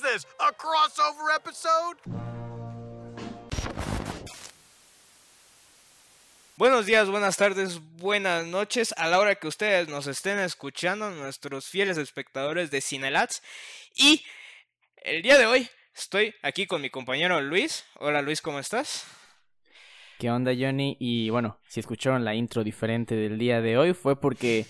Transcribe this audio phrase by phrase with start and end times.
[0.00, 0.26] is this?
[0.38, 1.98] A crossover episode?
[6.56, 11.66] Buenos días, buenas tardes, buenas noches a la hora que ustedes nos estén escuchando, nuestros
[11.66, 13.42] fieles espectadores de Cinelats.
[13.96, 14.22] Y
[14.96, 17.84] el día de hoy estoy aquí con mi compañero Luis.
[17.98, 19.06] Hola Luis, ¿cómo estás?
[20.18, 20.98] ¿Qué onda Johnny?
[21.00, 24.66] Y bueno, si escucharon la intro diferente del día de hoy fue porque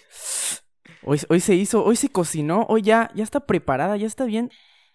[1.03, 4.53] hoy, hoy se hizo, hoy se cocinó, hoy ya, ya está preparada, ya está bien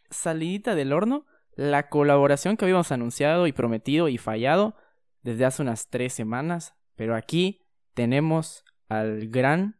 [0.09, 4.75] salidita del horno la colaboración que habíamos anunciado y prometido y fallado
[5.21, 7.61] desde hace unas tres semanas pero aquí
[7.93, 9.79] tenemos al gran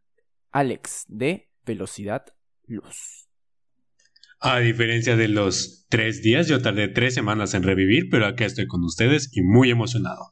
[0.51, 2.25] Alex de Velocidad
[2.65, 3.27] Luz.
[4.39, 8.67] A diferencia de los tres días, yo tardé tres semanas en revivir, pero acá estoy
[8.67, 10.29] con ustedes y muy emocionado.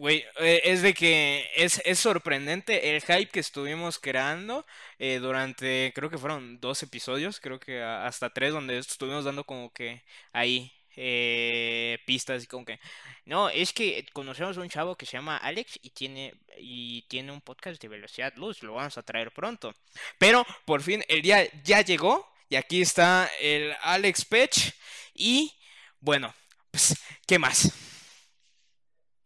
[0.00, 4.64] Güey, eh, es de que es, es, sorprendente el hype que estuvimos creando
[4.98, 9.70] eh, durante, creo que fueron dos episodios, creo que hasta tres, donde estuvimos dando como
[9.74, 10.02] que
[10.32, 12.80] ahí eh, pistas y como que
[13.26, 17.30] no es que conocemos a un chavo que se llama Alex y tiene y tiene
[17.30, 19.74] un podcast de velocidad luz lo vamos a traer pronto
[20.18, 24.74] pero por fin el día ya llegó y aquí está el Alex Pech
[25.14, 25.52] y
[26.00, 26.34] bueno
[26.70, 27.89] pues qué más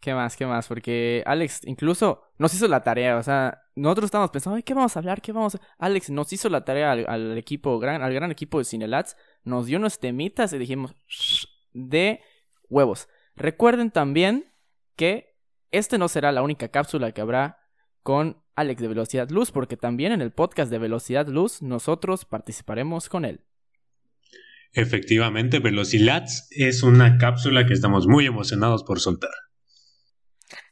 [0.05, 0.37] ¿Qué más?
[0.37, 0.69] ¿Qué más?
[0.69, 4.99] Porque Alex incluso nos hizo la tarea, o sea, nosotros estábamos pensando, ¿qué vamos a
[4.99, 5.23] hablar?
[5.23, 5.61] ¿Qué vamos a...?
[5.79, 9.79] Alex nos hizo la tarea al, equipo, gran, al gran equipo de Cinelats, nos dio
[9.79, 10.95] unos temitas y dijimos,
[11.73, 12.21] de
[12.69, 13.09] huevos.
[13.35, 14.53] Recuerden también
[14.95, 15.39] que
[15.71, 17.61] este no será la única cápsula que habrá
[18.03, 23.09] con Alex de Velocidad Luz, porque también en el podcast de Velocidad Luz nosotros participaremos
[23.09, 23.41] con él.
[24.75, 29.31] Efectivamente, Velocidad es una cápsula que estamos muy emocionados por soltar.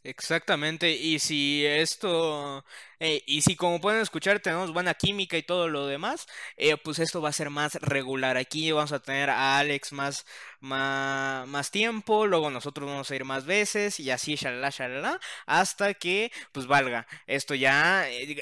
[0.04, 2.64] Exactamente, y si esto,
[3.00, 6.98] eh, y si como pueden escuchar tenemos buena química y todo lo demás, eh, pues
[6.98, 8.36] esto va a ser más regular.
[8.36, 10.26] Aquí vamos a tener a Alex más,
[10.60, 15.94] más, más tiempo, luego nosotros vamos a ir más veces y así, shalala, shalala, hasta
[15.94, 17.06] que pues valga.
[17.26, 18.36] Esto ya, eh,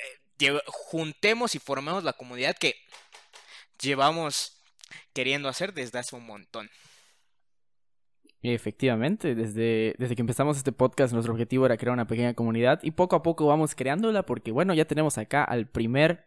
[0.66, 2.74] juntemos y formemos la comunidad que
[3.80, 4.62] llevamos
[5.12, 6.70] queriendo hacer desde hace un montón.
[8.42, 12.92] Efectivamente, desde, desde que empezamos este podcast nuestro objetivo era crear una pequeña comunidad y
[12.92, 16.24] poco a poco vamos creándola porque bueno, ya tenemos acá al primer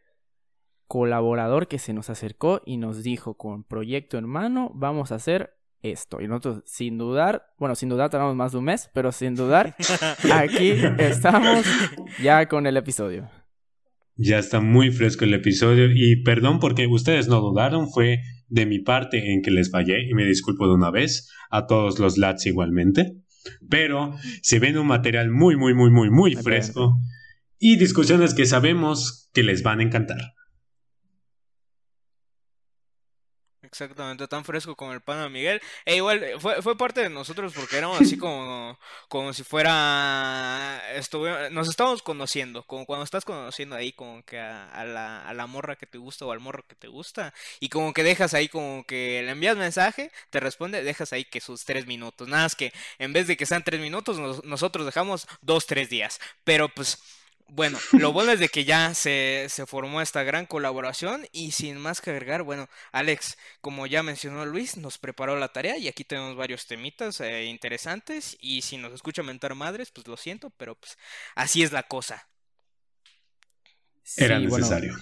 [0.87, 5.55] colaborador que se nos acercó y nos dijo con proyecto en mano vamos a hacer
[5.81, 6.21] esto.
[6.21, 9.75] Y nosotros sin dudar, bueno, sin dudar tardamos más de un mes, pero sin dudar,
[10.33, 11.65] aquí estamos
[12.21, 13.27] ya con el episodio.
[14.15, 18.19] Ya está muy fresco el episodio y perdón porque ustedes no dudaron, fue
[18.53, 21.97] de mi parte en que les fallé y me disculpo de una vez, a todos
[21.97, 23.15] los lads igualmente,
[23.67, 26.93] pero se ven un material muy, muy, muy, muy, muy fresco
[27.57, 30.33] y discusiones que sabemos que les van a encantar.
[33.73, 35.59] Exactamente, tan fresco como el pan de Miguel.
[35.83, 38.77] E igual, eh, fue, fue parte de nosotros porque éramos así como,
[39.09, 40.79] como si fuera...
[41.49, 45.75] nos estábamos conociendo, como cuando estás conociendo ahí como que a, la, a la morra
[45.75, 47.33] que te gusta o al morro que te gusta.
[47.59, 51.41] Y como que dejas ahí como que le envías mensaje, te responde, dejas ahí que
[51.41, 52.27] sus tres minutos.
[52.27, 56.19] Nada más que en vez de que sean tres minutos, nosotros dejamos dos, tres días.
[56.43, 56.99] Pero pues
[57.55, 61.77] bueno, lo bueno es de que ya se, se, formó esta gran colaboración y sin
[61.77, 66.03] más que agregar, bueno, Alex, como ya mencionó Luis, nos preparó la tarea y aquí
[66.03, 70.75] tenemos varios temitas eh, interesantes y si nos escucha mentar madres, pues lo siento, pero
[70.75, 70.97] pues
[71.35, 72.27] así es la cosa.
[74.17, 74.95] era necesario.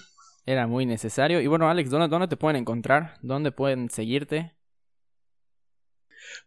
[0.45, 1.39] era muy necesario.
[1.39, 3.17] Y bueno, Alex, ¿dónde, ¿dónde te pueden encontrar?
[3.21, 4.53] ¿Dónde pueden seguirte?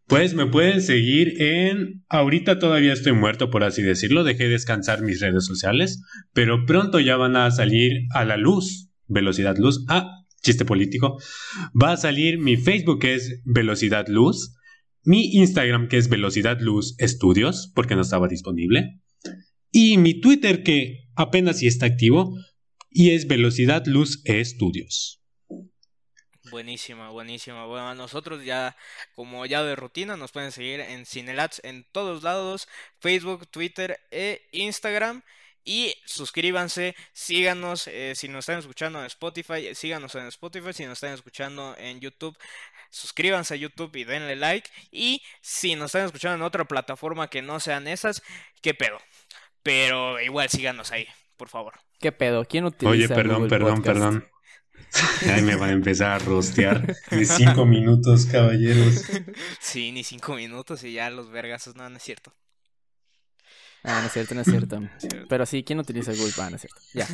[0.06, 2.04] Pues me pueden seguir en...
[2.08, 4.22] Ahorita todavía estoy muerto, por así decirlo.
[4.22, 6.02] Dejé descansar mis redes sociales,
[6.32, 8.90] pero pronto ya van a salir a la luz.
[9.06, 9.84] Velocidad Luz.
[9.88, 10.08] Ah,
[10.42, 11.18] chiste político.
[11.80, 14.56] Va a salir mi Facebook que es Velocidad Luz.
[15.02, 19.00] Mi Instagram que es Velocidad Luz Estudios, porque no estaba disponible.
[19.70, 22.34] Y mi Twitter que apenas sí está activo
[22.90, 25.23] y es Velocidad Luz Estudios.
[26.54, 27.66] Buenísima, buenísima.
[27.66, 28.76] Bueno, nosotros ya,
[29.16, 32.68] como ya de rutina, nos pueden seguir en Cinelats en todos lados,
[33.00, 35.22] Facebook, Twitter e Instagram.
[35.64, 40.92] Y suscríbanse, síganos, eh, si nos están escuchando en Spotify, síganos en Spotify, si nos
[40.92, 42.38] están escuchando en YouTube,
[42.88, 44.70] suscríbanse a YouTube y denle like.
[44.92, 48.22] Y si nos están escuchando en otra plataforma que no sean esas,
[48.62, 48.98] qué pedo.
[49.64, 51.74] Pero igual síganos ahí, por favor.
[51.98, 52.44] ¿Qué pedo?
[52.44, 54.33] ¿Quién utiliza Oye, perdón, perdón, perdón.
[55.32, 56.94] Ahí me van a empezar a rostear.
[57.10, 59.02] Ni cinco minutos, caballeros.
[59.60, 62.32] Sí, ni cinco minutos y ya los vergazos, no, no es cierto.
[63.86, 64.80] Ah, no es cierto, no es cierto.
[65.28, 66.32] Pero sí, ¿quién utiliza Google?
[66.38, 66.80] Ah, no es cierto.
[66.94, 67.06] Ya.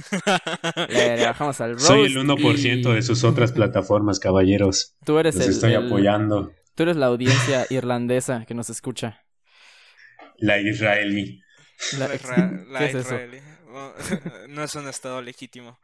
[0.89, 1.87] Le, le bajamos al roast.
[1.87, 4.95] Soy el 1% y de sus otras plataformas, caballeros.
[5.05, 6.53] Tú eres Los el, estoy el- apoyando.
[6.77, 9.21] Tú eres la audiencia irlandesa que nos escucha.
[10.39, 11.43] La israelí.
[11.99, 13.01] La- La isra- la ¿Qué es eso?
[13.01, 13.39] israelí.
[13.65, 13.93] Bueno,
[14.49, 15.81] No es un estado legítimo.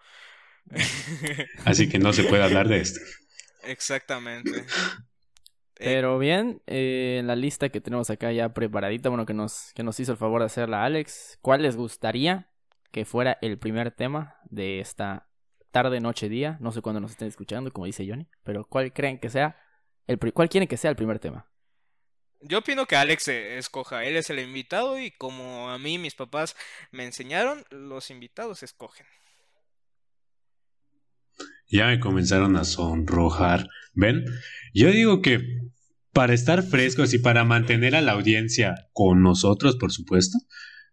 [1.64, 3.00] Así que no se puede hablar de esto.
[3.64, 4.50] Exactamente.
[4.58, 4.64] Eh,
[5.74, 9.82] Pero bien, eh, en la lista que tenemos acá ya preparadita, bueno, que nos, que
[9.82, 12.50] nos hizo el favor de hacerla Alex, ¿cuál les gustaría
[12.92, 15.28] que fuera el primer tema de esta
[15.70, 16.56] tarde, noche, día?
[16.60, 19.60] No sé cuándo nos estén escuchando, como dice Johnny, pero ¿cuál creen que sea?
[20.06, 21.50] El, ¿Cuál quieren que sea el primer tema?
[22.40, 24.04] Yo opino que Alex eh, escoja.
[24.04, 26.56] Él es el invitado y como a mí mis papás
[26.90, 29.06] me enseñaron, los invitados escogen.
[31.68, 33.68] Ya me comenzaron a sonrojar.
[33.94, 34.24] ¿Ven?
[34.74, 35.40] Yo digo que
[36.12, 40.38] para estar frescos y para mantener a la audiencia con nosotros, por supuesto,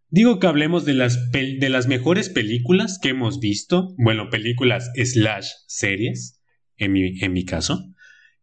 [0.10, 3.94] digo que hablemos de las, de las mejores películas que hemos visto.
[3.98, 6.42] Bueno, películas slash series,
[6.78, 7.94] en mi, en mi caso,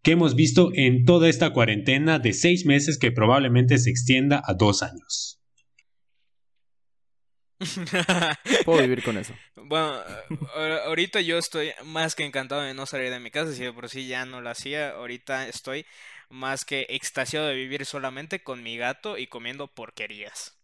[0.02, 4.54] que hemos visto en toda esta cuarentena de seis meses que probablemente se extienda a
[4.54, 5.39] dos años.
[8.64, 9.34] Puedo vivir con eso.
[9.56, 10.00] Bueno,
[10.86, 13.88] ahorita yo estoy más que encantado de no salir de mi casa, si de por
[13.88, 15.84] sí ya no lo hacía, ahorita estoy
[16.30, 20.56] más que extasiado de vivir solamente con mi gato y comiendo porquerías.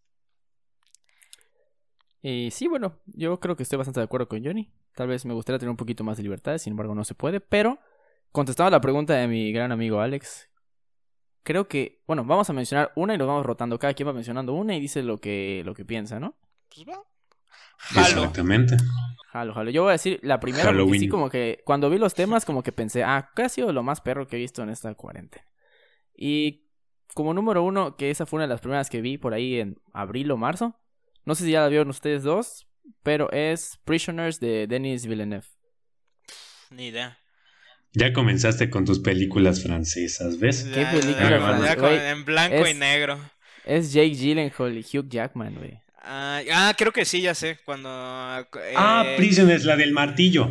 [2.23, 4.73] Y sí, bueno, yo creo que estoy bastante de acuerdo con Johnny.
[4.95, 7.41] Tal vez me gustaría tener un poquito más de libertad, sin embargo no se puede.
[7.41, 7.79] Pero,
[8.33, 10.49] contestando a la pregunta de mi gran amigo Alex,
[11.43, 13.79] creo que, bueno, vamos a mencionar una y nos vamos rotando.
[13.79, 16.35] Cada quien va mencionando una y dice lo que, lo que piensa, ¿no?
[16.85, 17.03] Pues va.
[18.01, 18.77] Exactamente.
[19.33, 19.71] Jalo, jalo.
[19.71, 21.01] Yo voy a decir la primera porque Halloween.
[21.01, 23.83] sí, como que cuando vi los temas, como que pensé, ah, ¿qué ha sido lo
[23.83, 25.45] más perro que he visto en esta cuarentena?
[26.17, 26.67] Y
[27.15, 29.77] como número uno, que esa fue una de las primeras que vi por ahí en
[29.93, 30.79] abril o marzo.
[31.25, 32.67] No sé si ya la vieron ustedes dos,
[33.03, 35.47] pero es Prisoners de Denis Villeneuve.
[36.71, 37.19] Ni idea.
[37.93, 40.65] Ya comenzaste con tus películas francesas, ¿ves?
[40.65, 43.19] ¿Qué película ya- en blanco y negro.
[43.65, 45.81] Es Jake Gyllenhaal y Hugh Jackman, güey.
[46.09, 47.59] Ah, ah, creo que sí, ya sé.
[47.65, 47.89] Cuando.
[47.91, 50.49] eh, Ah, Prisoners, la del martillo.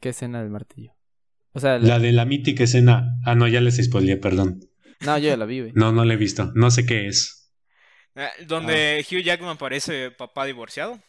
[0.00, 0.92] ¿Qué escena del martillo?
[1.52, 3.16] O sea, La de la mítica escena.
[3.24, 4.60] Ah, no, ya les spoileé, perdón.
[5.00, 5.72] no, yo ya la vi, güey.
[5.74, 6.50] No, no la he visto.
[6.54, 7.52] No sé qué es.
[8.16, 11.00] eh, donde Hugh Jackman parece papá divorciado.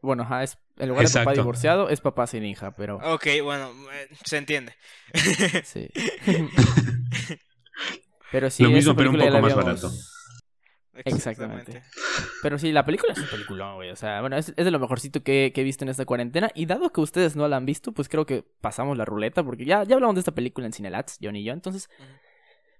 [0.00, 2.98] Bueno, ajá, es, en lugar de papá divorciado, es papá sin hija, pero...
[3.02, 4.72] Ok, bueno, eh, se entiende.
[5.64, 5.88] Sí.
[8.30, 9.90] pero sí, Lo mismo, pero un poco más habíamos- barato.
[11.04, 11.82] Exactamente.
[12.42, 13.90] Pero sí, la película es un peliculón, güey.
[13.90, 16.50] O sea, bueno, es, es de lo mejorcito que, que he visto en esta cuarentena.
[16.54, 19.44] Y dado que ustedes no la han visto, pues creo que pasamos la ruleta.
[19.44, 21.52] Porque ya, ya hablamos de esta película en Cinelats, John y yo.
[21.52, 21.88] Entonces,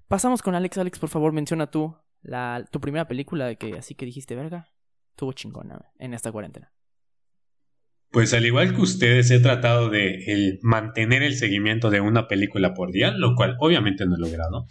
[0.09, 0.79] pasamos con Alex.
[0.79, 4.69] Alex, por favor, menciona tú la, tu primera película que así que dijiste, verga,
[5.11, 6.73] estuvo chingona en esta cuarentena.
[8.11, 12.73] Pues al igual que ustedes he tratado de el mantener el seguimiento de una película
[12.73, 14.67] por día, lo cual obviamente no he logrado.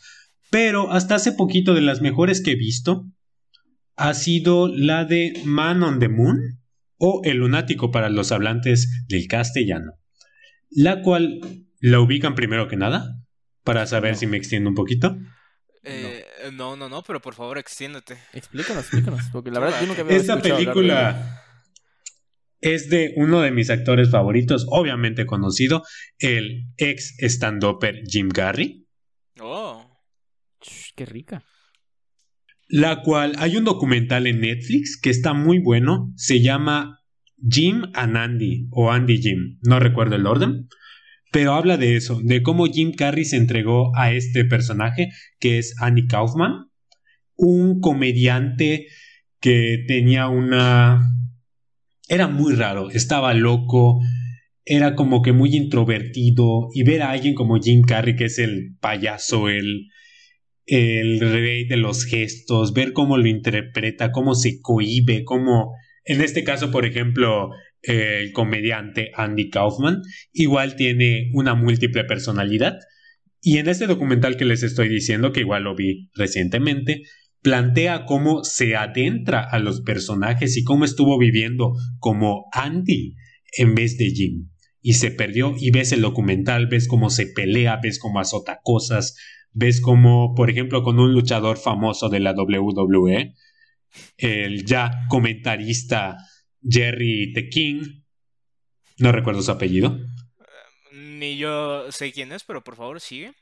[0.50, 3.05] Pero hasta hace poquito de las mejores que he visto
[3.97, 6.39] ha sido la de Man on the Moon
[6.99, 9.91] o El lunático para los hablantes del castellano,
[10.69, 11.39] la cual
[11.79, 13.15] la ubican primero que nada
[13.63, 14.17] para saber No.
[14.17, 15.15] si me extiendo un poquito.
[15.83, 18.17] Eh, no, no, no, pero por favor extiéndete.
[18.33, 19.21] Explícanos, explícanos.
[19.31, 21.43] Porque la verdad yo nunca había Esta de película
[22.61, 25.83] es de uno de mis actores favoritos, obviamente conocido,
[26.17, 28.88] el ex stand-upper Jim Carrey,
[29.39, 30.00] Oh.
[30.95, 31.43] Qué rica.
[32.67, 37.00] La cual hay un documental en Netflix que está muy bueno, se llama
[37.50, 40.67] Jim and Andy o Andy Jim, no recuerdo el orden,
[41.31, 45.09] pero habla de eso, de cómo Jim Carrey se entregó a este personaje
[45.39, 46.69] que es Andy Kaufman,
[47.36, 48.88] un comediante
[49.39, 51.05] que tenía una...
[52.09, 54.00] Era muy raro, estaba loco,
[54.65, 58.75] era como que muy introvertido y ver a alguien como Jim Carrey, que es el
[58.79, 59.89] payaso, el,
[60.67, 66.43] el rey de los gestos, ver cómo lo interpreta, cómo se cohíbe, cómo, en este
[66.43, 67.50] caso, por ejemplo,
[67.81, 70.01] el comediante Andy Kaufman,
[70.33, 72.75] igual tiene una múltiple personalidad.
[73.41, 77.03] Y en este documental que les estoy diciendo, que igual lo vi recientemente,
[77.41, 83.15] plantea cómo se adentra a los personajes y cómo estuvo viviendo como Andy
[83.57, 84.50] en vez de Jim.
[84.81, 89.15] Y se perdió y ves el documental, ves cómo se pelea, ves cómo azota cosas,
[89.51, 93.34] ves cómo, por ejemplo, con un luchador famoso de la WWE,
[94.17, 96.17] el ya comentarista
[96.62, 98.03] Jerry The King,
[99.00, 100.00] no recuerdo su apellido,
[100.91, 103.34] Ni yo sé quién es, pero por favor sigue.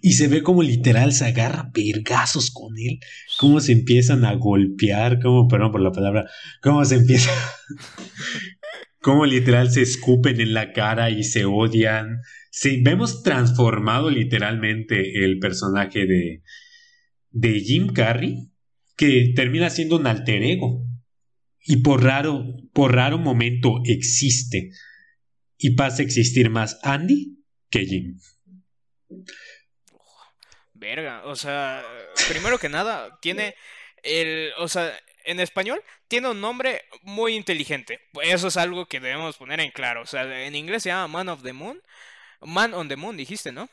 [0.00, 3.00] Y se ve como literal se agarra pergazos con él.
[3.38, 5.18] Cómo se empiezan a golpear.
[5.20, 6.28] Cómo, perdón por la palabra.
[6.62, 7.30] Cómo se empieza.
[9.04, 12.22] cómo literal se escupen en la cara y se odian.
[12.50, 16.42] Sí, vemos transformado literalmente el personaje de,
[17.28, 18.50] de Jim Carrey.
[18.96, 20.86] Que termina siendo un alter ego.
[21.60, 24.70] Y por raro, por raro momento existe.
[25.58, 28.18] Y pasa a existir más Andy que Jim.
[30.72, 31.82] Verga, o sea,
[32.30, 33.54] primero que nada, tiene
[34.02, 34.92] el, o sea,
[35.24, 38.00] en español tiene un nombre muy inteligente.
[38.22, 40.02] Eso es algo que debemos poner en claro.
[40.02, 41.80] O sea, en inglés se llama Man of the Moon.
[42.40, 43.68] Man on the Moon, dijiste, ¿no?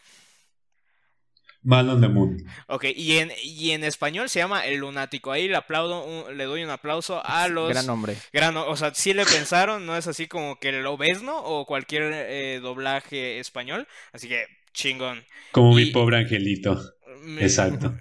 [1.64, 2.38] Man on the Moon.
[2.68, 5.32] Ok, y en, y en español se llama El Lunático.
[5.32, 7.70] Ahí le aplaudo, un- le doy un aplauso a los...
[7.70, 8.16] Gran nombre.
[8.34, 11.38] Gran- o sea, sí le pensaron, no es así como que lo ves, ¿no?
[11.38, 13.88] O cualquier eh, doblaje español.
[14.12, 15.24] Así que, chingón.
[15.52, 16.82] Como mi pobre angelito.
[17.22, 17.94] Me- Exacto.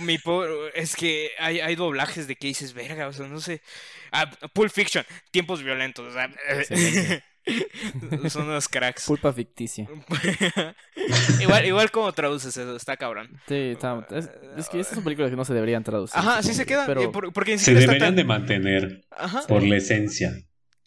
[0.00, 3.60] Mi pobre, es que hay, hay doblajes de que dices, verga, o sea, no sé.
[4.12, 7.24] Ah, Pulp Fiction, tiempos violentos, o sea, Excelente.
[8.30, 9.06] son unos cracks.
[9.06, 9.88] Pulpa ficticia.
[11.40, 13.40] igual, igual como traduces eso, está cabrón.
[13.48, 16.18] Sí, está- es, es que estas son películas que no se deberían traducir.
[16.18, 19.46] Ajá, sí se quedan, Pero por- porque ni Se deberían tan- de mantener Ajá.
[19.46, 20.32] por la esencia.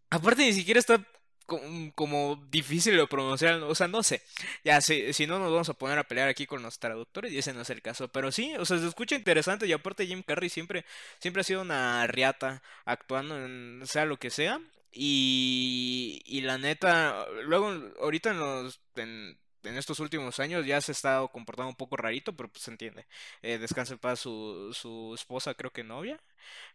[0.10, 1.04] Aparte ni siquiera está
[1.46, 1.62] co-
[1.96, 4.22] como difícil de pronunciar, o sea, no sé.
[4.64, 7.38] Ya, si, si no nos vamos a poner a pelear aquí con los traductores y
[7.40, 8.08] ese no es el caso.
[8.10, 10.86] Pero sí, o sea, se escucha interesante y aparte Jim Carrey siempre,
[11.20, 14.60] siempre ha sido una riata actuando en sea lo que sea.
[14.94, 17.72] Y, y la neta, luego,
[18.02, 18.80] ahorita en los...
[18.96, 22.64] En, en estos últimos años ya se ha estado comportando un poco rarito, pero pues
[22.64, 23.06] se entiende.
[23.42, 26.20] Eh, descansa en paz su, su esposa, creo que novia.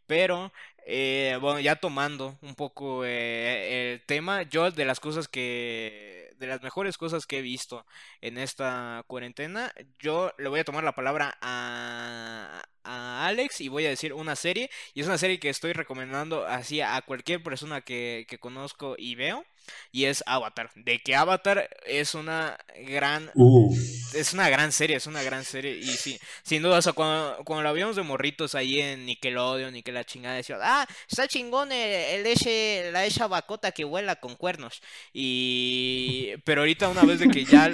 [0.07, 0.52] Pero,
[0.87, 6.47] eh, bueno, ya tomando un poco eh, el tema, yo de las cosas que, de
[6.47, 7.85] las mejores cosas que he visto
[8.21, 13.87] en esta cuarentena, yo le voy a tomar la palabra a, a Alex y voy
[13.87, 17.81] a decir una serie, y es una serie que estoy recomendando así a cualquier persona
[17.81, 19.45] que, que conozco y veo,
[19.93, 20.71] y es Avatar.
[20.75, 23.77] De que Avatar es una gran Uf.
[24.13, 25.77] es una gran serie, es una gran serie.
[25.77, 29.77] Y sí, sin duda, o sea, cuando, cuando la vimos de morritos ahí en Nickelodeon
[29.77, 33.85] y que la chingada decía, ah, está chingón el, el ese, la esa bacota que
[33.85, 34.83] vuela con cuernos.
[35.13, 36.35] Y.
[36.45, 37.71] Pero ahorita una vez de que ya.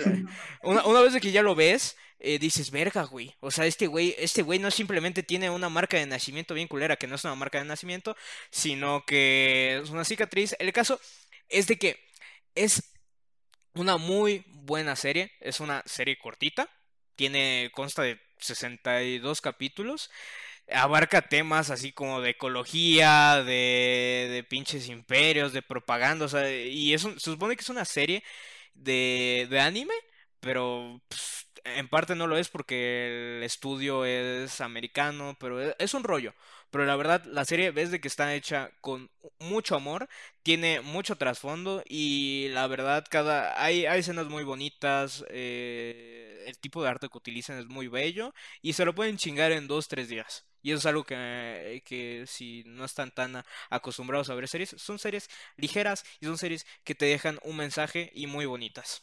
[0.62, 1.96] Una, una vez de que ya lo ves.
[2.24, 3.34] eh, dices, verga, güey.
[3.40, 6.96] O sea, este güey, este güey no simplemente tiene una marca de nacimiento bien culera,
[6.96, 8.16] que no es una marca de nacimiento,
[8.50, 10.54] sino que es una cicatriz.
[10.60, 11.00] El caso
[11.52, 11.96] es de que
[12.54, 12.82] es
[13.74, 15.32] una muy buena serie.
[15.40, 16.68] Es una serie cortita.
[17.16, 20.10] Tiene, consta de 62 capítulos.
[20.72, 26.26] Abarca temas así como de ecología, de, de pinches imperios, de propaganda.
[26.26, 28.22] O sea, y es un- se supone que es una serie
[28.74, 29.94] de, de anime,
[30.40, 35.94] pero pues, en parte no lo es porque el estudio es americano, pero es, es
[35.94, 36.34] un rollo.
[36.72, 40.08] Pero la verdad, la serie ves de que está hecha con mucho amor,
[40.42, 46.82] tiene mucho trasfondo y la verdad, cada hay, hay escenas muy bonitas, eh, el tipo
[46.82, 50.08] de arte que utilizan es muy bello y se lo pueden chingar en dos, tres
[50.08, 50.46] días.
[50.62, 54.98] Y eso es algo que, que si no están tan acostumbrados a ver series, son
[54.98, 59.02] series ligeras y son series que te dejan un mensaje y muy bonitas.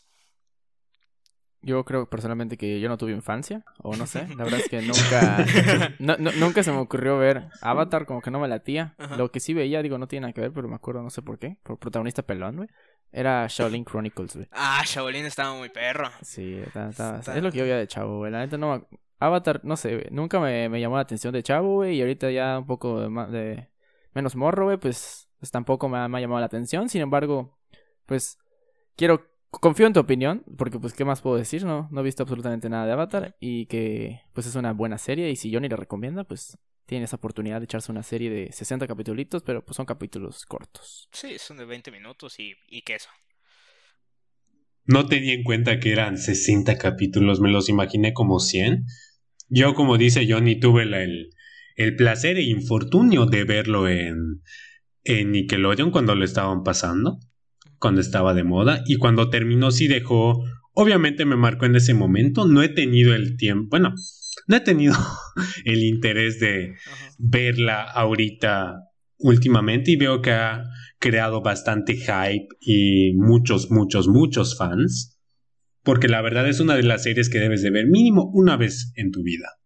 [1.62, 4.82] Yo creo personalmente que yo no tuve infancia, o no sé, la verdad es que
[4.82, 5.46] nunca,
[6.00, 8.96] no- no- nunca se me ocurrió ver Avatar, como que no me latía.
[8.98, 9.18] Ajá.
[9.18, 11.22] Lo que sí veía, digo, no tiene nada que ver, pero me acuerdo, no sé
[11.22, 12.70] por qué, por protagonista pelón, güey,
[13.12, 14.48] era Shaolin Chronicles, güey.
[14.52, 16.10] Ah, Shaolin estaba muy perro.
[16.22, 18.32] Sí, está- está- Está- es lo que yo veía de chavo, güey.
[18.32, 18.78] La neta no...
[18.90, 22.02] me- Avatar, no sé, güey, nunca me, me llamó la atención de chavo, güey, y
[22.02, 23.68] ahorita ya un poco de, ma- de
[24.14, 26.88] menos morro, güey, pues, pues tampoco me ha, me ha llamado la atención.
[26.88, 27.58] Sin embargo,
[28.06, 28.38] pues
[28.96, 32.24] quiero confío en tu opinión, porque pues qué más puedo decir, no no he visto
[32.24, 35.76] absolutamente nada de Avatar y que pues es una buena serie y si Johnny le
[35.76, 39.86] recomienda, pues tiene esa oportunidad de echarse una serie de 60 capítulos, pero pues son
[39.86, 41.10] capítulos cortos.
[41.12, 43.10] Sí, son de 20 minutos y, y queso.
[44.86, 48.86] No tenía en cuenta que eran 60 capítulos, me los imaginé como 100.
[49.50, 51.30] Yo, como dice Johnny, tuve la- el,
[51.76, 54.42] el placer e infortunio de verlo en,
[55.04, 57.20] en Nickelodeon cuando lo estaban pasando,
[57.80, 60.44] cuando estaba de moda, y cuando terminó sí dejó,
[60.74, 63.94] obviamente me marcó en ese momento, no he tenido el tiempo, bueno,
[64.48, 64.96] no he tenido
[65.66, 67.12] el interés de Ajá.
[67.18, 68.76] verla ahorita
[69.18, 70.64] últimamente y veo que ha
[70.98, 75.18] creado bastante hype y muchos, muchos, muchos fans.
[75.84, 78.92] Porque la verdad es una de las series que debes de ver mínimo una vez
[78.96, 79.59] en tu vida.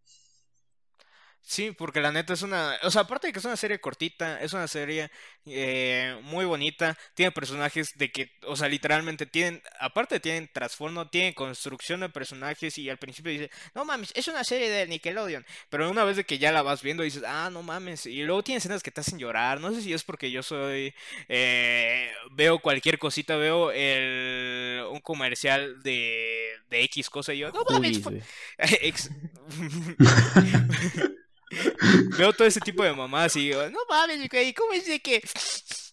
[1.46, 4.42] Sí, porque la neta es una, o sea, aparte de que es una serie cortita,
[4.42, 5.12] es una serie
[5.46, 11.34] eh, muy bonita, tiene personajes de que, o sea, literalmente tienen, aparte tienen trasfondo, tienen
[11.34, 15.92] construcción de personajes y al principio dice, no mames, es una serie de Nickelodeon, pero
[15.92, 18.60] una vez de que ya la vas viendo dices, ah, no mames, y luego tiene
[18.60, 20.94] escenas que te hacen llorar, no sé si es porque yo soy,
[21.28, 27.66] eh, veo cualquier cosita, veo el, un comercial de, de X cosa y yo, no
[27.66, 28.14] mames, fue-
[32.18, 35.22] Veo todo ese tipo de mamás y digo, no mames, güey, ¿cómo es de que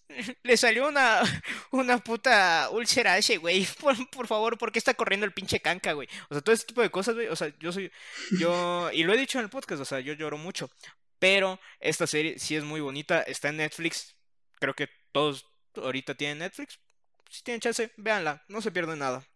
[0.43, 1.23] le salió una,
[1.71, 3.67] una puta úlcera a ese güey?
[3.81, 6.09] Por, por favor, ¿por qué está corriendo el pinche canca, güey?
[6.29, 7.29] O sea, todo ese tipo de cosas, güey.
[7.29, 7.91] O sea, yo soy,
[8.39, 10.71] yo, y lo he dicho en el podcast, o sea, yo lloro mucho.
[11.19, 14.17] Pero esta serie sí es muy bonita, está en Netflix.
[14.59, 16.79] Creo que todos ahorita tienen Netflix.
[17.29, 19.27] Si tienen chance, véanla, no se pierden nada.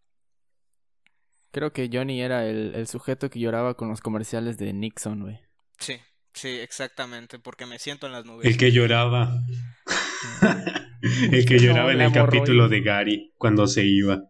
[1.53, 5.39] Creo que Johnny era el, el sujeto que lloraba con los comerciales de Nixon, güey.
[5.79, 6.01] Sí,
[6.35, 8.47] sí, exactamente, porque me siento en las nubes.
[8.47, 9.33] El que lloraba.
[11.33, 14.23] el que lloraba en el capítulo de Gary cuando se iba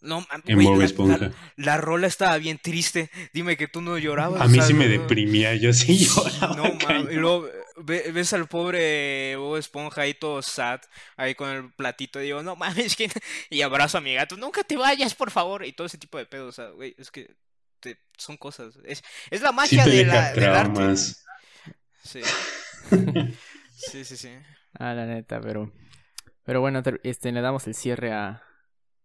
[0.00, 1.18] No, en güey, Bob Esponja.
[1.18, 3.10] La, la rola estaba bien triste.
[3.32, 4.40] Dime que tú no llorabas.
[4.40, 6.56] A mí sí me deprimía, yo sí lloraba.
[6.56, 7.10] No.
[7.10, 10.80] Y luego ve- ves al pobre Bob Esponja ahí todo sad,
[11.16, 12.20] ahí con el platito.
[12.20, 13.10] Y digo, no mames, que...
[13.50, 14.36] y abrazo a mi gato.
[14.36, 15.64] Nunca te vayas, por favor.
[15.64, 16.48] Y todo ese tipo de pedos.
[16.48, 17.34] O sea, güey, es que
[17.80, 18.74] te- son cosas.
[18.84, 20.94] Es, es la Sí magia te de deja la, del arte.
[22.02, 22.20] Sí.
[23.74, 24.28] Sí, sí, sí.
[24.74, 25.72] Ah, la neta, pero.
[26.44, 28.42] Pero bueno, este, le damos el cierre a,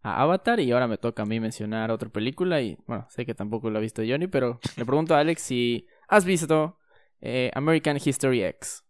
[0.01, 3.33] a Avatar y ahora me toca a mí mencionar otra película y bueno, sé que
[3.33, 6.77] tampoco lo ha visto Johnny, pero le pregunto a Alex si has visto
[7.21, 8.83] eh, American History X.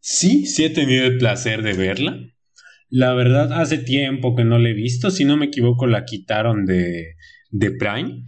[0.00, 2.18] Sí, sí he tenido el placer de verla.
[2.88, 5.10] La verdad, hace tiempo que no la he visto.
[5.10, 7.14] Si no me equivoco, la quitaron de,
[7.50, 8.24] de Prime.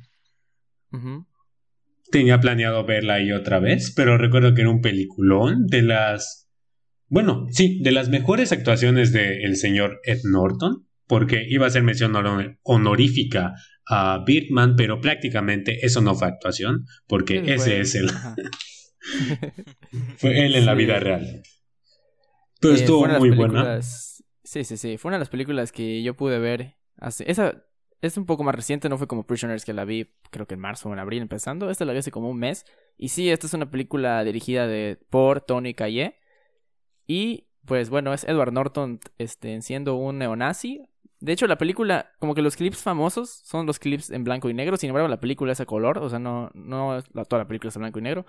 [2.11, 6.49] Tenía planeado verla ahí otra vez, pero recuerdo que era un peliculón de las...
[7.09, 12.14] Bueno, sí, de las mejores actuaciones del señor Ed Norton, porque iba a ser mención
[12.14, 13.55] honor- honorífica
[13.87, 18.11] a Birdman, pero prácticamente eso no fue actuación, porque ese es el...
[20.19, 21.43] Fue él en la vida real.
[22.61, 23.81] Pero Eh, estuvo de muy buena.
[23.83, 24.99] Sí, sí, sí.
[24.99, 27.29] Fue una de las películas que yo pude ver hace.
[27.31, 27.64] Esa
[28.01, 30.61] es un poco más reciente, no fue como Prisoners que la vi, creo que en
[30.61, 31.71] marzo o en abril empezando.
[31.71, 32.65] Esta la vi hace como un mes.
[32.97, 36.17] Y sí, esta es una película dirigida de, por Tony Kaye.
[37.07, 40.83] Y pues bueno, es Edward Norton este, siendo un neonazi.
[41.21, 44.55] De hecho, la película, como que los clips famosos son los clips en blanco y
[44.55, 44.79] negro.
[44.79, 45.99] Sin embargo, la película es a color.
[45.99, 48.25] O sea, no, no toda la película es en blanco y negro.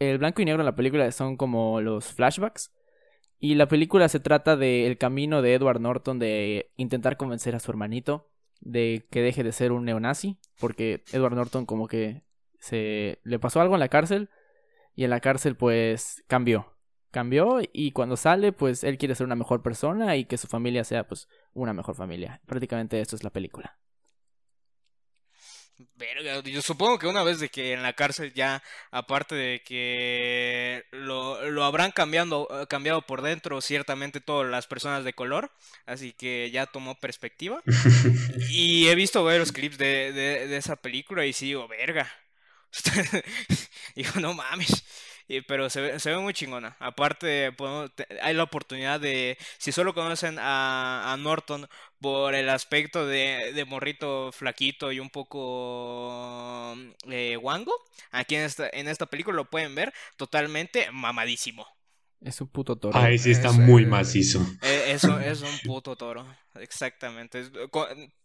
[0.00, 2.72] El blanco y negro en la película son como los flashbacks.
[3.38, 7.70] Y la película se trata del camino de Edward Norton de intentar convencer a su
[7.70, 8.33] hermanito
[8.64, 10.38] de que deje de ser un neonazi.
[10.58, 12.22] Porque Edward Norton como que
[12.58, 14.30] se le pasó algo en la cárcel.
[14.94, 16.72] Y en la cárcel pues cambió.
[17.10, 20.84] Cambió y cuando sale pues él quiere ser una mejor persona y que su familia
[20.84, 22.40] sea pues una mejor familia.
[22.46, 23.78] Prácticamente esto es la película.
[25.96, 30.84] Verga, yo supongo que una vez de que en la cárcel ya, aparte de que
[30.92, 35.50] lo, lo habrán cambiando, eh, cambiado por dentro ciertamente todas las personas de color,
[35.84, 37.60] así que ya tomó perspectiva.
[38.50, 42.08] Y he visto varios clips de, de, de esa película y sí digo, verga.
[43.96, 44.84] digo, no mames.
[45.26, 46.76] Y- pero se ve, se ve muy chingona.
[46.80, 47.90] Aparte, podemos-
[48.22, 51.66] hay la oportunidad de, si solo conocen a, a Norton
[52.00, 56.74] por el aspecto de, de morrito flaquito y un poco
[57.08, 57.72] eh, guango,
[58.10, 61.66] aquí en esta, en esta película lo pueden ver totalmente mamadísimo.
[62.20, 62.98] Es un puto toro.
[62.98, 64.40] Ahí sí está muy macizo.
[64.62, 67.44] Eh, Eso es un puto toro, exactamente.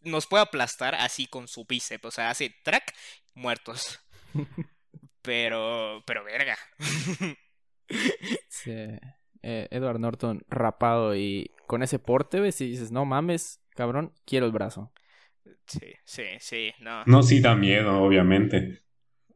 [0.01, 2.93] Nos puede aplastar así con su bíceps, o sea, hace track,
[3.33, 3.99] muertos.
[5.29, 6.57] Pero, pero verga.
[8.49, 8.71] Sí.
[9.41, 14.45] Eh, Edward Norton rapado y con ese porte, ves, y dices, no mames, cabrón, quiero
[14.45, 14.91] el brazo.
[15.65, 17.03] Sí, sí, sí, no.
[17.05, 18.81] No, sí da miedo, obviamente.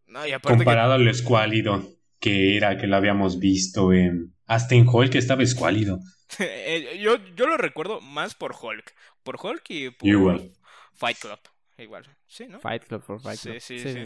[0.06, 1.84] No, y aparte que Comparado al escuálido
[2.20, 4.36] que era, que lo habíamos visto en...
[4.46, 6.00] Hasta en Hulk estaba escuálido.
[6.40, 8.94] eh, yo, yo lo recuerdo más por Hulk.
[9.24, 10.52] Por Hulk y por Igual.
[10.94, 11.40] Fight Club.
[11.78, 12.60] Igual, sí, ¿no?
[12.60, 13.60] Fight Club for Fight Sí, Club.
[13.62, 14.06] sí, sí.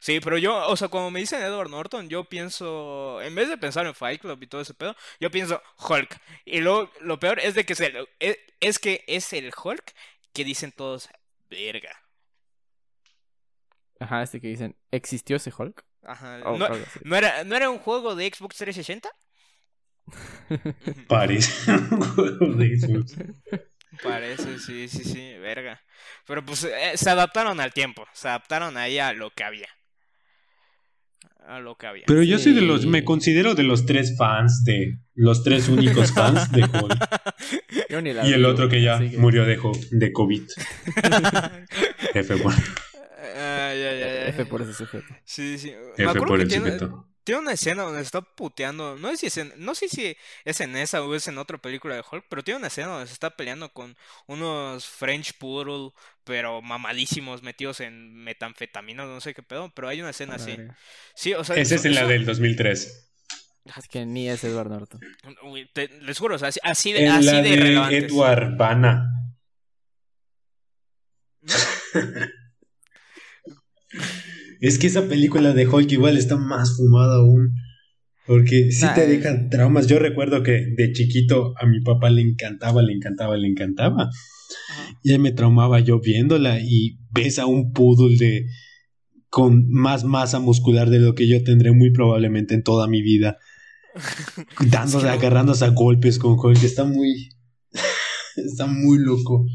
[0.00, 3.56] Sí, pero yo, o sea, cuando me dicen Edward Norton, yo pienso, en vez de
[3.56, 6.20] pensar en Fight Club y todo ese pedo, yo pienso Hulk.
[6.44, 9.94] Y lo, lo peor es de que es, el- es, es que es el Hulk
[10.32, 11.08] que dicen todos,
[11.48, 11.92] verga.
[14.00, 15.84] Ajá, este que dicen, ¿existió ese Hulk?
[16.02, 16.40] Ajá.
[16.44, 16.68] Oh, ¿No,
[17.04, 19.08] no era, ¿No era un juego de Xbox 360?
[21.08, 21.72] Parece
[24.02, 25.80] Parece, sí, sí, sí, verga.
[26.26, 29.68] Pero pues eh, se adaptaron al tiempo, se adaptaron ahí a lo que había.
[31.46, 32.04] a lo que había.
[32.06, 36.12] Pero yo soy de los, me considero de los tres fans de, los tres únicos
[36.12, 37.88] fans de Hulk.
[37.88, 39.58] Yo ni la Y el otro que ya que- murió de,
[39.92, 40.42] de COVID.
[42.14, 42.62] F por, Ay,
[43.38, 44.28] ay, ay, ay.
[44.30, 45.06] F por ese sujeto.
[45.24, 45.72] Sí, sí.
[45.96, 47.08] F por el tiene, sujeto.
[47.26, 48.96] Tiene una escena donde está puteando.
[48.96, 51.58] No sé, si es en, no sé si es en esa o es en otra
[51.58, 55.90] película de Hulk, pero tiene una escena donde se está peleando con unos French Poodle,
[56.22, 60.56] pero mamadísimos, metidos en metanfetamina, no sé qué pedo, pero hay una escena así.
[60.56, 60.78] verga.
[61.16, 63.02] Sí, o sea, Esa es en la eso- del 2003.
[63.76, 65.00] Es que ni es Edward Norton.
[65.42, 67.96] Uy, te- les juro, o sea, así, así de, En así la de.
[67.98, 69.08] Edward Bana.
[74.60, 77.54] Es que esa película de Hulk igual está más fumada aún.
[78.26, 79.86] Porque sí Nah, te es- deja traumas.
[79.86, 84.08] Yo recuerdo que de chiquito a mi papá le encantaba, le encantaba, le encantaba.
[84.70, 84.98] Ajá.
[85.02, 88.46] Y me traumaba yo viéndola y ves a un poodle de
[89.28, 93.38] con más masa muscular de lo que yo tendré muy probablemente en toda mi vida.
[94.70, 96.62] Dándose, agarrándose a golpes con Hulk.
[96.62, 97.30] Está muy.
[98.36, 99.46] está muy loco.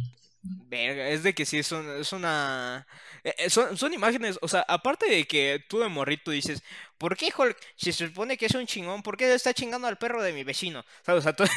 [0.69, 2.87] Verga, es de que sí, es, un- es una...
[3.23, 6.63] eh, eh, Son, son imágenes, o sea, aparte de que tú de morrito dices,
[6.97, 9.97] ¿por qué Hulk, si se supone que es un chingón, ¿por qué está chingando al
[9.97, 10.83] perro de mi vecino?
[11.05, 11.19] ¿Sabes?
[11.19, 11.47] O sea, todo,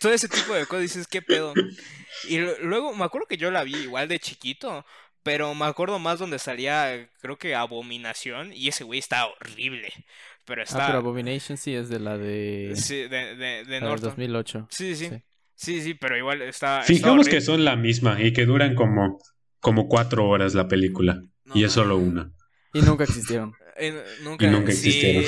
[0.00, 1.52] todo ese tipo de cosas dices, ¿qué pedo?
[2.28, 4.84] Y lu- luego me acuerdo que yo la vi igual de chiquito,
[5.22, 9.92] pero me acuerdo más donde salía, creo que Abominación, y ese güey está horrible,
[10.44, 10.86] pero Ah, está...
[10.86, 12.72] pero Abomination sí es de la de.
[12.76, 14.10] sí, de, de, de la del Norton.
[14.10, 14.68] 2008.
[14.70, 15.22] Sí, sí, Sí.
[15.54, 16.82] sí, sí, pero igual está...
[16.82, 19.20] Fijamos que son la misma y que duran como,
[19.60, 21.22] como cuatro horas la película.
[21.44, 22.32] No y es solo una.
[22.72, 23.54] Y nunca existieron.
[23.80, 23.94] Eh,
[24.24, 25.22] nunca, Y nunca sí, existieron.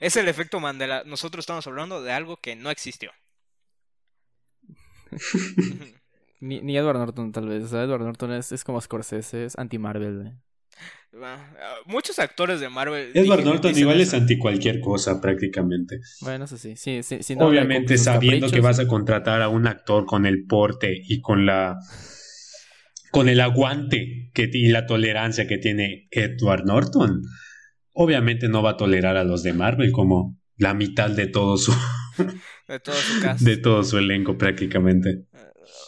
[0.00, 1.04] es, el efecto Mandela.
[1.06, 3.10] Nosotros estamos hablando de algo que no existió.
[6.40, 7.64] Ni, ni Edward Norton, tal vez.
[7.64, 10.32] O sea, Edward Norton es, es como Scorsese, es anti-Marvel.
[11.22, 11.38] Ah,
[11.86, 13.12] Muchos actores de Marvel.
[13.14, 16.00] Edward dije- Norton igual es anti cualquier cosa prácticamente.
[16.20, 16.76] Bueno, eso sí.
[16.76, 21.20] sí, sí Obviamente sabiendo que vas a contratar a un actor con el porte y
[21.20, 21.78] con la
[23.12, 27.22] con el aguante que, y la tolerancia que tiene Edward Norton,
[27.92, 31.72] obviamente no va a tolerar a los de Marvel como la mitad de todo su
[32.68, 33.42] De todo su cast.
[33.42, 35.24] de todo su elenco prácticamente.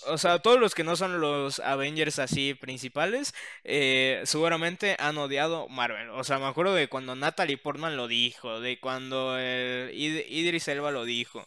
[0.07, 3.33] O sea, todos los que no son los Avengers así principales,
[3.65, 6.11] eh, seguramente han odiado Marvel.
[6.11, 10.69] O sea, me acuerdo de cuando Natalie Portman lo dijo, de cuando el Id- Idris
[10.69, 11.47] Elba lo dijo.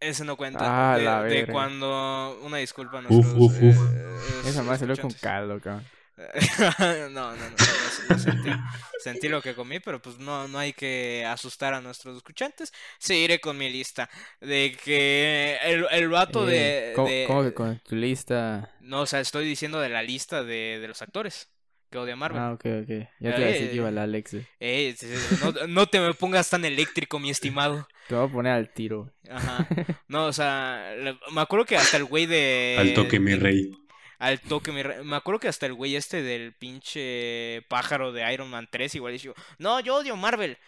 [0.00, 0.78] Ese no cuenta.
[0.92, 3.76] Ah, de, la de cuando una disculpa a Uf, nuestros uf, uf.
[3.92, 5.14] eh, Esa madre salió con escuchantes.
[5.14, 5.90] caldo, cabrón.
[7.10, 8.56] no, no, no, no, no sentí,
[8.96, 12.72] sentí lo que comí, pero pues no, no hay que asustar a nuestros escuchantes.
[12.98, 14.08] Seguiré con mi lista
[14.40, 18.70] de que el, el vato de, Eh, ¿cómo, de- cómo que con tu lista?
[18.78, 21.50] No, o sea, estoy diciendo de la lista de, de los actores
[21.94, 22.40] que odia Marvel.
[22.42, 22.88] Ah, ok, ok.
[23.20, 24.36] Ya te iba a decir Eh, que iba el Alex.
[24.58, 24.96] Eh,
[25.40, 27.86] no, no te me pongas tan eléctrico, mi estimado.
[28.08, 29.14] Te voy a poner al tiro.
[29.30, 29.68] Ajá.
[30.08, 30.92] No, o sea,
[31.32, 32.74] me acuerdo que hasta el güey de...
[32.80, 33.70] Al toque mi rey.
[34.18, 38.30] Al toque, mi re- Me acuerdo que hasta el güey este del pinche pájaro de
[38.34, 40.58] Iron Man 3 igual dijo, no, yo odio Marvel.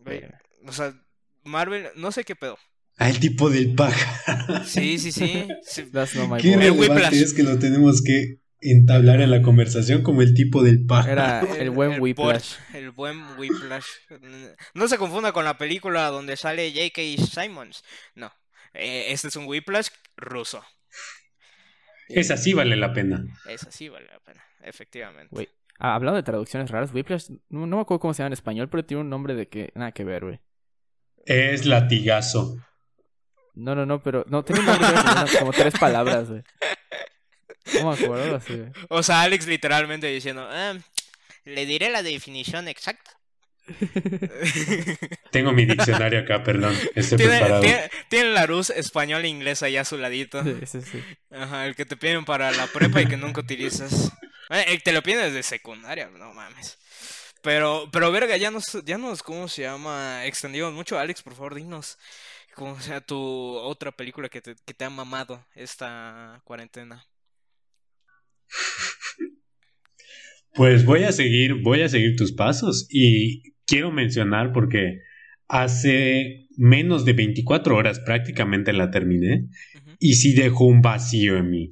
[0.00, 0.24] Güey,
[0.66, 0.92] o sea,
[1.42, 2.58] Marvel, no sé qué pedo.
[2.98, 4.62] Ah, el tipo del pájaro.
[4.66, 5.48] Sí, sí, sí.
[5.62, 5.84] sí.
[5.90, 6.52] That's not my Qué
[7.12, 11.12] es que lo tenemos que entablar en la conversación como el tipo del pájaro.
[11.12, 12.54] Era el buen Whiplash.
[12.74, 13.86] El buen Whiplash.
[14.74, 17.02] No se confunda con la película donde sale J.K.
[17.42, 17.82] Simons.
[18.14, 18.32] No.
[18.74, 20.62] Eh, este es un Whiplash ruso.
[22.08, 23.24] Esa sí vale la pena.
[23.48, 25.48] Esa sí vale la pena, efectivamente.
[25.78, 28.68] Ah, hablando de traducciones raras, Whiplash, no, no me acuerdo cómo se llama en español,
[28.68, 30.40] pero tiene un nombre de que nada que ver, güey.
[31.24, 32.58] Es latigazo.
[33.54, 36.42] No, no, no, pero no, tiene un nombre una- como tres palabras, güey.
[37.80, 38.70] No me acuerdo así, güey.
[38.88, 40.74] O sea, Alex literalmente diciendo, "Ah,
[41.44, 43.18] le diré la definición exacta.
[45.30, 46.76] Tengo mi diccionario acá, perdón.
[46.94, 47.60] Estoy tiene, preparado.
[47.62, 50.42] tiene, tiene la luz español e inglés allá a su ladito.
[50.42, 51.02] Sí, sí, sí.
[51.30, 54.12] Ajá, el que te piden para la prepa y que nunca utilizas.
[54.50, 56.78] Eh, el que te lo piden desde secundaria, no mames.
[57.42, 60.24] Pero, pero verga, ya nos, ya nos, ¿cómo se llama?
[60.26, 60.98] Extendimos mucho.
[60.98, 61.98] Alex, por favor, dinos.
[62.54, 67.04] ¿Cómo sea tu otra película que te, que te ha mamado esta cuarentena?
[70.54, 74.98] Pues voy a seguir, voy a seguir tus pasos y quiero mencionar porque
[75.48, 79.48] hace menos de 24 horas prácticamente la terminé
[79.98, 81.70] y sí dejó un vacío en mí.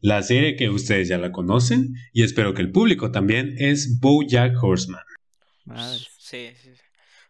[0.00, 4.62] La serie que ustedes ya la conocen y espero que el público también es BoJack
[4.62, 5.02] Horseman.
[5.64, 5.98] Madre.
[6.18, 6.70] Sí, sí.
[6.74, 6.80] sí.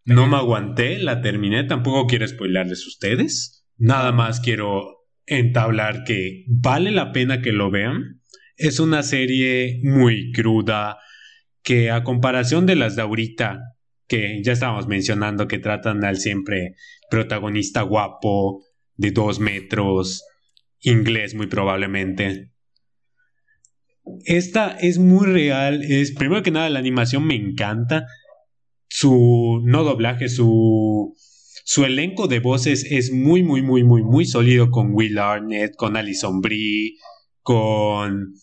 [0.04, 3.64] No me aguanté, la terminé, tampoco quiero spoilarles a ustedes.
[3.78, 8.20] Nada más quiero entablar que vale la pena que lo vean.
[8.56, 10.98] Es una serie muy cruda,
[11.62, 13.60] que a comparación de las de ahorita,
[14.06, 16.74] que ya estábamos mencionando que tratan al siempre
[17.10, 18.62] protagonista guapo,
[18.96, 20.24] de dos metros,
[20.80, 22.52] inglés muy probablemente.
[24.24, 28.06] Esta es muy real, es primero que nada la animación me encanta,
[28.88, 31.14] su no doblaje, su
[31.66, 35.96] su elenco de voces es muy muy muy muy muy sólido con Will Arnett, con
[35.96, 36.96] Alison Brie,
[37.44, 38.34] con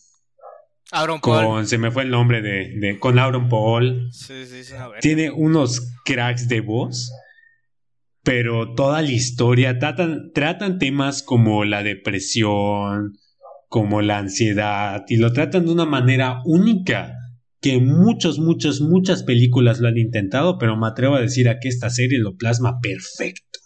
[0.92, 1.44] Aaron Paul.
[1.44, 4.08] con se me fue el nombre de, de con Aaron Paul.
[4.12, 4.74] Sí, sí, sí.
[5.00, 7.12] Tiene unos cracks de voz,
[8.22, 13.18] pero toda la historia tratan, tratan temas como la depresión,
[13.68, 17.14] como la ansiedad, y lo tratan de una manera única,
[17.60, 21.68] que muchos, muchos, muchas películas lo han intentado, pero me atrevo a decir a que
[21.68, 23.61] esta serie lo plasma perfecto.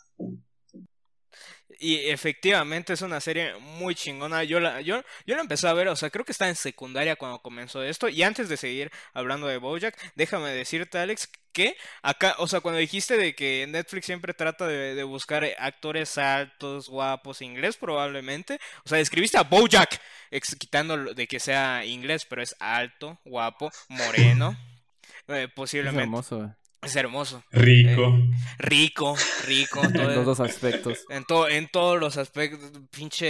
[1.78, 4.44] Y efectivamente es una serie muy chingona.
[4.44, 7.16] Yo la, yo, yo la empecé a ver, o sea, creo que está en secundaria
[7.16, 8.08] cuando comenzó esto.
[8.08, 12.78] Y antes de seguir hablando de Bojack, déjame decirte, Alex, que acá, o sea, cuando
[12.78, 18.58] dijiste de que Netflix siempre trata de, de buscar actores altos, guapos, inglés probablemente.
[18.84, 23.70] O sea, escribiste a Bojack, ex- quitando de que sea inglés, pero es alto, guapo,
[23.88, 24.56] moreno.
[25.28, 26.02] eh, Es posiblemente.
[26.02, 26.48] hermoso, güey.
[26.86, 27.42] Es hermoso.
[27.50, 28.16] Rico.
[28.58, 29.82] Rico, rico.
[29.84, 31.04] En todo- los aspectos.
[31.10, 33.26] en, to- en todos los aspectos, pinche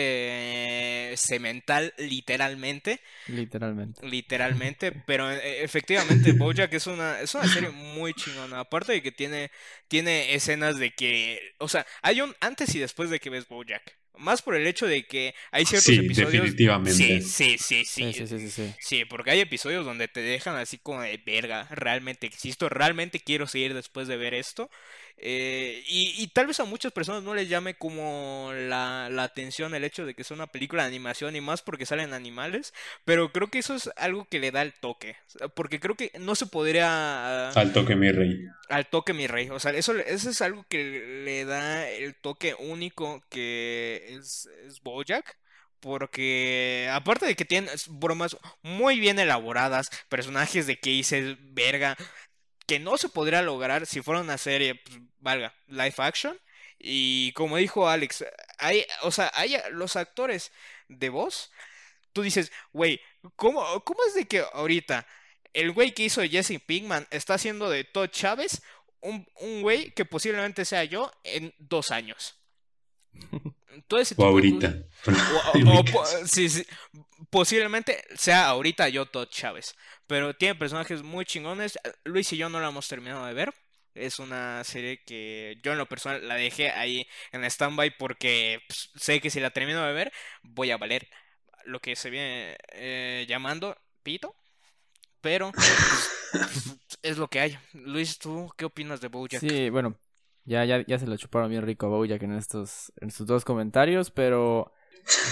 [1.12, 4.07] eh, cemental, literalmente, Literalmente.
[4.07, 9.12] literalmente, pero eh, efectivamente Bojack es una, es una serie muy chingona, aparte de que
[9.12, 9.51] tiene,
[9.88, 13.97] tiene escenas de que, o sea, hay un antes y después de que ves Bojack,
[14.18, 16.33] más por el hecho de que hay ciertos Sí, episodios...
[16.33, 16.92] definitivamente.
[16.92, 20.79] Sí, sí, sí, Sí, sí, sí, sí, sí, porque hay episodios donde te dejan así
[20.79, 24.70] como de verga, realmente existo, realmente quiero seguir después de ver esto.
[25.18, 29.74] Eh, y, y tal vez a muchas personas no les llame como la, la atención
[29.74, 32.74] el hecho de que sea una película de animación y más porque salen animales,
[33.05, 35.16] pero creo que eso es algo que le da el toque,
[35.55, 37.48] porque creo que no se podría...
[37.50, 38.46] Al toque, mi rey.
[38.68, 39.48] Al toque, mi rey.
[39.50, 44.83] O sea, eso, eso es algo que le da el toque único que es, es
[44.83, 45.38] Bojack.
[45.79, 51.96] Porque aparte de que tiene bromas muy bien elaboradas, personajes de que hice verga,
[52.66, 56.38] que no se podría lograr si fuera una serie, pues, valga, live action.
[56.79, 58.24] Y como dijo Alex,
[58.59, 60.52] hay, o sea, hay los actores
[60.88, 61.50] de voz.
[62.12, 63.00] Tú dices, güey,
[63.37, 65.07] ¿cómo, ¿cómo es de que ahorita
[65.55, 68.62] el güey que hizo Jesse Pinkman está haciendo de Todd Chávez
[69.00, 72.38] un, un güey que posiblemente sea yo en dos años?
[73.88, 74.74] Todo ese O de ahorita.
[75.66, 76.66] o- sí, sí,
[77.31, 79.74] posiblemente sea ahorita yo Todd Chávez.
[80.07, 81.79] Pero tiene personajes muy chingones.
[82.05, 83.55] Luis y yo no la hemos terminado de ver.
[83.95, 88.90] Es una serie que yo en lo personal la dejé ahí en stand-by porque pues,
[88.97, 91.09] sé que si la termino de ver voy a valer
[91.64, 94.37] lo que se viene eh, llamando pito.
[95.21, 95.55] Pero
[95.88, 96.12] pues,
[97.03, 97.59] es lo que hay.
[97.75, 99.47] Luis, ¿tú qué opinas de Bojack?
[99.49, 99.99] Sí, bueno,
[100.45, 103.45] ya, ya, ya se lo chuparon bien rico a Bojack en estos, en sus dos
[103.45, 104.73] comentarios, pero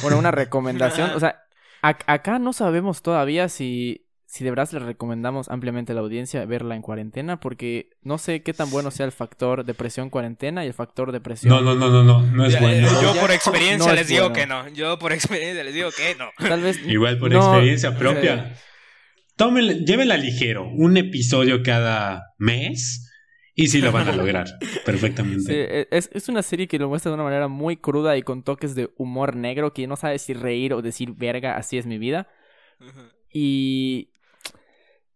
[0.00, 1.44] bueno, una recomendación, o sea,
[1.82, 4.03] ac- acá no sabemos todavía si,
[4.34, 8.42] si de verdad le recomendamos ampliamente a la audiencia verla en cuarentena, porque no sé
[8.42, 11.54] qué tan bueno sea el factor depresión cuarentena y el factor depresión.
[11.54, 12.88] No, no, no, no, no, no es Ya, bueno.
[13.00, 14.34] yo por experiencia no les digo bueno.
[14.34, 14.68] que no.
[14.70, 16.30] Yo por experiencia les digo que no.
[16.48, 18.56] Tal vez Igual por no, experiencia propia.
[19.36, 23.12] Tómenla, llévela ligero, un episodio cada mes
[23.54, 24.46] y sí lo van a lograr
[24.84, 25.80] perfectamente.
[25.82, 28.42] e- es, es una serie que lo muestra de una manera muy cruda y con
[28.42, 31.98] toques de humor negro que no sabes si reír o decir verga, así es mi
[31.98, 32.26] vida.
[33.32, 34.10] Y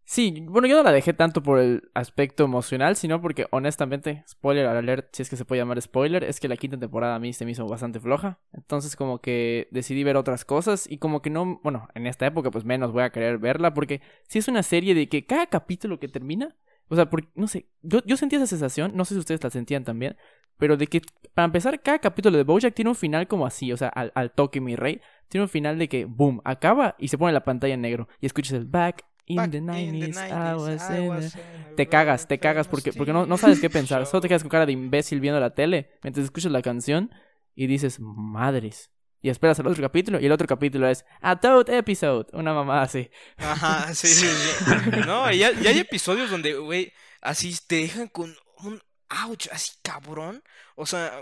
[0.08, 4.64] sí, bueno, yo no la dejé tanto por el aspecto emocional, sino porque honestamente, spoiler
[4.64, 7.34] alert, si es que se puede llamar spoiler, es que la quinta temporada a mí
[7.34, 8.38] se me hizo bastante floja.
[8.54, 12.50] Entonces como que decidí ver otras cosas y como que no, bueno, en esta época
[12.50, 16.00] pues menos voy a querer verla porque si es una serie de que cada capítulo
[16.00, 16.56] que termina,
[16.88, 19.50] o sea, porque, no sé, yo, yo sentía esa sensación, no sé si ustedes la
[19.50, 20.16] sentían también,
[20.56, 21.02] pero de que
[21.34, 24.32] para empezar cada capítulo de Bojack tiene un final como así, o sea, al, al
[24.32, 27.74] toque mi rey, tiene un final de que, boom, acaba y se pone la pantalla
[27.74, 30.90] en negro y escuchas el back in Back the in the 90s, I 90s, was
[30.90, 31.40] I in was the-".
[31.40, 34.28] in a Te cagas, te cagas porque, porque no, no sabes qué pensar, solo te
[34.28, 37.10] quedas con cara de imbécil viendo la tele mientras escuchas la canción
[37.54, 38.90] y dices, madres.
[39.20, 42.82] Y esperas al otro capítulo y el otro capítulo es A Toad Episode, una mamá
[42.82, 43.10] así.
[43.36, 45.00] Ajá, sí, sí, sí.
[45.06, 48.80] No, y ya, ya hay episodios donde, güey, así te dejan con un
[49.24, 50.42] ouch, así cabrón.
[50.76, 51.12] O sea,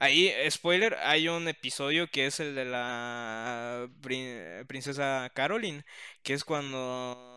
[0.00, 5.84] ahí, spoiler, hay un episodio que es el de la prin- princesa Caroline,
[6.24, 7.33] que es cuando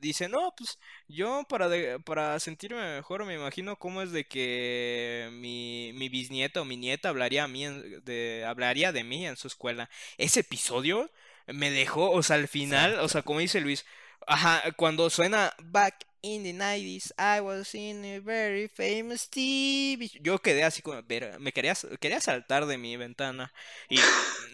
[0.00, 5.28] dice, no, pues yo para, de- para sentirme mejor me imagino cómo es de que
[5.32, 9.36] mi, mi bisnieta o mi nieta hablaría, a mí en- de, hablaría de mí en
[9.36, 9.90] su escuela.
[10.18, 11.10] Ese episodio
[11.46, 13.84] me dejó, o sea, al final, o sea, como dice Luis,
[14.26, 20.06] ajá, cuando suena Back In the 90s, I was in a very famous TV.
[20.08, 20.22] show".
[20.22, 21.02] Yo quedé así como,
[21.38, 23.52] me quería, quería saltar de mi ventana.
[23.88, 23.98] Y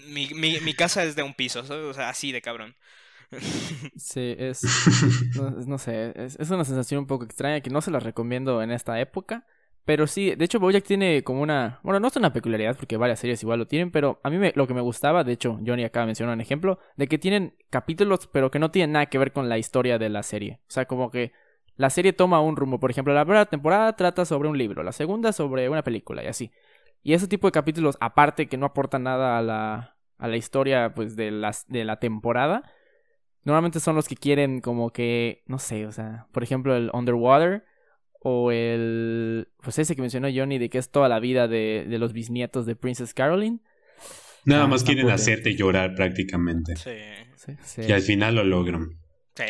[0.07, 1.85] mi, mi, mi casa es de un piso, ¿sabes?
[1.85, 2.77] O sea, así de cabrón.
[3.97, 4.63] Sí, es.
[5.37, 8.63] No, no sé, es, es una sensación un poco extraña que no se la recomiendo
[8.63, 9.47] en esta época.
[9.85, 11.79] Pero sí, de hecho, Bojack tiene como una.
[11.85, 14.53] Bueno, no es una peculiaridad porque varias series igual lo tienen, pero a mí me,
[14.57, 17.55] lo que me gustaba, de hecho, Johnny acaba de mencionar un ejemplo, de que tienen
[17.71, 20.59] capítulos, pero que no tienen nada que ver con la historia de la serie.
[20.63, 21.33] O sea, como que
[21.77, 22.81] la serie toma un rumbo.
[22.81, 26.27] Por ejemplo, la primera temporada trata sobre un libro, la segunda sobre una película y
[26.27, 26.51] así.
[27.05, 30.95] Y ese tipo de capítulos, aparte que no aportan nada a la, a la historia
[30.95, 32.65] pues de, las, de la temporada,
[33.47, 37.65] normalmente son los que quieren como que, no sé, o sea, por ejemplo el Underwater
[38.21, 41.99] o el, pues ese que mencionó Johnny de que es toda la vida de, de
[41.99, 43.61] los bisnietos de Princess Caroline.
[44.45, 46.77] Nada Ah, más quieren hacerte llorar prácticamente.
[46.77, 46.91] Sí.
[47.37, 47.83] Sí, sí.
[47.89, 48.99] Y al final lo logran.
[49.35, 49.45] Sí,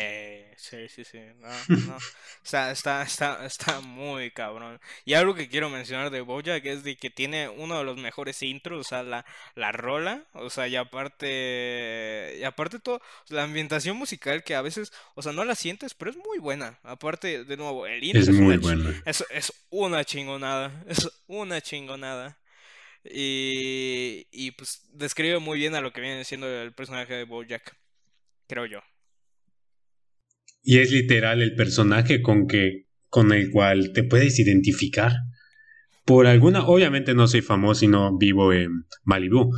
[0.57, 1.19] sí, sí, sí.
[1.39, 1.47] No,
[1.85, 1.97] no.
[2.43, 4.79] Está, está, está, está muy cabrón.
[5.05, 8.41] Y algo que quiero mencionar de Bojack es de que tiene uno de los mejores
[8.41, 13.97] intros, o sea, la, la rola, o sea, y aparte, y aparte todo, la ambientación
[13.97, 16.79] musical que a veces, o sea, no la sientes, pero es muy buena.
[16.83, 18.93] Aparte, de nuevo, el intro Es es muy bueno.
[19.05, 22.37] es, es una chingonada, es una chingonada.
[23.05, 27.75] Y, y pues describe muy bien a lo que viene siendo el personaje de Bojack,
[28.47, 28.81] creo yo.
[30.69, 35.13] Y es literal el personaje con que con el cual te puedes identificar.
[36.03, 39.49] Por alguna, obviamente no soy famoso y no vivo en Malibu,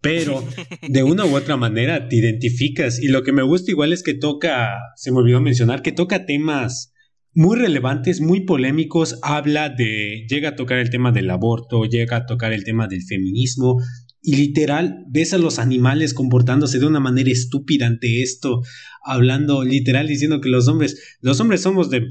[0.00, 0.42] pero
[0.88, 4.14] de una u otra manera te identificas y lo que me gusta igual es que
[4.14, 6.94] toca, se me olvidó mencionar, que toca temas
[7.34, 12.24] muy relevantes, muy polémicos, habla de, llega a tocar el tema del aborto, llega a
[12.24, 13.82] tocar el tema del feminismo
[14.22, 18.62] y literal ves a los animales comportándose de una manera estúpida ante esto,
[19.04, 22.08] hablando literal diciendo que los hombres, los hombres somos de,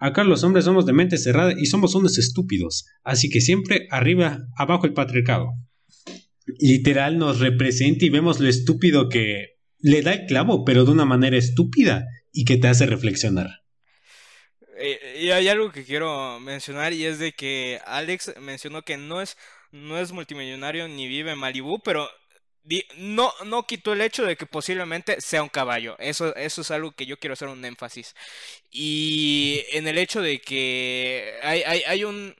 [0.00, 4.40] acá los hombres somos de mente cerrada y somos unos estúpidos, así que siempre arriba,
[4.56, 5.52] abajo el patriarcado.
[6.58, 11.04] Literal nos representa y vemos lo estúpido que le da el clavo, pero de una
[11.04, 13.62] manera estúpida y que te hace reflexionar.
[14.78, 19.22] Eh, y hay algo que quiero mencionar y es de que Alex mencionó que no
[19.22, 19.36] es,
[19.72, 22.08] no es multimillonario ni vive en Malibú, pero
[22.96, 25.96] no, no quitó el hecho de que posiblemente sea un caballo.
[25.98, 28.14] Eso, eso es algo que yo quiero hacer un énfasis.
[28.70, 32.34] Y en el hecho de que hay, hay, hay un...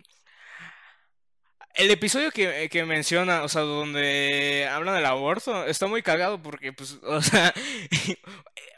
[1.74, 6.72] El episodio que, que menciona, o sea, donde hablan del aborto, está muy cagado porque,
[6.72, 7.54] pues, o sea,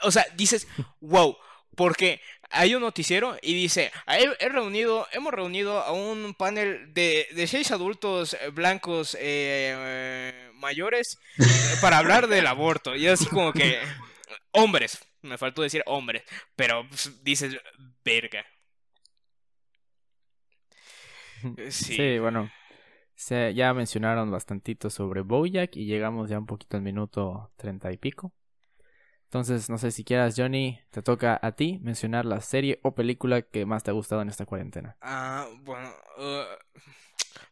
[0.02, 0.68] o sea, dices,
[1.00, 1.36] wow,
[1.76, 2.20] porque
[2.54, 10.50] hay un noticiero y dice, hemos reunido a un panel de, seis adultos blancos eh,
[10.54, 11.44] mayores eh,
[11.80, 12.94] para hablar del aborto.
[12.96, 13.78] Y así como que,
[14.52, 16.22] hombres, me faltó decir hombres,
[16.56, 17.56] pero pues, dices,
[18.04, 18.46] verga.
[21.68, 22.18] Sí.
[22.18, 22.50] Bueno.
[23.54, 28.32] ya mencionaron bastantito sobre Bojack y llegamos ya un poquito al minuto treinta y pico.
[29.24, 33.42] Entonces, no sé si quieras, Johnny, te toca a ti mencionar la serie o película
[33.42, 34.96] que más te ha gustado en esta cuarentena.
[35.00, 36.44] Ah, bueno, uh,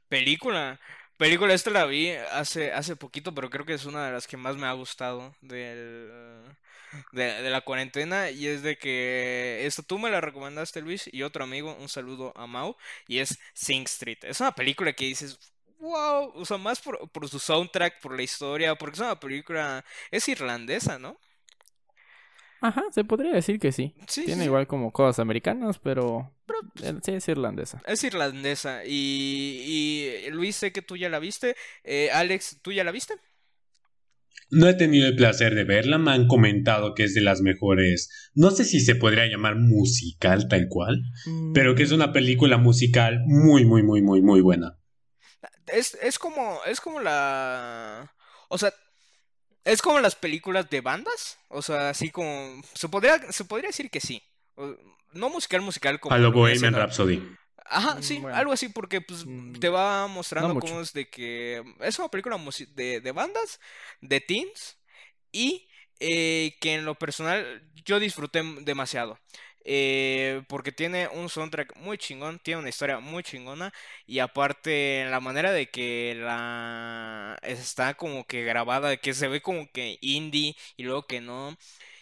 [0.09, 0.79] película.
[1.17, 4.37] Película esta la vi hace, hace poquito, pero creo que es una de las que
[4.37, 6.11] más me ha gustado del,
[7.13, 8.31] de, la cuarentena.
[8.31, 12.33] Y es de que esta tú me la recomendaste, Luis, y otro amigo, un saludo
[12.37, 14.19] a Mau, y es Sing Street.
[14.23, 15.39] Es una película que dices,
[15.79, 19.85] wow, o sea, más por, por su soundtrack, por la historia, porque es una película,
[20.11, 21.19] es irlandesa, ¿no?
[22.63, 23.93] Ajá, se podría decir que sí.
[24.07, 24.45] Tiene sí.
[24.45, 26.33] igual como cosas americanas, pero
[26.81, 27.83] eh, sí es irlandesa.
[27.87, 28.85] Es irlandesa.
[28.87, 31.57] Y, y Luis, sé que tú ya la viste.
[31.83, 33.15] Eh, Alex, ¿tú ya la viste?
[34.49, 38.31] No he tenido el placer de verla, me han comentado que es de las mejores,
[38.35, 41.03] no sé si se podría llamar musical tal cual,
[41.55, 44.79] pero que es una película musical muy, muy, muy, muy, muy buena.
[45.69, 48.15] Es, es como, es como la...
[48.51, 48.75] O sea,
[49.65, 51.39] es como las películas de bandas.
[51.49, 52.61] O sea, así como...
[52.75, 54.23] Se podría, se podría decir que sí.
[55.13, 56.15] No musical, musical como...
[56.15, 57.23] A lo Bohemian Rhapsody.
[57.65, 58.37] Ajá, Mm, sí, bueno.
[58.37, 60.67] algo así porque pues Mm, te va mostrando mucho.
[60.67, 63.61] cómo es de que es una película musi- de, de bandas,
[64.01, 64.79] de teens
[65.31, 65.69] y
[66.01, 69.19] eh, que en lo personal yo disfruté demasiado.
[69.65, 73.73] Eh, porque tiene un soundtrack muy chingón, tiene una historia muy chingona
[74.07, 79.71] y aparte la manera de que la está como que grabada, que se ve como
[79.73, 81.57] que indie y luego que no.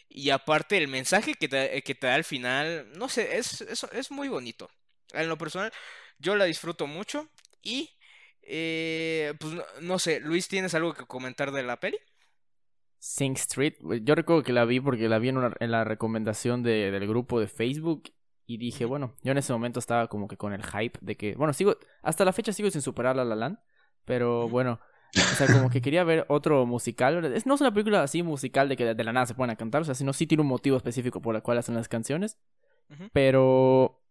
[0.09, 3.85] Y aparte el mensaje que te, que te da al final, no sé, es, es,
[3.93, 4.71] es muy bonito.
[5.13, 5.73] En lo personal,
[6.19, 7.29] yo la disfruto mucho.
[7.63, 7.91] Y,
[8.43, 11.99] eh, pues no sé, Luis, ¿tienes algo que comentar de la peli?
[13.03, 16.63] Sing Street, yo recuerdo que la vi porque la vi en, una- en la recomendación
[16.63, 18.13] de- del grupo de Facebook
[18.47, 21.35] Y dije, bueno, yo en ese momento estaba como que con el hype de que,
[21.37, 23.59] bueno, sigo, hasta la fecha sigo sin superar La La Land,
[24.05, 24.81] pero bueno,
[25.15, 27.25] o sea, como que quería ver otro musical.
[27.27, 29.83] Es, no es una película así musical de que de la nada se a cantar,
[29.83, 32.39] o sea, sino sí tiene un motivo específico por el cual hacen las canciones.
[33.13, 34.03] Pero,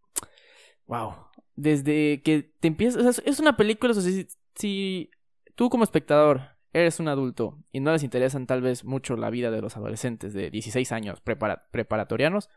[0.87, 1.13] wow,
[1.55, 4.25] desde que te empiezas, o sea, es- es una película, o sea, si,
[4.55, 5.11] si
[5.55, 6.41] tú como espectador
[6.73, 10.33] eres un adulto y no les interesan tal vez mucho la vida de los adolescentes
[10.33, 12.49] de 16 años prepara- preparatorianos,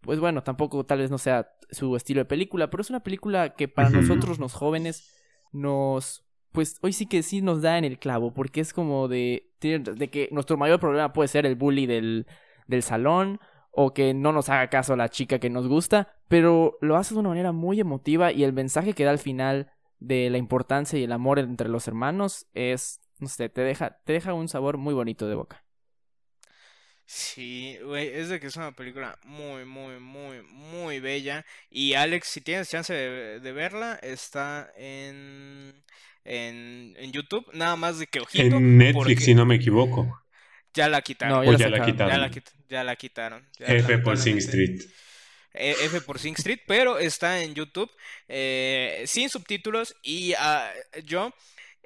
[0.00, 3.54] pues bueno, tampoco tal vez no sea su estilo de película, pero es una película
[3.54, 5.14] que para nosotros los jóvenes
[5.52, 9.52] nos pues hoy sí que sí nos da en el clavo, porque es como de,
[9.60, 12.26] de que nuestro mayor problema puede ser el bully del,
[12.66, 13.38] del salón
[13.70, 17.20] o que no nos haga caso la chica que nos gusta, pero lo hace de
[17.20, 19.70] una manera muy emotiva y el mensaje que da al final
[20.00, 24.12] de la importancia y el amor entre los hermanos es, no sé, te deja, te
[24.14, 25.64] deja un sabor muy bonito de boca.
[27.06, 31.44] Sí, güey, es de que es una película muy, muy, muy, muy bella.
[31.68, 35.82] Y Alex, si tienes chance de, de verla, está en,
[36.24, 37.44] en, en YouTube.
[37.52, 40.22] Nada más de que ojito, En Netflix, porque si no me equivoco.
[40.72, 41.44] ya la quitaron.
[41.44, 41.88] No, O ya la ya la sacaron.
[41.88, 42.20] Ya quitaron.
[42.20, 43.48] la, quit- ya la quitaron.
[43.58, 44.38] ya F por Sing.
[44.38, 44.80] Street.
[45.52, 47.90] Eh, F por Sing Street, pero está en YouTube
[48.28, 50.70] eh, sin subtítulos y ah,
[51.02, 51.34] yo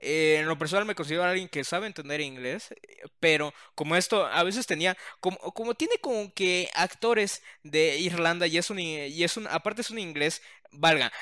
[0.05, 2.74] eh, en lo personal me considero alguien que sabe entender inglés,
[3.20, 8.59] pero como esto a veces tenía, como, como tiene como que actores de Irlanda y
[8.59, 10.42] es un, y es un, aparte es un inglés,
[10.72, 11.12] valga,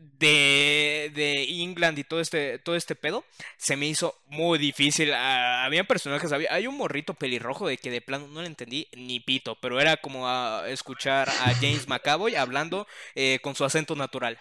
[0.00, 3.24] de, de England y todo este, todo este pedo,
[3.58, 5.12] se me hizo muy difícil.
[5.12, 8.88] Ah, había personajes, había, hay un morrito pelirrojo de que de plano no le entendí
[8.96, 10.28] ni pito, pero era como
[10.64, 14.38] escuchar a James McAvoy hablando eh, con su acento natural.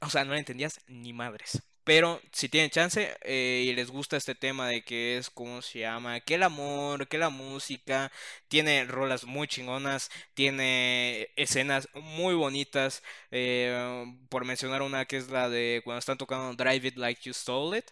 [0.00, 1.62] O sea, no le entendías ni madres.
[1.90, 5.80] Pero si tienen chance eh, y les gusta este tema de que es, ¿cómo se
[5.80, 6.20] llama?
[6.20, 8.12] Que el amor, que la música,
[8.46, 15.48] tiene rolas muy chingonas, tiene escenas muy bonitas, eh, por mencionar una que es la
[15.48, 17.86] de cuando están tocando Drive It Like You Stole It.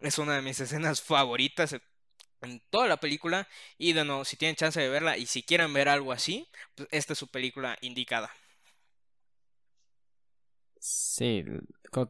[0.00, 1.74] Es una de mis escenas favoritas
[2.42, 3.48] en toda la película.
[3.78, 6.46] Y de si tienen chance de verla y si quieren ver algo así,
[6.76, 8.30] pues esta es su película indicada.
[10.80, 11.44] Sí,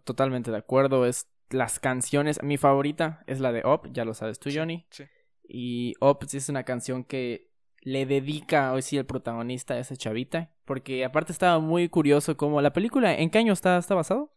[0.04, 1.06] totalmente de acuerdo.
[1.06, 2.42] Es las canciones.
[2.42, 4.86] Mi favorita es la de Up, ya lo sabes tú, Sí, Johnny.
[4.90, 5.04] sí.
[5.52, 7.50] Y Up sí es una canción que
[7.82, 10.52] le dedica hoy sí el protagonista a esa chavita.
[10.64, 14.32] Porque aparte estaba muy curioso como la película, ¿en qué año está, está basado?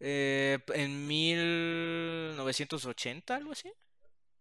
[0.00, 3.70] Eh, en 1980, algo así.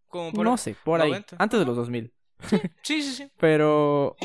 [0.07, 1.09] Como por No sé, por ahí.
[1.09, 1.35] 90.
[1.39, 2.13] Antes de los 2000.
[2.83, 3.31] Sí, sí, sí.
[3.37, 4.15] Pero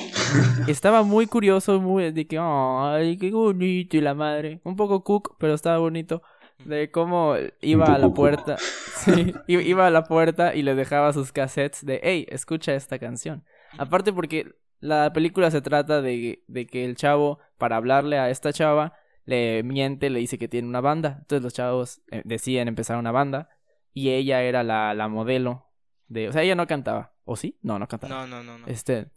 [0.67, 4.61] estaba muy curioso, muy de que, ay, qué bonito y la madre.
[4.65, 6.23] Un poco cook, pero estaba bonito.
[6.65, 8.57] De cómo iba a la puerta.
[8.99, 13.45] Sí, iba a la puerta y le dejaba sus cassettes de, hey, escucha esta canción.
[13.79, 18.53] Aparte porque la película se trata de, de que el chavo, para hablarle a esta
[18.53, 18.95] chava,
[19.25, 21.19] le miente, le dice que tiene una banda.
[21.21, 23.51] Entonces los chavos eh, deciden empezar una banda
[23.95, 25.67] y ella era la, la modelo
[26.09, 26.29] de...
[26.29, 27.13] O sea, ella no cantaba.
[27.25, 27.57] ¿O sí?
[27.63, 28.27] No, no cantaba.
[28.27, 28.67] No, no, no, no.
[28.67, 29.11] Este,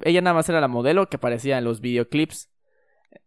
[0.00, 2.50] ella nada más era la modelo que aparecía en los videoclips.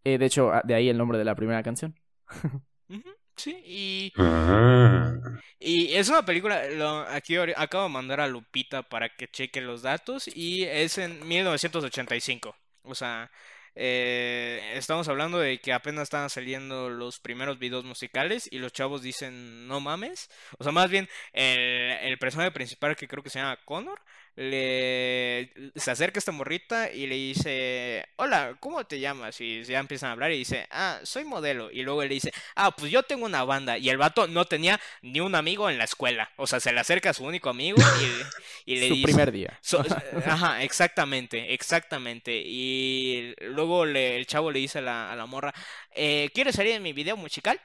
[0.03, 1.95] Eh, de hecho, a- de ahí el nombre de la primera canción.
[2.89, 3.09] Ujú,
[3.39, 5.13] Sí, y, Ah.
[5.59, 9.81] y es una película, lo, aquí acabo de mandar a Lupita para que cheque los
[9.81, 12.53] datos y es en 1985.
[12.83, 13.31] O sea,
[13.75, 19.01] eh, estamos hablando de que apenas estaban saliendo los primeros videos musicales y los chavos
[19.01, 20.29] dicen, no mames.
[20.57, 21.59] O sea, más bien el,
[22.01, 24.01] el personaje principal que creo que se llama Connor.
[24.41, 29.41] Le, se acerca esta morrita y le dice, hola, ¿cómo te llamas?
[29.41, 31.69] Y ya empiezan a hablar y dice, ah, soy modelo.
[31.71, 33.77] Y luego él le dice, ah, pues yo tengo una banda.
[33.77, 36.31] Y el vato no tenía ni un amigo en la escuela.
[36.37, 38.31] O sea, se le acerca a su único amigo y,
[38.65, 39.01] y le Su dice...
[39.01, 39.59] primer día.
[39.61, 39.83] So-
[40.25, 42.41] ajá, exactamente, exactamente.
[42.45, 45.53] Y luego le- el chavo le dice a la, a la morra,
[45.91, 47.59] eh, ¿quieres salir en mi video musical?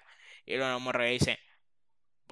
[0.45, 1.39] Y luego la morra le dice,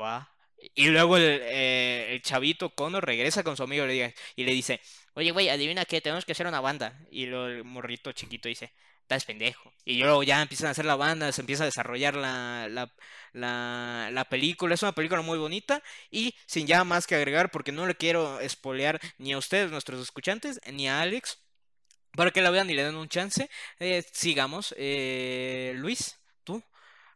[0.01, 0.29] va.
[0.75, 4.81] Y luego el, eh, el chavito Connor regresa con su amigo y le, dice,
[5.15, 6.99] oye, güey, adivina qué, tenemos que hacer una banda.
[7.11, 9.73] Y luego el morrito chiquito dice, estás pendejo.
[9.85, 12.93] Y luego ya empiezan a hacer la banda, se empieza a desarrollar la, la,
[13.33, 14.75] la, la película.
[14.75, 18.41] Es una película muy bonita y sin ya más que agregar, porque no le quiero
[18.41, 21.39] espolear ni a ustedes, nuestros escuchantes, ni a Alex,
[22.13, 23.51] para que la vean y le den un chance.
[23.81, 24.75] Eh, sigamos.
[24.79, 26.19] Eh, Luis,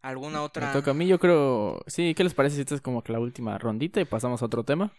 [0.06, 0.72] ¿Alguna Me otra?
[0.72, 1.80] toca a mí, yo creo...
[1.86, 4.46] Sí, ¿qué les parece si esta es como que la última rondita y pasamos a
[4.46, 4.92] otro tema?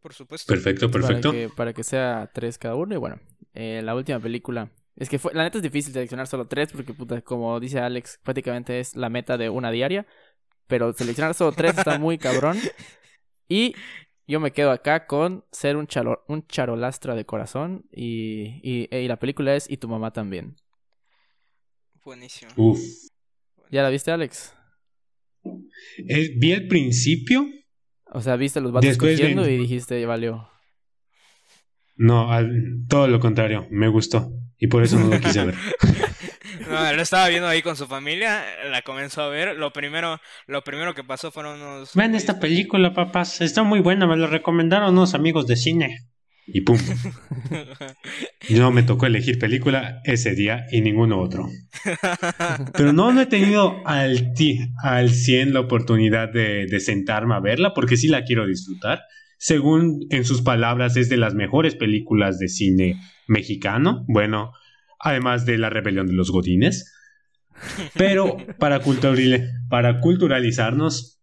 [0.00, 0.52] Por supuesto.
[0.52, 1.30] Perfecto, perfecto.
[1.30, 2.94] Para que, para que sea tres cada uno.
[2.94, 3.18] Y bueno,
[3.54, 4.70] eh, la última película.
[4.96, 8.18] Es que fue, la neta es difícil seleccionar solo tres porque, puta, como dice Alex,
[8.22, 10.06] prácticamente es la meta de una diaria.
[10.66, 12.58] Pero seleccionar solo tres está muy cabrón.
[13.48, 13.74] Y
[14.26, 17.84] yo me quedo acá con ser un, chalo- un charolastra de corazón.
[17.92, 20.56] Y, y, y la película es Y tu mamá también.
[22.04, 22.50] Buenísimo.
[22.56, 22.80] Uf.
[23.70, 24.54] ¿Ya la viste, Alex?
[26.08, 27.46] Eh, vi el principio.
[28.10, 30.48] O sea, viste los vatos Después cogiendo de- y dijiste, ya valió.
[31.96, 33.66] No, al- todo lo contrario.
[33.70, 34.30] Me gustó.
[34.58, 35.54] Y por eso no lo quise ver.
[36.68, 39.56] No, lo estaba viendo ahí con su familia, la comenzó a ver.
[39.56, 41.94] Lo primero, lo primero que pasó fueron unos.
[41.94, 43.40] Vean esta película, papás.
[43.40, 44.06] Está muy buena.
[44.06, 45.96] Me la recomendaron unos amigos de cine.
[46.52, 46.78] Y pum.
[48.50, 51.48] No me tocó elegir película ese día y ninguno otro.
[52.74, 57.40] Pero no, no he tenido al, ti- al 100 la oportunidad de, de sentarme a
[57.40, 59.00] verla porque sí la quiero disfrutar.
[59.38, 62.96] Según en sus palabras, es de las mejores películas de cine
[63.26, 64.04] mexicano.
[64.08, 64.52] Bueno,
[64.98, 66.92] además de La Rebelión de los Godines.
[67.94, 71.20] Pero para, culturali- para culturalizarnos,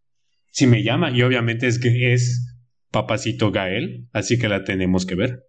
[0.51, 2.54] si me llama, y obviamente es que es
[2.95, 5.43] Papacito Gael, así que la tenemos que ver.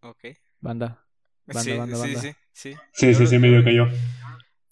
[0.00, 0.24] ok.
[0.58, 1.06] Banda.
[1.46, 2.20] Banda, sí, banda, sí, banda.
[2.20, 3.14] sí, sí.
[3.14, 3.86] Sí, sí, medio cayó.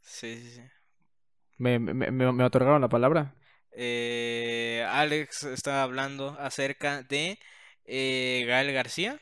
[0.03, 0.63] Sí, sí, sí.
[1.59, 3.37] ¿Me, me, me, me otorgaron la palabra?
[3.77, 7.39] Eh, Alex estaba hablando acerca de
[7.85, 9.21] eh, Gael García.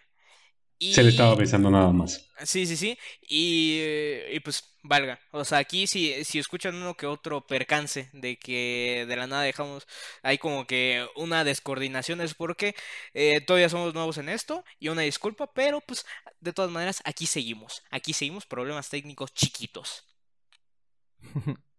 [0.78, 0.94] Y...
[0.94, 2.31] Se le estaba besando nada más.
[2.44, 2.98] Sí, sí, sí.
[3.22, 5.20] Y, eh, y pues valga.
[5.30, 9.42] O sea, aquí si, si escuchan uno que otro percance de que de la nada
[9.42, 9.86] dejamos
[10.22, 12.74] hay como que una descoordinación es porque
[13.14, 16.04] eh, todavía somos nuevos en esto y una disculpa, pero pues
[16.40, 17.82] de todas maneras aquí seguimos.
[17.90, 20.04] Aquí seguimos problemas técnicos chiquitos.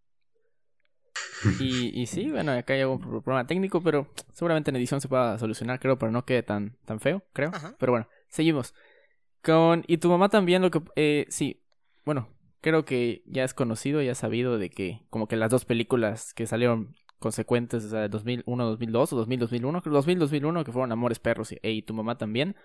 [1.56, 5.38] Y, y sí, bueno, acá hay pro- problema técnico, pero seguramente en edición se pueda
[5.38, 7.50] solucionar, creo, pero no quede tan, tan feo, creo.
[7.50, 7.76] Ajá.
[7.78, 8.74] Pero bueno, seguimos.
[9.44, 9.84] Con.
[9.86, 10.80] Y tu mamá también lo que.
[10.96, 11.60] Eh, sí.
[12.04, 12.28] Bueno,
[12.60, 16.34] creo que ya es conocido, ya es sabido de que como que las dos películas
[16.34, 20.92] que salieron consecuentes, o sea, 2001, 2002 o 2000, 2001, creo 2000, 2001, que fueron
[20.92, 22.56] Amores Perros y, y tu mamá también.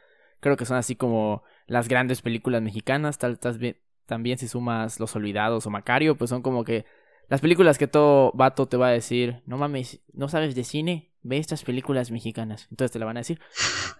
[0.41, 5.15] Creo que son así como las grandes películas mexicanas, tal, tal también si sumas Los
[5.15, 6.85] Olvidados o Macario, pues son como que
[7.29, 11.11] las películas que todo vato te va a decir, no mames, no sabes de cine,
[11.21, 12.67] ve estas películas mexicanas.
[12.71, 13.39] Entonces te la van a decir.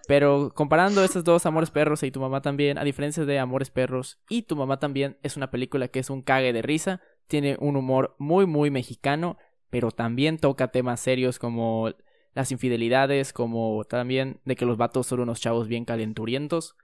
[0.08, 4.18] Pero comparando estos dos, Amores Perros y Tu Mamá también, a diferencia de Amores Perros
[4.28, 7.76] y Tu Mamá también, es una película que es un cague de risa, tiene un
[7.76, 9.38] humor muy, muy mexicano,
[9.70, 11.90] pero también toca temas serios como
[12.34, 16.76] las infidelidades, como también de que los vatos son unos chavos bien calenturientos.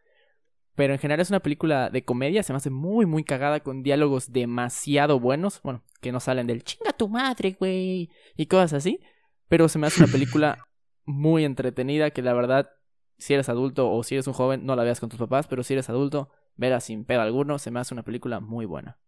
[0.76, 3.82] Pero en general es una película de comedia, se me hace muy, muy cagada con
[3.82, 5.60] diálogos demasiado buenos.
[5.62, 9.00] Bueno, que no salen del chinga tu madre, güey, y cosas así.
[9.48, 10.68] Pero se me hace una película
[11.06, 12.70] muy entretenida que la verdad,
[13.16, 15.62] si eres adulto o si eres un joven, no la veas con tus papás, pero
[15.62, 18.98] si eres adulto, verla sin pedo alguno, se me hace una película muy buena.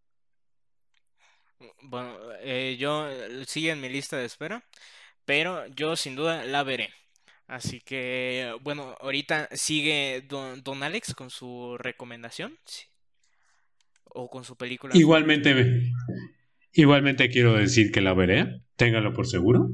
[1.82, 4.64] Bueno, eh, yo eh, sigue en mi lista de espera,
[5.26, 6.90] pero yo sin duda la veré.
[7.48, 12.52] Así que, bueno, ahorita sigue Don, Don Alex con su recomendación.
[12.66, 12.84] sí.
[14.04, 14.96] O con su película.
[14.96, 15.92] Igualmente,
[16.72, 19.68] igualmente quiero decir que la veré, ténganlo por seguro.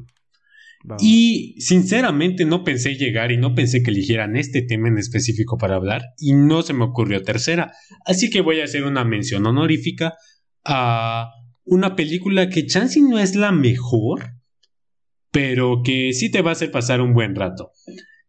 [1.00, 5.76] Y sinceramente no pensé llegar y no pensé que eligieran este tema en específico para
[5.76, 7.72] hablar y no se me ocurrió tercera.
[8.04, 10.14] Así que voy a hacer una mención honorífica
[10.64, 11.30] a
[11.64, 14.34] una película que Chansey no es la mejor,
[15.34, 17.72] pero que sí te va a hacer pasar un buen rato.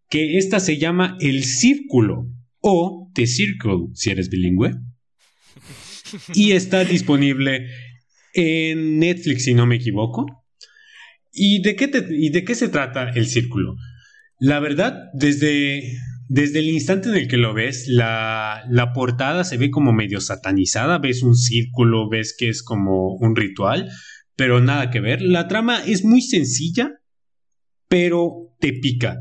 [0.10, 2.32] Que esta se llama El Círculo
[2.62, 4.72] o The Circle si eres bilingüe.
[6.34, 7.68] Y está disponible
[8.34, 10.26] en Netflix si no me equivoco.
[11.32, 13.76] ¿Y de qué, y de qué se trata el círculo?
[14.40, 15.84] La verdad, desde,
[16.28, 20.22] desde el instante en el que lo ves, la, la portada se ve como medio
[20.22, 23.92] satanizada, ves un círculo, ves que es como un ritual,
[24.36, 25.22] pero nada que ver.
[25.22, 26.92] La trama es muy sencilla,
[27.88, 29.18] pero te pica.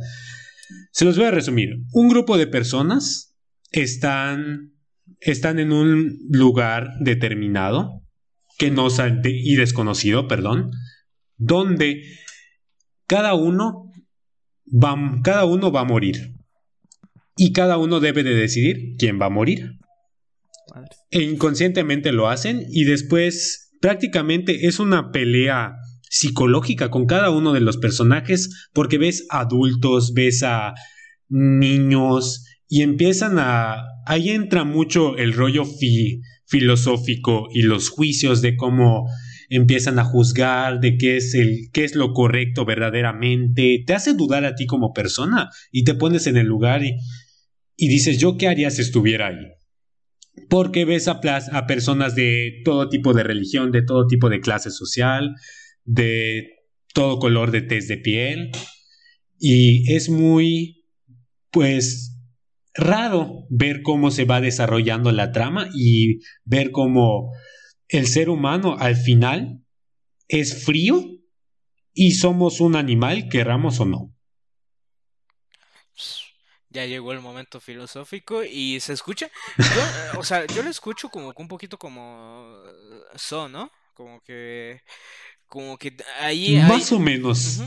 [0.92, 1.70] Se los voy a resumir.
[1.92, 3.36] Un grupo de personas
[3.70, 4.72] están,
[5.20, 8.02] están en un lugar determinado
[8.58, 8.88] que no
[9.24, 10.70] y desconocido, perdón,
[11.36, 12.02] donde
[13.06, 13.90] cada uno
[14.66, 16.34] va, cada uno va a morir
[17.36, 19.72] y cada uno debe de decidir quién va a morir.
[21.10, 25.74] E inconscientemente lo hacen y después prácticamente es una pelea
[26.08, 30.72] psicológica con cada uno de los personajes porque ves adultos, ves a
[31.28, 33.84] niños y empiezan a...
[34.06, 39.06] Ahí entra mucho el rollo fi- filosófico y los juicios de cómo
[39.50, 44.46] empiezan a juzgar de qué es el qué es lo correcto verdaderamente, te hace dudar
[44.46, 46.96] a ti como persona y te pones en el lugar y,
[47.76, 49.44] y dices, "¿Yo qué haría si estuviera ahí?"
[50.48, 51.20] Porque ves a,
[51.52, 55.34] a personas de todo tipo de religión, de todo tipo de clase social,
[55.84, 56.50] de
[56.92, 58.50] todo color de tez de piel
[59.38, 60.84] y es muy
[61.50, 62.16] pues
[62.72, 67.30] raro ver cómo se va desarrollando la trama y ver cómo
[67.88, 69.62] el ser humano al final
[70.28, 71.04] es frío
[71.92, 74.13] y somos un animal, querramos o no.
[76.74, 79.30] Ya llegó el momento filosófico y se escucha.
[79.56, 82.58] Yo, o sea, yo lo escucho como que un poquito como
[83.14, 83.70] so, ¿no?
[83.94, 84.82] Como que.
[85.46, 86.60] Como que ahí.
[86.68, 87.62] Más o menos.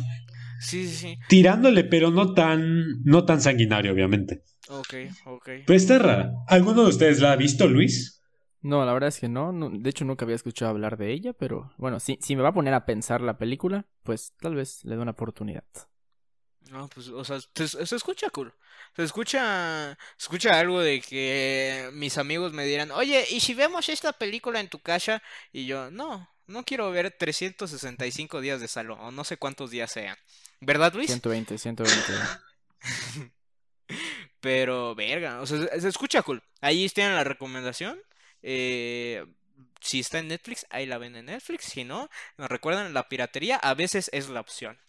[0.60, 1.20] Sí, sí, sí.
[1.30, 4.44] Tirándole, pero no tan, no tan sanguinario, obviamente.
[4.68, 4.94] Ok,
[5.26, 5.50] ok.
[5.66, 6.34] Pero está rara.
[6.48, 8.22] ¿Alguno de ustedes la ha visto, Luis?
[8.62, 11.32] No, la verdad es que no, no, De hecho, nunca había escuchado hablar de ella,
[11.32, 14.84] pero bueno, si, si me va a poner a pensar la película, pues tal vez
[14.84, 15.64] le dé una oportunidad.
[16.70, 18.54] No, pues, o sea, se, se escucha cool.
[18.96, 23.90] Se escucha, se escucha algo de que mis amigos me dirán, oye, ¿y si vemos
[23.90, 25.22] esta película en tu casa?
[25.52, 29.92] Y yo, no, no quiero ver 365 días de salón, o no sé cuántos días
[29.92, 30.18] sean.
[30.60, 31.08] ¿Verdad, Luis?
[31.08, 32.14] 120, 120.
[34.40, 36.42] Pero, verga, o sea, se, se escucha cool.
[36.62, 38.00] Ahí tienen la recomendación.
[38.42, 39.26] Eh,
[39.82, 41.66] si está en Netflix, ahí la ven en Netflix.
[41.66, 44.80] Si no, nos recuerdan, la piratería a veces es la opción.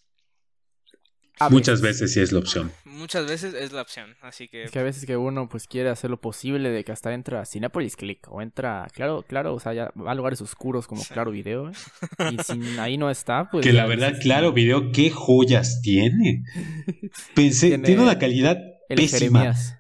[1.40, 2.72] A Muchas veces sí es la opción.
[2.84, 4.64] Muchas veces es la opción, así que...
[4.64, 7.40] Es que a veces que uno pues quiere hacer lo posible de que hasta entra
[7.40, 11.02] a Cinepolis Click o entra, claro, claro, o sea, ya va a lugares oscuros como
[11.02, 11.14] Sí.
[11.14, 11.68] Claro Video.
[11.68, 11.72] ¿eh?
[12.32, 13.64] Y si ahí no está, pues...
[13.64, 16.42] que la verdad, claro, video, qué joyas tiene.
[17.34, 18.58] Pensé, Tiene tiene, una calidad
[18.88, 19.40] El pésima.
[19.40, 19.76] Jeremías.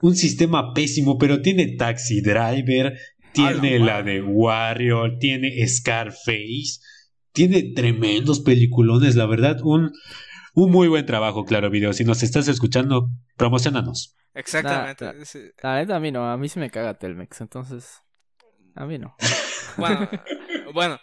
[0.00, 2.98] Un sistema pésimo, pero tiene Taxi Driver,
[3.32, 6.80] tiene la la de Warrior, tiene Scarface,
[7.32, 9.92] tiene tremendos peliculones, la verdad, un,
[10.56, 11.92] un muy buen trabajo, claro, video.
[11.92, 14.16] Si nos estás escuchando, promocionanos.
[14.32, 15.04] Exactamente.
[15.62, 18.00] La neta a mí no, a mí sí me caga Telmex, entonces...
[18.74, 19.14] A mí no.
[19.76, 20.08] Bueno,
[20.72, 20.98] bueno,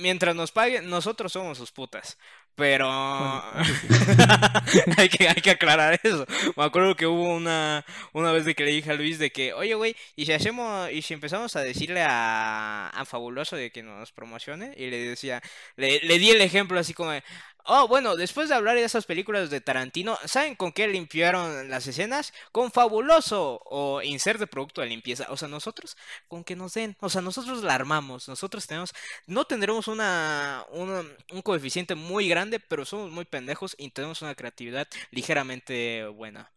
[0.00, 2.18] mientras nos paguen, nosotros somos sus putas.
[2.56, 2.88] Pero
[4.96, 6.26] hay que, hay que aclarar eso.
[6.56, 9.52] Me acuerdo que hubo una, una vez de que le dije a Luis de que,
[9.52, 13.84] oye, güey, y si hacemos, y si empezamos a decirle a, a Fabuloso de que
[13.84, 15.40] nos promocione, y le decía,
[15.76, 17.22] le, le di el ejemplo así como de,
[17.64, 21.86] oh, bueno, después de hablar de esas películas de Tarantino, ¿saben con qué limpiaron las
[21.86, 22.32] escenas?
[22.52, 25.26] Con Fabuloso o insert de producto de limpieza.
[25.30, 25.96] O sea, nosotros
[26.28, 28.92] con que nos den, o sea, nosotros la armamos, nosotros tenemos,
[29.26, 34.34] no tendremos una, una- un coeficiente muy grande, pero somos muy pendejos y tenemos una
[34.34, 36.50] creatividad ligeramente buena.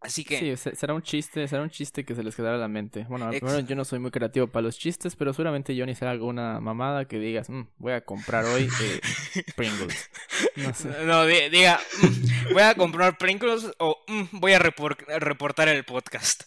[0.00, 2.58] Así que, Sí, se- será un chiste, será un chiste que se les quedará a
[2.58, 3.04] la mente.
[3.08, 6.60] Bueno, primero yo no soy muy creativo para los chistes, pero seguramente Johnny será alguna
[6.60, 9.00] mamada que digas, "Mm, voy a comprar hoy eh,
[9.56, 10.08] Pringles.
[10.54, 10.88] No sé.
[11.04, 15.84] no, di- diga, "Mm, voy a comprar Pringles o "Mm, voy a repor- reportar el
[15.84, 16.44] podcast.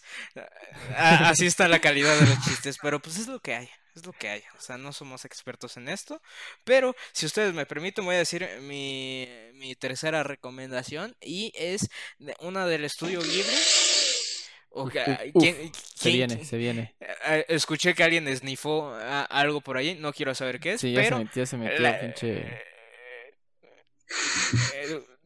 [0.97, 3.69] Así está la calidad de los chistes, pero pues es lo que hay.
[3.95, 6.21] Es lo que hay, o sea, no somos expertos en esto,
[6.63, 12.35] pero si ustedes me permiten voy a decir mi, mi tercera recomendación y es de-
[12.39, 13.41] una del estudio Ghibli.
[14.73, 14.93] Uf,
[15.33, 16.95] uf, ¿quién- Se quién- viene, se viene.
[17.01, 20.93] eh, Escuché que alguien snifó ah, algo por ahí, no quiero saber qué es, Sí,
[20.93, 22.61] ya se metió, se metió, la- pinche...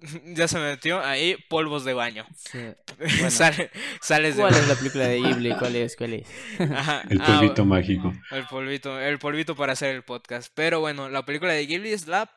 [0.36, 2.26] ya se metió ahí polvos de baño.
[2.36, 2.60] sí.
[2.98, 5.56] Bueno, Sale- sales de ¿Cuál es la película de Ghibli?
[5.60, 5.96] ¿Cuál es?
[5.98, 6.28] ¿Cuál es?
[6.60, 8.14] Ajá, El ah, polvito mágico.
[8.32, 10.52] el polvito, el polvito para hacer el podcast.
[10.56, 12.32] Pero bueno, la película de Ghibli es la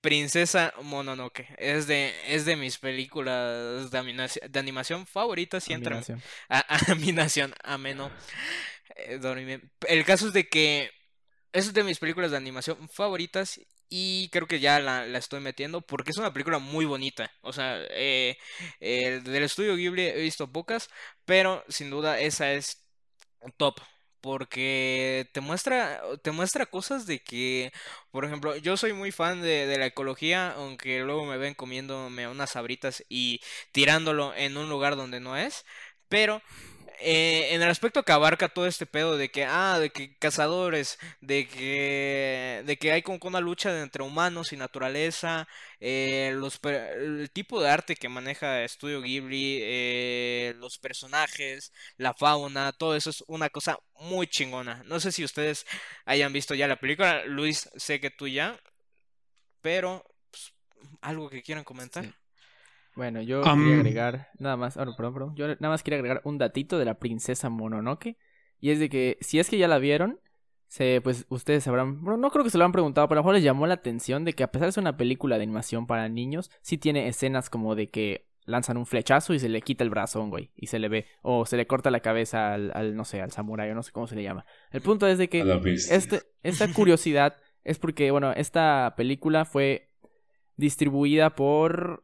[0.00, 1.46] Princesa Mononoke.
[1.58, 5.68] Es de, es de mis películas de, animaci- de animación favoritas.
[5.70, 6.22] Y entra Combinación.
[6.48, 8.10] a, animación ameno.
[8.96, 9.62] Eh, dormir.
[9.86, 10.90] El caso es de que
[11.52, 13.60] es de mis películas de animación favoritas
[13.90, 17.32] y creo que ya la, estoy metiendo porque es una película muy bonita.
[17.42, 18.38] O sea, eh,
[18.80, 20.88] eh, del estudio Ghibli he visto pocas,
[21.24, 22.84] pero sin duda esa es
[23.56, 23.80] top.
[24.20, 27.72] Porque te muestra, te muestra cosas de que,
[28.10, 32.28] por ejemplo, yo soy muy fan de, de la ecología, aunque luego me ven comiéndome
[32.28, 33.40] unas sabritas y
[33.72, 35.64] tirándolo en un lugar donde no es.
[36.08, 36.42] Pero
[37.00, 40.98] eh, en el aspecto que abarca todo este pedo de que, ah, de que cazadores,
[41.20, 45.48] de que, de que hay como una lucha entre humanos y naturaleza,
[45.80, 52.72] eh, los, el tipo de arte que maneja Estudio Ghibli, eh, los personajes, la fauna,
[52.72, 54.82] todo eso es una cosa muy chingona.
[54.84, 55.66] No sé si ustedes
[56.04, 58.60] hayan visto ya la película, Luis, sé que tú ya,
[59.62, 60.52] pero pues,
[61.00, 62.19] algo que quieran comentar.
[62.96, 66.20] Bueno, yo Am- quería agregar, nada más, no, perdón, perdón, yo nada más quería agregar
[66.24, 68.16] un datito de la princesa Mononoke,
[68.58, 70.20] y es de que si es que ya la vieron,
[70.66, 73.24] se, pues ustedes sabrán, bueno, no creo que se lo han preguntado, pero a lo
[73.24, 75.86] mejor les llamó la atención de que a pesar de ser una película de animación
[75.86, 79.84] para niños, sí tiene escenas como de que lanzan un flechazo y se le quita
[79.84, 82.54] el brazo a un güey, y se le ve, o se le corta la cabeza
[82.54, 84.44] al, al no sé, al samurái, o no sé cómo se le llama.
[84.72, 85.42] El punto es de que
[85.90, 89.88] este, esta curiosidad es porque, bueno, esta película fue
[90.56, 92.02] distribuida por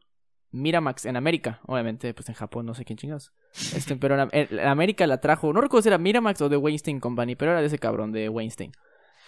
[0.51, 1.59] Miramax en América.
[1.65, 3.31] Obviamente, pues en Japón no sé quién chingados.
[3.75, 6.57] Este, pero en, Am- en América la trajo, no recuerdo si era Miramax o de
[6.57, 8.71] Weinstein Company, pero era de ese cabrón de Weinstein.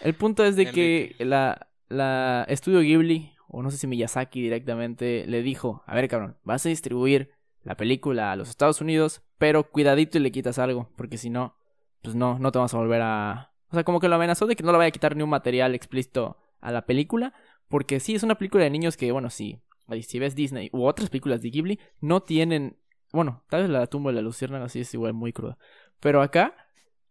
[0.01, 5.25] El punto es de que la, la estudio Ghibli, o no sé si Miyazaki directamente,
[5.27, 7.31] le dijo, a ver cabrón, vas a distribuir
[7.63, 11.55] la película a los Estados Unidos, pero cuidadito y le quitas algo, porque si no,
[12.01, 13.51] pues no, no te vamos a volver a...
[13.71, 15.29] O sea, como que lo amenazó de que no le vaya a quitar ni un
[15.29, 17.33] material explícito a la película,
[17.67, 19.59] porque sí, es una película de niños que, bueno, sí,
[19.89, 22.77] ahí si ves Disney u otras películas de Ghibli, no tienen...
[23.11, 25.57] Bueno, tal vez la tumba de la luciérnaga sí es igual muy cruda,
[25.99, 26.55] pero acá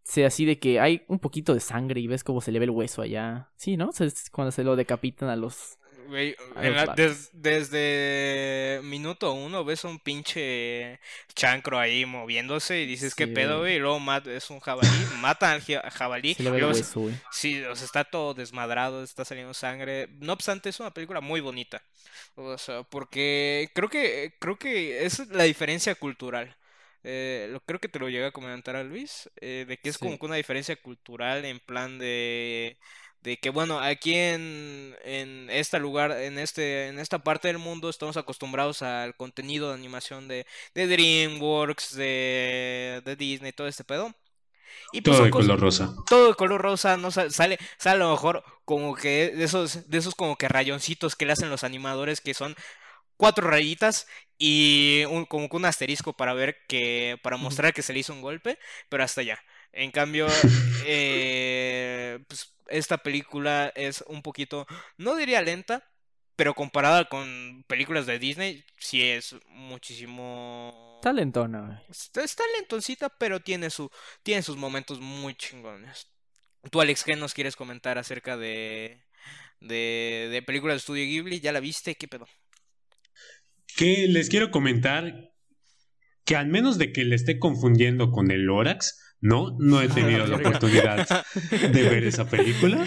[0.05, 2.65] se así de que hay un poquito de sangre y ves cómo se le ve
[2.65, 3.51] el hueso allá.
[3.57, 3.91] Sí, ¿no?
[4.33, 5.79] Cuando se lo decapitan a los...
[6.09, 10.99] Güey, la- des- desde minuto uno ves un pinche
[11.35, 13.77] chancro ahí moviéndose y dices, ¿qué Sí, pedo, güey.
[13.77, 14.89] Y luego mat- es un jabalí,
[15.21, 16.35] matan al ja- jabalí.
[16.39, 17.15] El luego se- hueso, güey.
[17.31, 20.09] Sí, o sea, está todo desmadrado, está saliendo sangre.
[20.21, 21.83] No obstante, es una película muy bonita.
[22.37, 26.57] O sea, porque creo que creo que es la diferencia cultural.
[27.05, 29.97] Eh, lo, creo que te lo llega a comentar a Luis, eh, de que es
[29.97, 30.01] Sí.
[30.01, 32.77] como que una diferencia cultural en plan de
[33.23, 37.89] de que bueno, aquí en, en este lugar, en este, en esta parte del mundo
[37.91, 44.15] estamos acostumbrados al contenido de animación de, de DreamWorks, de, de Disney, todo este pedo.
[44.93, 45.93] Y pues Todo de color rosa.
[46.07, 49.89] todo de color rosa, no sa- sale, sale a lo mejor como que de esos,
[49.91, 52.55] de esos como que rayoncitos que le hacen los animadores que son
[53.17, 54.07] cuatro rayitas
[54.39, 58.13] y un, como que un asterisco para ver que, para mostrar que se le hizo
[58.15, 58.59] un golpe,
[58.89, 59.41] pero hasta allá.
[59.73, 60.43] En cambio,
[60.79, 64.67] eh, pues, esta película es un poquito,
[64.97, 65.91] no diría lenta,
[66.37, 70.99] pero comparada con películas de Disney, sí es muchísimo...
[71.01, 71.83] Está lentona.
[71.89, 73.91] Está, está lentoncita, pero tiene su,
[74.23, 76.09] tiene sus momentos muy chingones.
[76.71, 79.05] Tú, Alex, ¿qué nos quieres comentar acerca de,
[79.61, 81.41] de, de películas de Estudio Ghibli?
[81.41, 81.95] ¿Ya la viste?
[81.95, 82.27] ¿Qué pedo?
[83.77, 85.33] Que les quiero comentar
[86.25, 90.27] que al menos de que le esté confundiendo con el Lorax, no, no he tenido
[90.27, 91.07] la oportunidad
[91.51, 92.87] de ver esa película.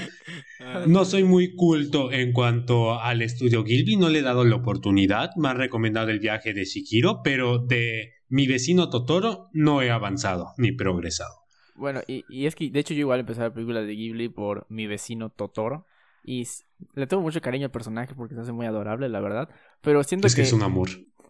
[0.88, 5.32] No soy muy culto en cuanto al estudio Gilby, no le he dado la oportunidad.
[5.36, 10.54] Me han recomendado el viaje de Shikiro, pero de mi vecino Totoro no he avanzado
[10.58, 11.34] ni progresado.
[11.76, 14.30] Bueno, y, y es que de hecho yo igual empecé a ver películas de Ghibli
[14.30, 15.86] por mi vecino Totoro.
[16.24, 16.48] Y
[16.94, 19.50] le tengo mucho cariño al personaje porque se hace muy adorable, la verdad.
[19.82, 20.90] Pero siento Es que es un amor.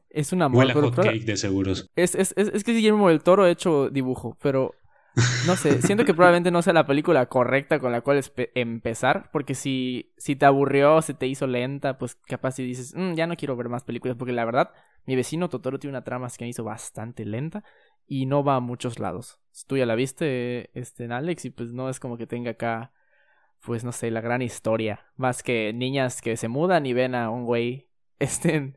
[0.10, 0.66] es un amor.
[0.66, 1.90] Huele a hot cake de seguros.
[1.96, 4.74] es, es, es, es que Guillermo del Toro hecho dibujo, pero
[5.46, 8.22] no sé, siento que probablemente no sea la película correcta con la cual
[8.56, 13.14] empezar, porque si, si te aburrió, se te hizo lenta, pues capaz si dices, "Mm,
[13.14, 14.72] ya no quiero ver más películas, porque la verdad,
[15.06, 17.64] mi vecino Totoro tiene una trama que me hizo bastante lenta
[18.08, 19.40] y no va a muchos lados.
[19.68, 22.94] Tú ya la viste, este, en Alex, y pues no es como que tenga acá,
[23.66, 27.30] pues no sé, la gran historia, más que niñas que se mudan y ven a
[27.30, 27.90] un güey,
[28.20, 28.74] este,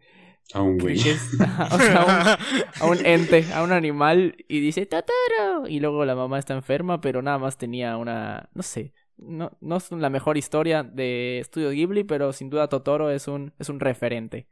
[0.52, 0.96] A un güey.
[1.02, 1.30] que es-
[1.72, 6.14] o sea, un- a un ente, a un animal y dice Totoro y luego la
[6.14, 10.36] mamá está enferma, pero nada más tenía una, no sé, no, no es la mejor
[10.36, 14.46] historia de Estudio Ghibli, pero sin duda Totoro es un es un referente.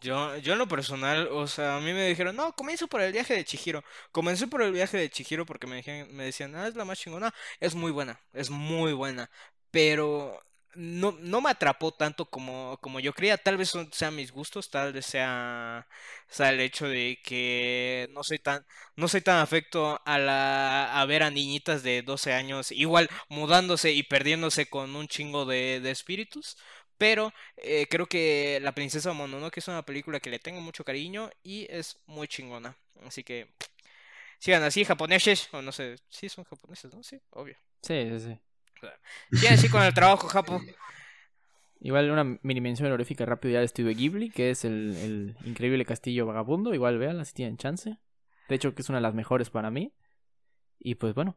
[0.00, 3.12] Yo, yo en lo personal, o sea, a mí me dijeron, no, comienzo por el
[3.12, 3.82] viaje de Chihiro.
[4.12, 6.98] Comencé por el viaje de Chihiro porque me, dijeron, me decían, ah, es la más
[6.98, 7.32] chingona.
[7.58, 9.30] Es muy buena, es muy buena.
[9.70, 10.38] Pero
[10.76, 13.36] no, no me atrapó tanto como, como yo creía.
[13.38, 15.86] Tal vez sean mis gustos, tal vez sea,
[16.28, 18.64] sea el hecho de que no soy tan,
[18.96, 23.92] no soy tan afecto a la, a ver a niñitas de 12 años igual mudándose
[23.92, 26.56] y perdiéndose con un chingo de, de espíritus.
[26.98, 31.30] Pero eh, creo que La Princesa Mononoke es una película que le tengo mucho cariño
[31.42, 32.76] y es muy chingona.
[33.04, 33.48] Así que
[34.38, 37.02] sigan así, japoneses, o no sé, sí son japoneses, ¿no?
[37.02, 37.56] Sí, obvio.
[37.82, 38.40] Sí, sí, sí.
[39.32, 40.60] Sigan así con el trabajo, Japo.
[41.80, 45.84] Igual una mini mención honorífica rápido ya de Estudio Ghibli, que es el, el increíble
[45.84, 47.98] castillo vagabundo, igual véanla si tienen chance.
[48.48, 49.92] De hecho que es una de las mejores para mí.
[50.78, 51.36] Y pues bueno,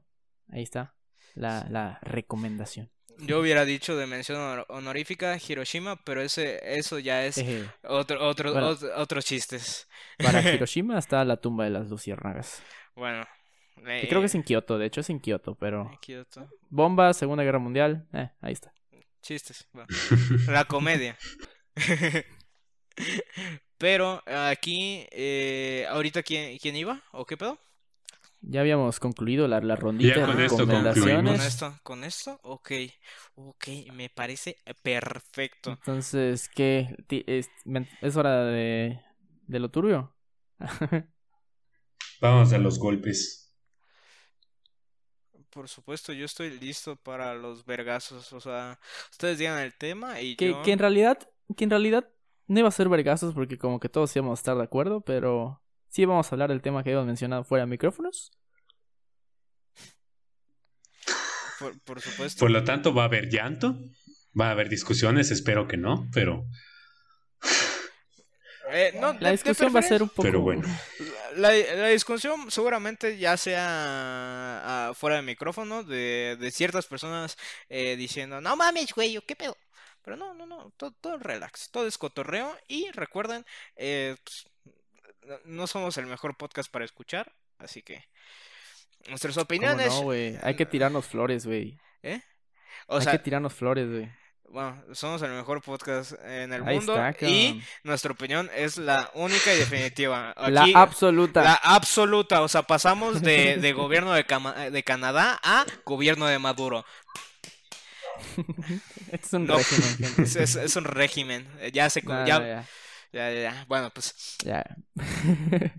[0.50, 0.96] ahí está
[1.36, 2.90] la, la recomendación.
[3.20, 7.44] Yo hubiera dicho de mención honor- honorífica Hiroshima, pero ese, eso ya es
[7.84, 8.72] otro, otro, Bueno.
[8.76, 9.88] ot- otros chistes.
[10.20, 12.62] Para Hiroshima está la tumba de las luciérnagas.
[12.96, 13.26] Bueno.
[13.84, 15.90] Que creo que es en Kioto, de hecho es en Kioto, pero...
[15.94, 16.48] eh, Kioto.
[16.70, 18.74] Bomba, Segunda Guerra Mundial, eh, ahí está.
[19.22, 19.68] Chistes.
[19.74, 19.88] bueno.
[20.48, 21.18] La comedia.
[23.78, 27.04] Pero aquí, eh, ahorita, ¿quién, ¿quién iba?
[27.12, 27.60] ¿O qué pedo?
[28.42, 31.46] Ya habíamos concluido la, la rondita Ya de con esto ¿Con recomendaciones.
[31.46, 31.80] esto?
[31.84, 32.40] ¿Con esto?
[32.44, 32.72] Ok.
[33.36, 35.72] Ok, me parece perfecto.
[35.72, 36.96] Entonces, ¿qué?
[37.08, 39.00] Ti- ¿Es, men- es hora de,
[39.48, 40.16] de lo turbio?
[42.22, 43.47] Vamos a los golpes.
[45.50, 48.32] Por supuesto, yo estoy listo para los vergazos.
[48.34, 48.80] O sea,
[49.12, 50.62] ustedes digan el tema y que, yo...
[50.64, 51.18] que en realidad,
[51.56, 52.10] que en realidad
[52.48, 55.62] no iba a ser vergazos porque como que todos íbamos a estar de acuerdo, pero
[55.90, 58.32] sí vamos a hablar del tema que habíamos mencionado fuera de micrófonos.
[61.60, 62.40] Por, por supuesto.
[62.40, 63.80] Por lo tanto, va a haber llanto,
[64.40, 66.46] va a haber discusiones, espero que no, pero,
[68.70, 70.24] Eh, no, La de discusión va a ser un poco...
[70.24, 70.64] pero bueno.
[71.38, 77.38] La, la discusión seguramente ya sea ah, fuera de micrófono de, de ciertas personas
[77.70, 79.56] eh, diciendo, no mames, güey, ¿qué pedo?
[80.02, 84.48] Pero no, no, no, todo, todo es relax, todo es cotorreo y recuerden, eh, pues,
[85.46, 88.04] no- somos el mejor podcast para escuchar, así que
[89.10, 90.38] nuestras ¿Cómo opiniones, no, güey?
[90.44, 91.78] Hay que tirarnos flores, güey.
[92.88, 94.12] o Hay sea, que tirarnos flores, güey.
[94.50, 99.12] Bueno, somos el mejor podcast en el Ahí mundo está, y nuestra opinión es la
[99.14, 100.34] única y definitiva.
[100.50, 101.44] La absoluta.
[101.44, 106.40] La absoluta, o sea, pasamos de, de gobierno de, Cama- de Canadá a gobierno de
[106.40, 106.86] Maduro.
[109.12, 109.58] Es un No.
[109.58, 110.24] régimen, gente.
[110.24, 111.48] Es, es- es un régimen.
[111.60, 112.02] eh, Ya se.
[112.02, 112.66] ya, ya, ya,
[113.32, 113.66] ya, ya.
[113.68, 114.38] Bueno, pues.
[114.44, 114.64] ya.
[114.96, 115.72] Pues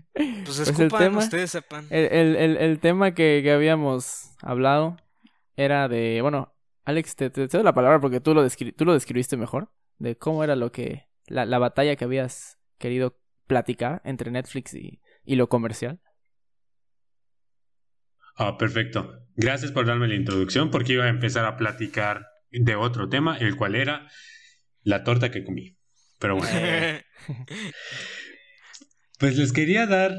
[0.45, 1.87] Pues el escupan, tema- ustedes sepan.
[1.89, 4.97] El, el, el, el tema que, que habíamos hablado
[5.57, 6.53] era de, bueno,
[6.89, 9.71] Alex, te, te, te doy la palabra porque tú lo, descri- tú lo describiste mejor,
[9.99, 15.01] de cómo era lo que, la, la batalla que habías querido platicar entre Netflix y,
[15.23, 15.99] y lo comercial.
[18.35, 19.27] Ah, perfecto.
[19.35, 23.55] Gracias por darme la introducción porque iba a empezar a platicar de otro tema, el
[23.55, 24.07] cual era
[24.83, 25.77] la torta que comí.
[26.19, 26.97] Pero bueno,
[29.19, 30.15] pues les quería dar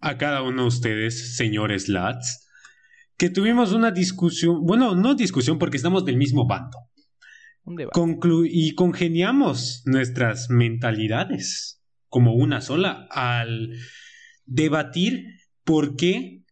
[0.00, 2.48] a cada uno de ustedes, señores lads,
[3.22, 6.76] que tuvimos una discusión, bueno, no discusión porque estamos del mismo bando.
[7.92, 13.78] Conclu- y congeniamos nuestras mentalidades como una sola al
[14.44, 15.24] debatir
[15.62, 16.42] por qué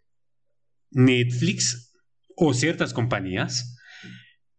[0.92, 1.92] Netflix
[2.36, 3.76] o ciertas compañías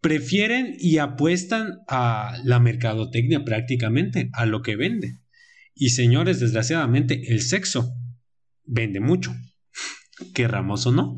[0.02, 5.22] prefieren y apuestan a la mercadotecnia prácticamente, a lo que vende.
[5.74, 7.90] Y señores, desgraciadamente el sexo
[8.66, 9.34] vende mucho,
[10.34, 11.16] querramos o no.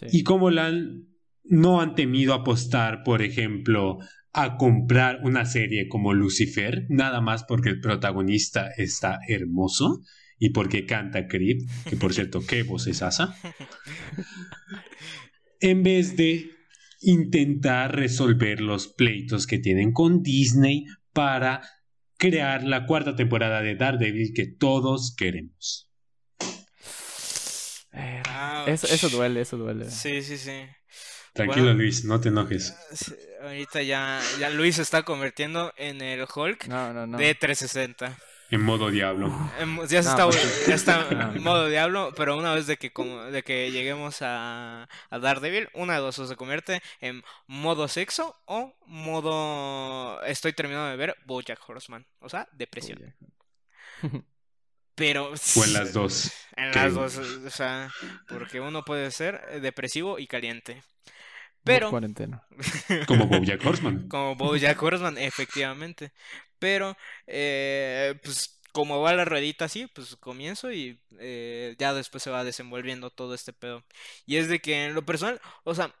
[0.00, 0.18] Sí.
[0.18, 1.06] Y la han-
[1.44, 3.98] no han temido apostar, por ejemplo,
[4.32, 10.00] a comprar una serie como Lucifer, nada más porque el protagonista está hermoso
[10.38, 13.34] y porque canta Creep, que por cierto, qué voz es asa,
[15.60, 16.50] en vez de
[17.00, 21.62] intentar resolver los pleitos que tienen con Disney para
[22.16, 25.90] crear la cuarta temporada de Daredevil que todos queremos.
[27.92, 28.22] Eh.
[28.68, 29.90] Eso, eso duele, eso duele.
[29.90, 30.66] Sí, sí, sí.
[31.32, 31.78] Tranquilo Bueno.
[31.80, 32.74] Luis, no te enojes.
[32.92, 37.16] Sí, Ahorita ya, ya Luis se está convirtiendo en el Hulk No, no, no.
[37.18, 38.16] de 360.
[38.50, 39.28] En modo diablo.
[39.88, 41.06] Ya, se No, está, pues- ya está
[41.36, 45.68] en modo diablo, pero una vez de que, como- de que lleguemos a, a Daredevil,
[45.74, 51.14] una de dos o se convierte en modo sexo o modo estoy terminando de ver
[51.26, 53.14] Bojack Horseman, o sea, depresión.
[54.98, 56.32] Pero O en las dos.
[56.56, 57.90] en las dos, o sea,
[58.26, 60.82] porque uno puede ser eh, depresivo y caliente.
[61.64, 62.42] Pero cuarentena.
[63.06, 64.08] Como Bojack Horseman.
[64.08, 66.12] como Bojack Horseman, efectivamente.
[66.58, 66.96] Pero,
[67.26, 72.44] eh, pues, como va la ruedita así, pues comienzo y eh, ya después se va
[72.44, 73.84] desenvolviendo todo este pedo.
[74.26, 75.94] Y es de que en lo personal, o sea,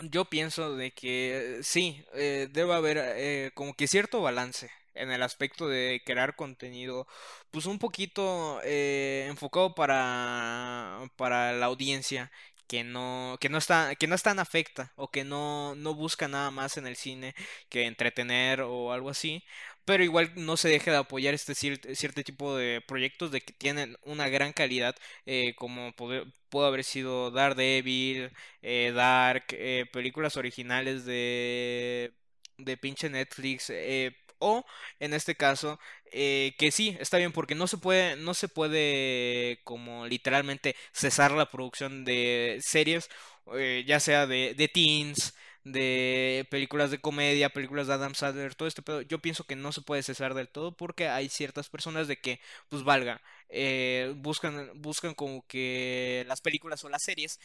[0.00, 5.22] yo pienso de que sí, eh, debe haber eh, como que cierto balance en el
[5.22, 7.06] aspecto de crear contenido,
[7.50, 12.30] pues un poquito eh, enfocado para, para la audiencia
[12.66, 16.28] que no, que no está, que no es tan afecta o que no, no busca
[16.28, 17.34] nada más en el cine
[17.68, 19.42] que entretener o algo así,
[19.84, 23.52] pero igual no se deje de apoyar este cier- cierto tipo de proyectos de que
[23.52, 24.94] tienen una gran calidad,
[25.26, 28.30] eh, como puede, haber sido Daredevil,
[28.62, 32.12] eh, Dark, eh, películas originales de,
[32.58, 34.64] de pinche Netflix, eh, o
[34.98, 35.78] en este caso,
[36.12, 41.32] eh, que sí, está bien, porque no se puede, no se puede como literalmente cesar
[41.32, 43.08] la producción de series,
[43.54, 45.34] eh, ya sea de, de teens,
[45.64, 49.02] de películas de comedia, películas de Adam Sandler, todo este pedo.
[49.02, 52.40] Yo pienso que no se puede cesar del todo porque hay ciertas personas de que,
[52.68, 57.38] pues valga, eh, buscan, buscan como que las películas o las series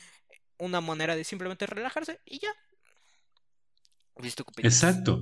[0.57, 2.53] una manera de simplemente relajarse y ya.
[4.17, 4.73] ¿Viste qué opinas?
[4.73, 5.21] Exacto.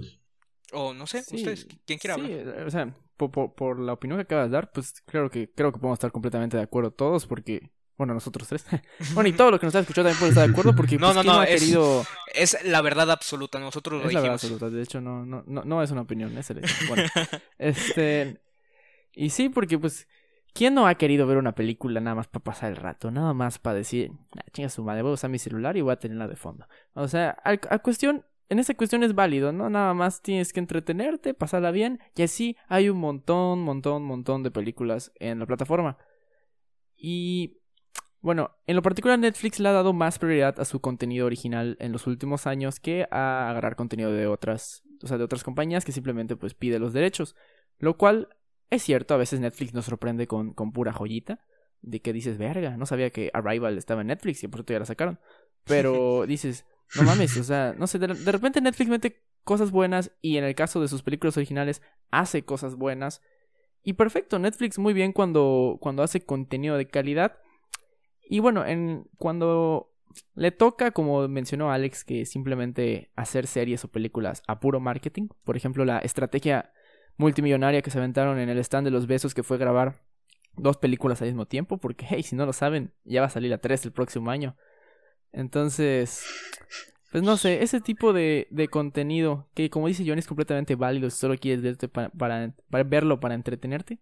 [0.74, 2.66] O no sé, Sí, ustedes, ¿quién quiere sí, hablar?
[2.68, 5.72] o sea, por, por, por la opinión que acabas de dar, pues creo que creo
[5.72, 8.66] que podemos estar completamente de acuerdo todos porque bueno, nosotros tres.
[9.14, 11.08] bueno, y todo lo que nos está escuchando también puede estar de acuerdo porque No,
[11.08, 12.04] pues, no, ¿quién no, ha es- querido
[12.36, 14.44] Es la verdad absoluta, nosotros lo es la verdad dijimos.
[14.44, 16.74] absoluta, de hecho no no no, no es una opinión, es el hecho.
[16.88, 17.04] Bueno,
[17.60, 18.42] este
[19.14, 20.08] y sí, porque pues
[20.56, 23.10] ¿Quién no ha querido ver una película nada más para pasar el rato?
[23.10, 25.94] Nada más para decir, "Ah, chinga su madre, voy a usar mi celular y voy
[25.94, 26.68] a tenerla de fondo.
[26.94, 29.70] O sea, a, a cuestión, en esa cuestión es válido, ¿no?
[29.70, 34.52] Nada más tienes que entretenerte, pasarla bien, y así hay un montón, montón, montón de
[34.52, 35.98] películas en la plataforma.
[36.96, 37.60] Y
[38.22, 41.92] bueno, en lo particular Netflix le ha dado más prioridad a su contenido original en
[41.92, 45.92] los últimos años que a agarrar contenido de otras, o sea, de otras compañías que
[45.92, 47.36] simplemente pues pide los derechos,
[47.80, 48.30] lo cual
[48.70, 51.46] es cierto, a veces Netflix nos sorprende con, con pura joyita,
[51.82, 54.80] de que dices, verga, no sabía que Arrival estaba en Netflix y por eso ya
[54.80, 55.20] la sacaron.
[55.66, 56.66] Pero dices,
[56.96, 60.56] no mames, o sea, no sé, de, repente Netflix mete cosas buenas y en el
[60.56, 61.82] caso de sus películas originales
[62.12, 63.22] hace cosas buenas.
[63.84, 67.38] Y perfecto, Netflix muy bien cuando, cuando hace contenido de calidad.
[68.30, 69.94] Y bueno, en, cuando
[70.36, 75.28] le toca, como mencionó Alex, que simplemente hacer series o películas a puro marketing.
[75.44, 76.72] Por ejemplo, la estrategia
[77.18, 80.02] multimillonaria que se aventaron en el stand de los besos que fue grabar
[80.56, 81.78] dos películas al mismo tiempo.
[81.78, 84.56] Porque, hey, si no lo saben, ya va a salir la 3 el próximo año.
[85.34, 86.24] Entonces,
[87.12, 91.10] pues no sé, ese tipo de, de contenido que como dice Johnny es completamente válido
[91.10, 92.54] si solo quieres verte para,
[92.86, 94.00] verlo para entretenerte,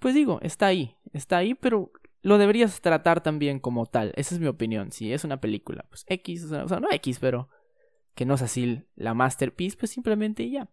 [0.00, 1.92] pues digo, está ahí, está ahí, pero
[2.22, 6.04] lo deberías tratar también como tal, esa es mi opinión, si es una película, pues
[6.08, 7.48] X, o sea, o sea no X, pero
[8.16, 10.68] que no es así la masterpiece, pues simplemente ya.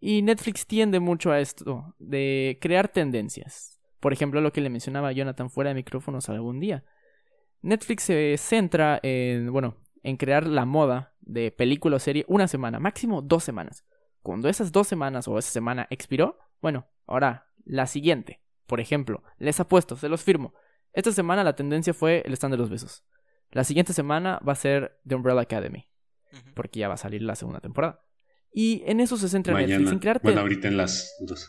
[0.00, 3.80] Y Netflix tiende mucho a esto, de crear tendencias.
[4.00, 6.84] Por ejemplo, lo que le mencionaba Jonathan fuera de micrófonos algún día
[7.66, 12.78] Netflix se centra en, bueno, en crear la moda de película o serie una semana,
[12.78, 13.84] máximo dos semanas.
[14.22, 18.40] Cuando esas dos semanas o esa semana expiró, bueno, ahora la siguiente.
[18.66, 20.54] Por ejemplo, les apuesto, se los firmo.
[20.92, 23.04] Esta semana la tendencia fue el stand de los besos.
[23.50, 25.88] La siguiente semana va a ser The Umbrella Academy.
[26.54, 28.00] Porque ya va a salir la segunda temporada.
[28.52, 29.78] Y en eso se centra Mañana.
[29.78, 31.48] Netflix, en crear Bueno, ahorita en las dos.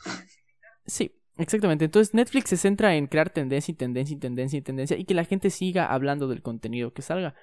[0.86, 4.98] Sí, Exactamente, entonces Netflix se centra en crear tendencia y tendencia y tendencia y tendencia
[4.98, 7.36] y que la gente siga hablando del contenido que salga.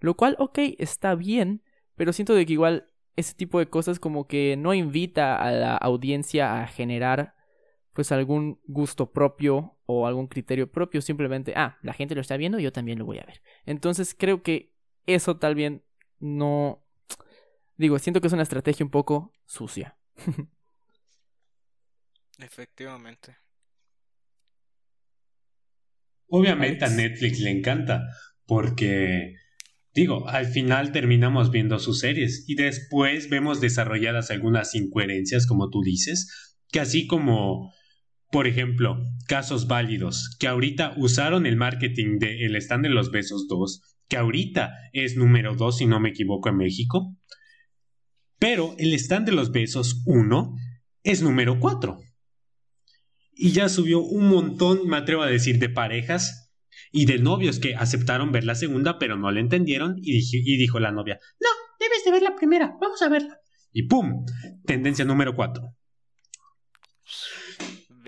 [0.00, 1.62] Lo cual, ok, está bien,
[1.94, 5.76] pero siento de que igual ese tipo de cosas como que no invita a la
[5.76, 7.34] audiencia a generar
[7.92, 12.58] pues algún gusto propio o algún criterio propio, simplemente, ah, la gente lo está viendo,
[12.58, 13.40] yo también lo voy a ver.
[13.64, 14.72] Entonces creo que
[15.06, 15.82] eso tal bien
[16.18, 16.82] no...
[17.78, 19.96] Digo, siento que es una estrategia un poco sucia.
[22.38, 23.36] Efectivamente.
[26.28, 28.02] Obviamente a Netflix le encanta,
[28.46, 29.34] porque,
[29.94, 35.82] digo, al final terminamos viendo sus series y después vemos desarrolladas algunas incoherencias, como tú
[35.82, 37.72] dices, que así como,
[38.30, 43.46] por ejemplo, casos válidos, que ahorita usaron el marketing de El Stand de los Besos
[43.48, 47.16] 2, que ahorita es número 2, si no me equivoco, en México,
[48.38, 50.54] pero el Stand de los Besos 1
[51.04, 52.00] es número 4
[53.38, 56.50] y ya subió un montón, me atrevo a decir, de parejas
[56.90, 60.56] y de novios que aceptaron ver la segunda, pero no la entendieron y, dije, y
[60.56, 63.38] dijo la novia, no, debes de ver la primera, vamos a verla.
[63.72, 64.24] Y ¡pum!
[64.64, 65.62] Tendencia número 4.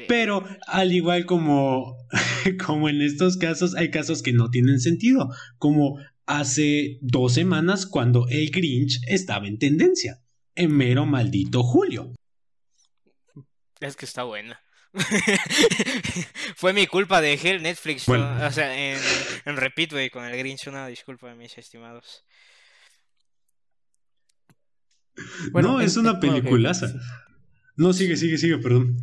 [0.09, 1.95] Pero al igual como,
[2.67, 8.27] como en estos casos, hay casos que no tienen sentido, como hace dos semanas cuando
[8.29, 10.23] el Grinch estaba en tendencia,
[10.55, 12.15] en mero maldito julio.
[13.81, 14.59] Es que está buena.
[16.57, 18.35] Fue mi culpa, dejé el Netflix, Bueno.
[18.35, 18.47] ¿no?
[18.47, 18.99] o sea, en,
[19.45, 22.25] en repeat, güey, con el Grinch, una disculpa, mis estimados.
[25.53, 26.89] Bueno, no, es una peliculaza.
[26.89, 26.95] sí.
[27.77, 28.97] No, sigue, sigue, sigue, perdón.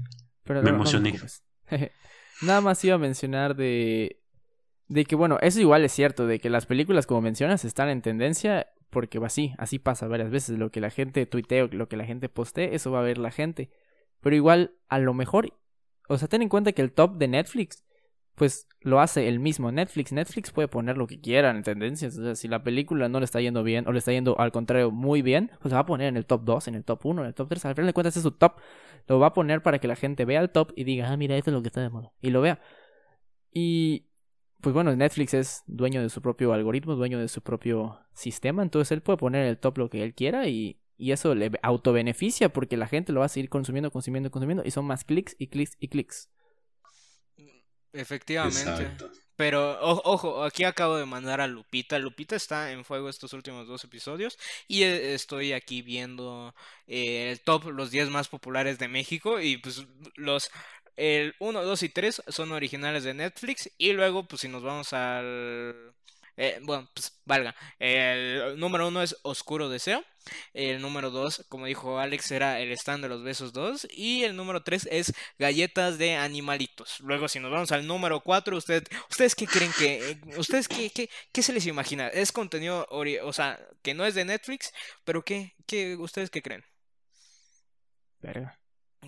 [0.43, 1.09] Pero Me no- no emocioné.
[1.11, 1.43] preocupes.
[2.41, 4.21] Nada más iba a mencionar de.
[4.88, 8.01] De que, bueno, eso igual es cierto, de que las películas, como mencionas, están en
[8.03, 10.59] tendencia, porque va así, así pasa varias veces.
[10.59, 13.17] Lo que la gente tuitee o lo que la gente postee, eso va a ver
[13.17, 13.71] la gente.
[14.21, 15.57] Pero igual, a lo mejor,
[16.08, 17.84] o sea, ten en cuenta que el top de Netflix,
[18.36, 20.12] pues lo hace el mismo Netflix.
[20.12, 22.18] Netflix puede poner lo que quiera en tendencias.
[22.18, 24.51] O sea, si la película no le está yendo bien, o le está yendo al
[24.51, 27.06] contrario muy bien, pues la va a poner en el top 2, en el top
[27.06, 27.66] 1, en el top 3.
[27.66, 28.60] Al final de cuentas es su top
[29.08, 31.36] lo va a poner para que la gente vea el top y diga, ah, mira,
[31.38, 32.12] esto es lo que está de moda.
[32.22, 32.60] Y lo vea.
[33.51, 34.08] Y
[34.62, 38.91] pues bueno, Netflix es dueño de su propio algoritmo, dueño de su propio sistema, entonces
[38.91, 42.50] él puede poner en el top lo que él quiera y, y eso le autobeneficia
[42.50, 45.48] porque la gente lo va a seguir consumiendo, consumiendo, consumiendo y son más clics y
[45.48, 46.30] clics y clics.
[47.93, 48.60] Efectivamente.
[48.60, 49.10] Exacto.
[49.38, 52.00] Pero o- ojo, aquí acabo de mandar a Lupita.
[52.00, 54.38] Lupita está en fuego estos últimos dos episodios.
[54.68, 56.54] Y eh, estoy aquí viendo
[56.88, 59.39] eh, el top, los 10 más populares de México.
[59.41, 59.86] Y pues
[60.16, 60.50] los
[60.98, 63.70] el 1, 2 y 3 son originales de Netflix.
[63.78, 65.95] Y luego, pues si nos vamos al
[66.38, 67.55] Eh, bueno, pues valga.
[67.79, 70.03] El número uno es Oscuro Deseo.
[70.53, 73.88] El número dos, como dijo Alex, era el stand de los besos 2.
[73.91, 76.99] Y el número tres es galletas de animalitos.
[77.01, 80.11] Luego, si nos vamos al número cuatro, usted, ¿ustedes qué creen que...
[80.11, 82.07] eh, ¿Ustedes qué, qué, qué se les imagina?
[82.07, 84.73] Es contenido, o sea, que no es de Netflix,
[85.03, 86.63] pero ¿qué, qué ustedes qué creen?
[88.21, 88.57] Verga.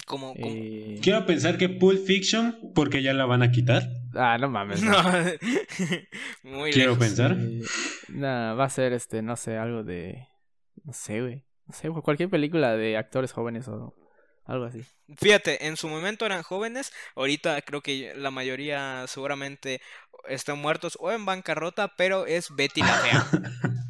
[0.05, 3.83] Como, como- Eh, Quiero pensar que Pulp Fiction, porque ya la van a quitar.
[4.15, 4.81] Ah, no mames.
[4.81, 4.91] no.
[6.43, 7.05] No, muy Quiero lejos.
[7.07, 7.35] pensar.
[7.39, 7.61] Eh,
[8.09, 10.27] nah, va a ser este, no sé, algo de.
[10.83, 11.43] No sé, güey.
[11.65, 13.93] No sé, güey, cualquier película de actores jóvenes o
[14.45, 14.81] algo así.
[15.17, 19.81] Fíjate, en su momento eran jóvenes, ahorita creo que la mayoría seguramente
[20.29, 23.25] están muertos o en bancarrota, pero es Betty la Fea.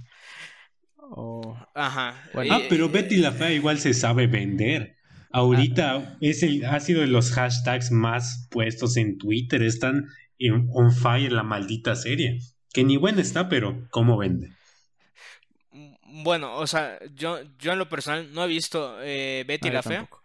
[1.10, 1.58] O.
[1.74, 2.22] Ajá.
[2.34, 2.56] Bueno.
[2.56, 4.97] Ah, Y- pero Betty la Fea igual se sabe vender.
[5.32, 9.64] Ahorita es el, ha sido de los hashtags más puestos en Twitter.
[9.64, 10.06] Están
[10.40, 12.40] en on fire la maldita serie.
[12.74, 14.58] Que ni buena está, pero ¿cómo vende?
[15.72, 19.72] mm, Bueno, o sea, yo, yo en lo personal no he visto eh, Betty Ah,
[19.72, 20.24] yo la Fea, tampoco.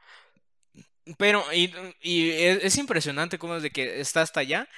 [1.19, 4.69] pero y, y es, es impresionante cómo es de que está hasta allá.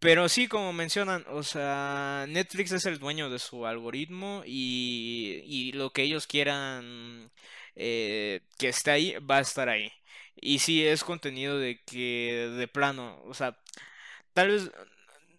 [0.00, 5.72] Pero sí, como mencionan, o sea, Netflix es el dueño de su algoritmo y, y
[5.72, 7.32] lo que ellos quieran
[7.76, 9.92] eh, que esté ahí, va a estar ahí.
[10.36, 13.56] Y sí, es contenido de que de plano, o sea,
[14.34, 14.70] tal vez,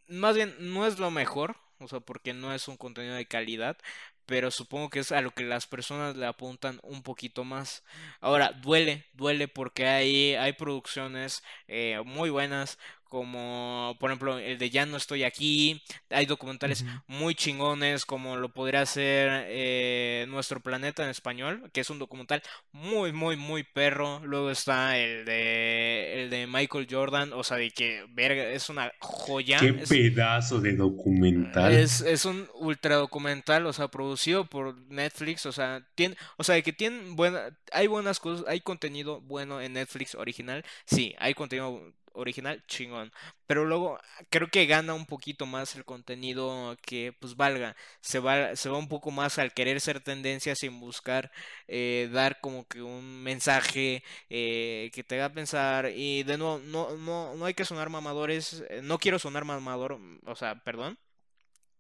[0.07, 3.77] más bien, no es lo mejor, o sea, porque no es un contenido de calidad,
[4.25, 7.83] pero supongo que es a lo que las personas le apuntan un poquito más.
[8.21, 12.79] Ahora, duele, duele porque hay, hay producciones eh, muy buenas,
[13.09, 18.49] como por ejemplo el de Ya no estoy aquí, hay documentales muy chingones, como lo
[18.49, 22.41] podría hacer eh, Nuestro Planeta en español, que es un documental
[22.71, 24.19] muy, muy, muy perro.
[24.25, 28.91] Luego está el de, el de Michael Jordan, o sea, de que, verga, es una
[28.99, 29.59] joya.
[29.59, 31.73] Qué es- pedazo de documental.
[31.73, 36.61] es, es un ultra documental, o sea, producido por Netflix, o sea, tiene, o sea,
[36.61, 41.93] que tienen buena, hay buenas cosas, hay contenido bueno en Netflix original, sí, hay contenido
[42.15, 43.11] original chingón,
[43.47, 43.99] pero luego
[44.29, 48.77] creo que gana un poquito más el contenido que pues valga, se va, se va
[48.77, 51.31] un poco más al querer ser tendencia sin buscar
[51.67, 56.95] eh, dar como que un mensaje eh, que te haga pensar y de nuevo, no,
[56.97, 60.97] no, no hay que sonar mamadores, eh, no quiero sonar mamador, o sea, perdón.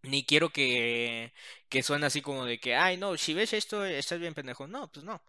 [0.03, 1.33] Ni quiero que,
[1.67, 4.67] que suene así como de que, ay, no, si ves esto, estás bien pendejo.
[4.67, 5.21] No, pues no.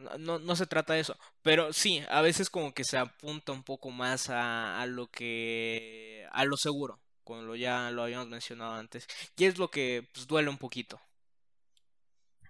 [0.00, 1.16] No, no, no se trata de eso.
[1.42, 6.26] Pero sí, a veces como que se apunta un poco más a, a lo que...
[6.32, 9.06] a lo seguro, como lo ya lo habíamos mencionado antes.
[9.36, 11.00] Y es lo que pues, duele un poquito.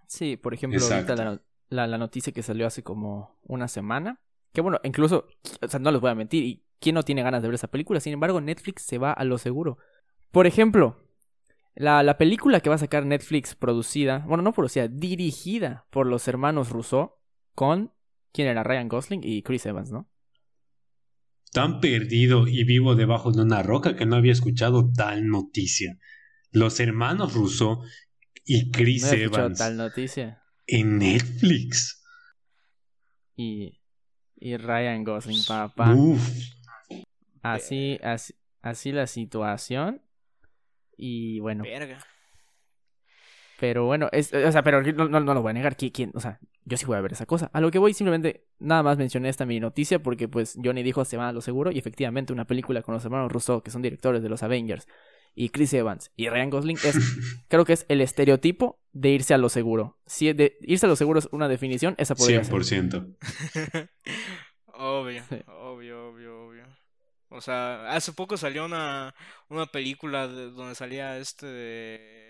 [0.07, 4.21] Sí, por ejemplo, ahorita la, la noticia que salió hace como una semana.
[4.53, 5.29] Que bueno, incluso,
[5.61, 6.43] o sea, no les voy a mentir.
[6.45, 8.01] ¿Y quién no tiene ganas de ver esa película?
[8.01, 9.79] Sin embargo, Netflix se va a lo seguro.
[10.33, 10.97] Por ejemplo,
[11.77, 16.27] la, la película que va a sacar Netflix producida, bueno, no producida, dirigida por los
[16.27, 17.20] hermanos Rousseau
[17.55, 17.93] con,
[18.33, 18.63] ¿quién era?
[18.63, 20.09] Ryan Gosling y Chris Evans, ¿no?
[21.53, 25.99] Tan perdido y vivo debajo de una roca que no había escuchado tal noticia.
[26.53, 27.83] Los hermanos Russo
[28.45, 30.43] y Chris No Evans tal noticia.
[30.67, 32.03] en Netflix.
[33.37, 33.81] Y,
[34.37, 35.95] y Ryan Gosling, papá.
[35.95, 36.21] Uf.
[37.43, 40.03] Así, así, así la situación.
[40.97, 42.05] Y bueno, Verga.
[43.61, 45.77] Pero bueno, es, o sea, pero no, no, no lo voy a negar.
[45.77, 46.11] ¿quién, quién?
[46.15, 47.51] O sea, yo sí voy a ver esa cosa.
[47.53, 51.05] A lo que voy, simplemente, nada más mencioné esta mini noticia porque, pues, Johnny dijo
[51.05, 51.71] se va a lo seguro.
[51.71, 54.89] Y efectivamente, una película con los hermanos Rousseau, que son directores de los Avengers,
[55.35, 56.97] y Chris Evans y Ryan Gosling, es,
[57.49, 59.99] creo que es el estereotipo de irse a lo seguro.
[60.07, 62.55] Si de, irse a lo seguro es una definición, esa podría ser.
[62.55, 63.17] 100%.
[64.75, 65.37] Obvio, Sí.
[65.47, 66.65] obvio, obvio, obvio.
[67.29, 69.15] O sea, hace poco salió una,
[69.49, 72.30] una película de- donde salía este de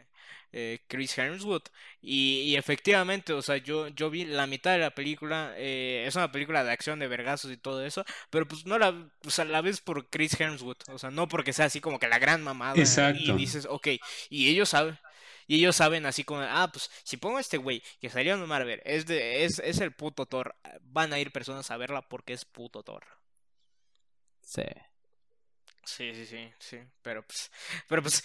[0.53, 1.69] eh, Chris Hemsworth
[2.03, 6.17] y, y efectivamente, o sea, yo, yo vi la mitad de la película, eh, es
[6.17, 9.45] una película de acción de vergazos y todo eso, pero pues no la, o sea,
[9.45, 12.43] la ves por Chris Hemsworth, o sea, no porque sea así como que la gran
[12.43, 13.37] mamada y Exacto.
[13.37, 13.89] dices, ok,
[14.29, 14.99] y ellos saben.
[15.47, 18.47] Y ellos saben así como, ah, pues si pongo a este güey que salió en
[18.47, 22.35] Marvel, es, de, es, es el puto Thor, van a ir personas a verla porque
[22.35, 23.05] es puto Thor.
[24.43, 24.63] Sí.
[25.85, 27.51] Sí, sí, sí, sí, pero pues,
[27.89, 28.23] pero pues,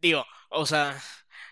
[0.00, 1.00] digo, o sea,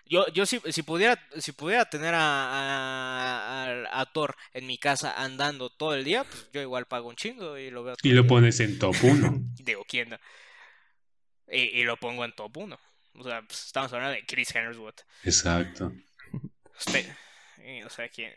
[0.05, 4.77] yo, yo si, si pudiera, si pudiera tener a, a, a- a Thor en mi
[4.77, 8.11] casa andando todo el día, pues yo igual pago un chingo y lo veo Y
[8.11, 8.29] lo día.
[8.29, 9.33] pones en top 1.
[9.63, 10.17] Digo, ¿quién no?
[11.51, 12.79] Y, y lo pongo en top 1.
[13.15, 15.01] O sea, pues, estamos hablando de Chris Hemsworth.
[15.23, 15.91] Exacto.
[16.77, 17.05] Usted,
[17.65, 18.33] y, o sea, ¿quién,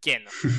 [0.00, 0.30] quién no?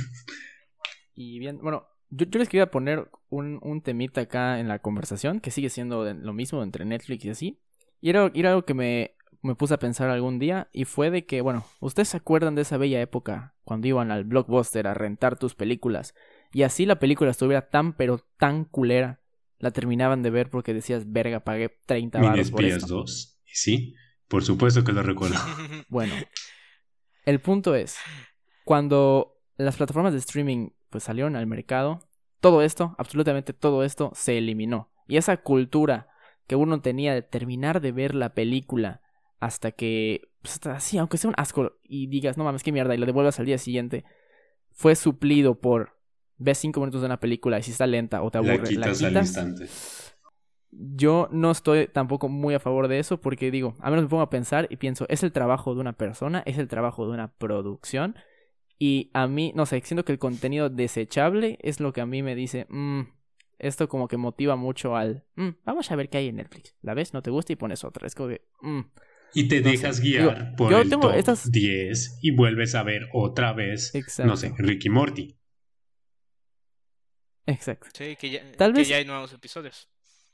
[1.16, 5.42] Y bien, bueno, yo, yo les quería poner un, un temita acá en la conversación,
[5.42, 7.60] que sigue siendo lo mismo entre Netflix y así.
[8.02, 11.26] Y era, era algo que me me puse a pensar algún día y fue de
[11.26, 15.38] que, bueno, ¿ustedes se acuerdan de esa bella época cuando iban al blockbuster a rentar
[15.38, 16.14] tus películas
[16.52, 19.22] y así la película estuviera tan pero tan culera,
[19.60, 22.88] la terminaban de ver porque decías, verga, pagué 30 Mini baros por esto?
[22.88, 23.42] 2.
[23.46, 23.96] Y sí,
[24.28, 25.38] por supuesto que lo recuerdo.
[25.90, 26.14] Bueno,
[27.26, 27.98] el punto es,
[28.66, 32.00] cuando las plataformas de streaming pues salieron al mercado,
[32.42, 34.92] todo esto, absolutamente todo esto se eliminó.
[35.08, 36.09] Y esa cultura
[36.50, 39.02] que uno tenía de terminar de ver la película
[39.40, 42.98] hasta que, pues así, aunque sea un asco y digas, no mames, qué mierda, y
[42.98, 44.04] lo devuelvas al día siguiente,
[44.72, 45.96] fue suplido por
[46.38, 49.04] ves cinco minutos de una película y si está lenta o te aburre, la quitas
[49.04, 49.68] al instante.
[50.72, 54.24] yo no estoy tampoco muy a favor de eso porque digo, a menos me pongo
[54.24, 57.28] a pensar y pienso, es el trabajo de una persona, es el trabajo de una
[57.34, 58.16] producción
[58.80, 62.24] y a mí, no sé, siento que el contenido desechable es lo que a mí
[62.24, 63.02] me dice, "Mm,
[63.60, 66.94] esto como que motiva mucho al, "Mm, vamos a ver qué hay en Netflix, la
[66.94, 68.82] ves, no te gusta y pones otra, es como que, "Mm".
[69.36, 70.04] Y te No dejas sé.
[70.04, 73.94] guiar Digo, por yo el tengo top estas- 10 y vuelves a ver otra vez,
[73.94, 74.28] Exacto.
[74.28, 75.36] no sé, Ricky Morty.
[77.46, 77.88] Exacto.
[77.94, 79.90] Sí, que ya, Tal que vez- ya hay nuevos episodios.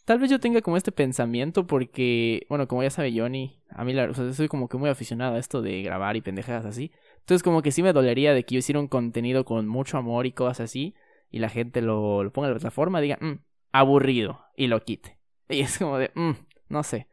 [0.06, 3.94] Tal vez yo tenga como este pensamiento porque, bueno, como ya sabe Johnny, a mí
[3.94, 6.92] la, o sea, soy como que muy aficionado a esto de grabar y pendejadas así.
[7.22, 10.28] Entonces como que sí me dolería de que yo hiciera un contenido con mucho amor
[10.28, 10.94] y cosas así
[11.36, 13.40] y la gente lo, lo ponga en la plataforma y diga, "Mm,
[13.74, 15.20] aburrido y lo quite.
[15.50, 16.32] Y es como de, "Mm,
[16.70, 17.08] no sé.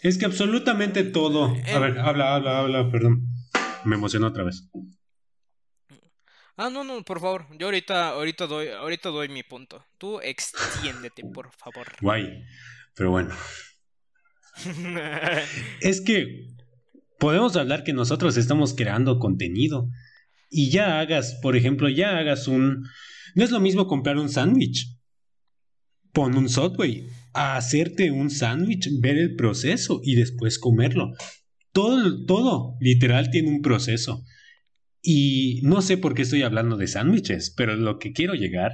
[0.00, 1.46] Es que absolutamente todo.
[1.46, 1.78] A Eh.
[1.80, 3.26] ver, habla, habla, habla, perdón.
[3.84, 4.68] Me emocionó otra vez.
[6.56, 7.46] Ah, no, no, por favor.
[7.58, 9.84] Yo ahorita, ahorita doy, ahorita doy mi punto.
[9.98, 11.86] Tú extiéndete, por favor.
[12.00, 12.44] Guay.
[12.94, 13.34] Pero bueno.
[15.80, 16.46] Es que
[17.18, 19.88] podemos hablar que nosotros estamos creando contenido.
[20.48, 22.84] Y ya hagas, por ejemplo, ya hagas un...
[23.34, 24.96] No es lo mismo comprar un sándwich.
[26.12, 27.08] Pon un Subway.
[27.34, 31.12] A hacerte un sándwich, ver el proceso y después comerlo.
[31.72, 34.24] Todo, todo, literal, tiene un proceso.
[35.02, 38.72] Y no sé por qué estoy hablando de sándwiches, pero lo que quiero llegar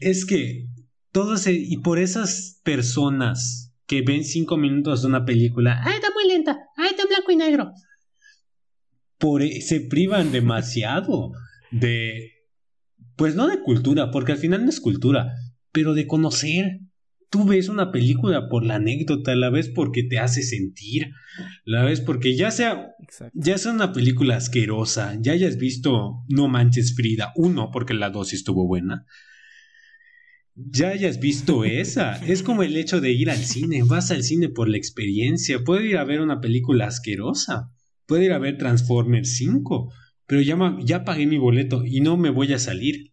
[0.00, 0.66] es que
[1.12, 6.08] todo ese, y por esas personas que ven cinco minutos de una película, ay, está
[6.12, 7.72] muy lenta, ay, está en blanco y negro,
[9.18, 11.32] por, e- se privan demasiado
[11.70, 12.32] de,
[13.16, 15.34] pues no de cultura, porque al final no es cultura,
[15.72, 16.80] pero de conocer.
[17.30, 21.10] Tú ves una película por la anécdota, la ves porque te hace sentir,
[21.66, 23.38] la ves porque ya sea Exacto.
[23.38, 28.38] ya sea una película asquerosa, ya hayas visto No Manches Frida 1 porque la dosis
[28.38, 29.04] estuvo buena,
[30.54, 32.16] ya hayas visto esa.
[32.26, 35.82] Es como el hecho de ir al cine, vas al cine por la experiencia, puedo
[35.82, 37.70] ir a ver una película asquerosa,
[38.08, 39.92] puedo ir a ver Transformers 5,
[40.26, 43.12] pero ya, ya pagué mi boleto y no me voy a salir,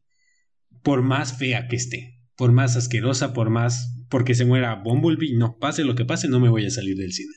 [0.81, 3.93] por más fea que esté, por más asquerosa, por más...
[4.09, 7.13] porque se muera Bumblebee, no, pase lo que pase, no me voy a salir del
[7.13, 7.35] cine.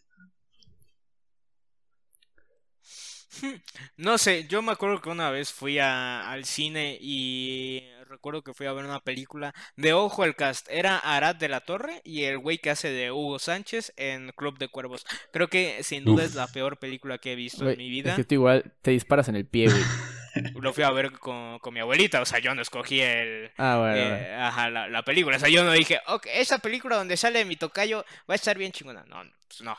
[3.97, 8.67] No sé, yo me acuerdo que una vez fui al cine y recuerdo que fui
[8.67, 10.67] a ver una película de Ojo el cast.
[10.71, 14.59] Era Arad de la Torre y el güey que hace de Hugo Sánchez en Club
[14.59, 15.07] de Cuervos.
[15.33, 16.31] Creo que sin duda Uf.
[16.31, 18.17] es la peor película que he visto en mi Es vida.
[18.17, 19.83] que tú igual te disparas en el pie, güey.
[20.61, 23.77] Lo fui a ver con, con mi abuelita, o sea, yo no escogí el, Ah,
[23.79, 23.97] bueno.
[23.97, 24.45] eh, bueno.
[24.45, 25.37] ajá, la, la película.
[25.37, 28.57] O sea, yo no dije, ok, esa película donde sale mi tocayo va a estar
[28.57, 29.05] bien chingona.
[29.09, 29.77] No, no, pues no.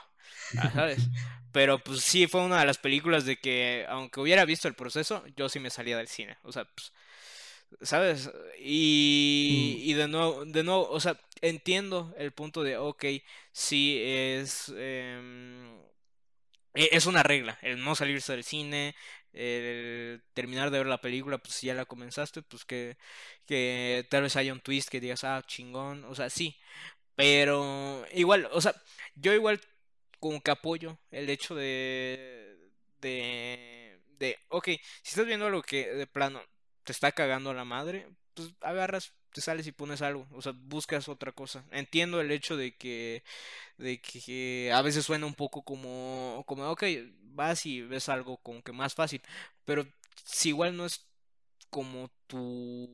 [0.57, 1.07] Ah, ¿Sabes?
[1.51, 5.23] Pero pues sí, fue una de las películas de que, aunque hubiera visto el proceso,
[5.37, 6.37] yo sí me salía del cine.
[6.43, 6.91] O sea, pues,
[7.81, 8.29] ¿sabes?
[8.59, 9.89] Y, Mm.
[9.91, 13.05] y de nuevo, de nuevo, o sea, entiendo el punto de, ok,
[13.51, 14.69] sí es...
[14.77, 15.79] em,
[16.73, 18.95] e- es una regla, el no salirse del cine,
[19.33, 22.97] el terminar de ver la película, pues si ya la comenzaste, pues que,
[23.45, 26.55] que tal vez haya un twist que digas, ah, chingón, o sea, sí,
[27.15, 28.75] pero igual, o sea,
[29.15, 29.61] yo igual
[30.19, 32.57] como que apoyo el hecho de,
[33.01, 34.79] de, de, ok, si
[35.11, 36.41] estás viendo algo que de plano
[36.89, 41.07] te está cagando la madre, pues agarras, te sales y pones algo, o sea, buscas
[41.07, 41.63] otra cosa.
[41.69, 43.23] Entiendo el hecho de que,
[43.77, 46.83] de que a veces suena un poco como, como, ok,
[47.35, 49.21] vas y ves algo como que más fácil,
[49.65, 49.85] pero
[50.25, 51.05] si igual no es
[51.69, 52.89] como tu,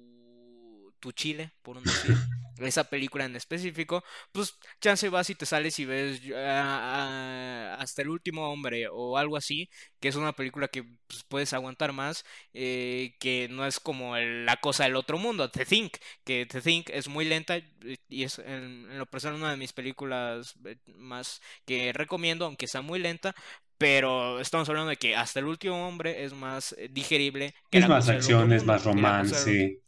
[1.06, 2.18] tu chile, por un decir,
[2.57, 8.02] esa película en específico, pues chance vas y te sales y ves ah, ah, hasta
[8.02, 9.69] el último hombre o algo así,
[9.99, 12.23] que es una película que pues, puedes aguantar más,
[12.53, 16.61] eh, que no es como el- la cosa del otro mundo, The Think, que The
[16.61, 17.64] Think es muy lenta eh,
[18.10, 22.68] y es en, en lo personal una de mis películas eh, más que recomiendo, aunque
[22.68, 23.36] sea muy lenta.
[23.77, 27.90] Pero estamos hablando de que hasta el último hombre es más eh, digerible que Es
[27.90, 29.80] más acción, es más romance.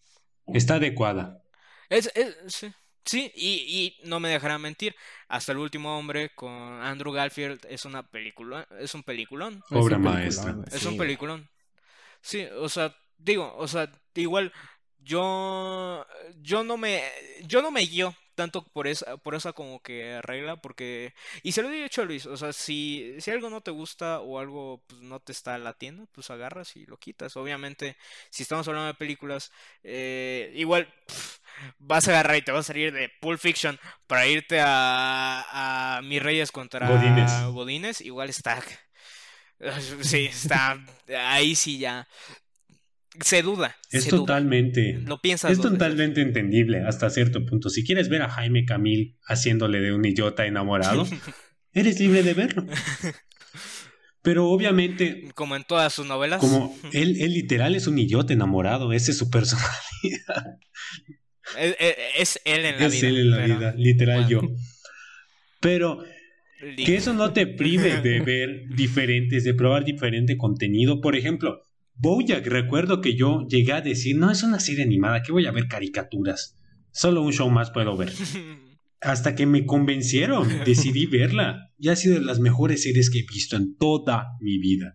[0.53, 1.41] Está adecuada.
[1.90, 2.74] es, es- sí,
[3.06, 4.94] Sí, y, y no me dejará mentir.
[5.30, 9.64] Hasta el último hombre con Andrew Garfield es una película, es un peliculón.
[9.69, 10.56] Es un Obra peliculón, maestra.
[10.76, 10.88] Es Sí.
[10.90, 11.49] un peliculón.
[12.22, 14.52] Sí, o sea, digo, o sea, igual
[14.99, 16.06] yo
[16.41, 17.02] yo no me
[17.45, 21.64] yo no me guío tanto por esa por esa como que regla porque y se
[21.64, 24.84] lo he dicho a Luis, o sea, si si algo no te gusta o algo
[24.88, 27.35] pues no te está latiendo, pues agarras y lo quitas.
[27.35, 27.97] Obviamente,
[28.30, 29.51] si estamos hablando de películas,
[29.84, 30.88] eh, igual
[31.80, 36.01] vas a agarrar y te vas a salir de Pulp Fiction para irte a, a
[36.03, 37.31] Mis Reyes contra Godínez.
[37.51, 38.61] Godínez, igual está
[40.01, 40.77] Sí, está
[41.09, 42.07] ahí sí ya
[43.22, 44.19] se duda, Es se duda.
[44.22, 44.99] totalmente.
[45.06, 45.72] Lo piensas Es veces.
[45.72, 47.69] totalmente entendible hasta cierto punto.
[47.69, 51.07] Si quieres ver a Jaime Camil haciéndole de un idiota enamorado,
[51.73, 52.65] eres libre de verlo.
[54.22, 56.41] Pero obviamente, Como en todas sus novelas.
[56.41, 60.57] como él, él literal es un idiota enamorado, ese es su personalidad.
[61.57, 63.07] Es, es- es él en la Es vida.
[63.07, 64.30] él en la pero- vida, literal bueno.
[64.41, 64.56] yo.
[65.61, 66.03] Pero
[66.85, 70.99] que eso no te prive de ver diferentes, de probar diferente contenido.
[71.02, 71.61] Por ejemplo,
[71.99, 75.52] Bojack, recuerdo que yo llegué a decir, no es una serie animada, que voy a
[75.52, 76.56] ver caricaturas.
[76.91, 78.11] Solo un show más puedo ver.
[79.02, 81.72] Hasta que me convencieron, decidí verla.
[81.78, 84.94] Y ha sido de las mejores series que he visto en toda mi vida.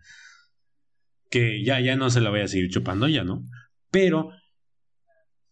[1.31, 3.45] Que ya, ya no se la voy a seguir chupando, ya no.
[3.91, 4.31] Pero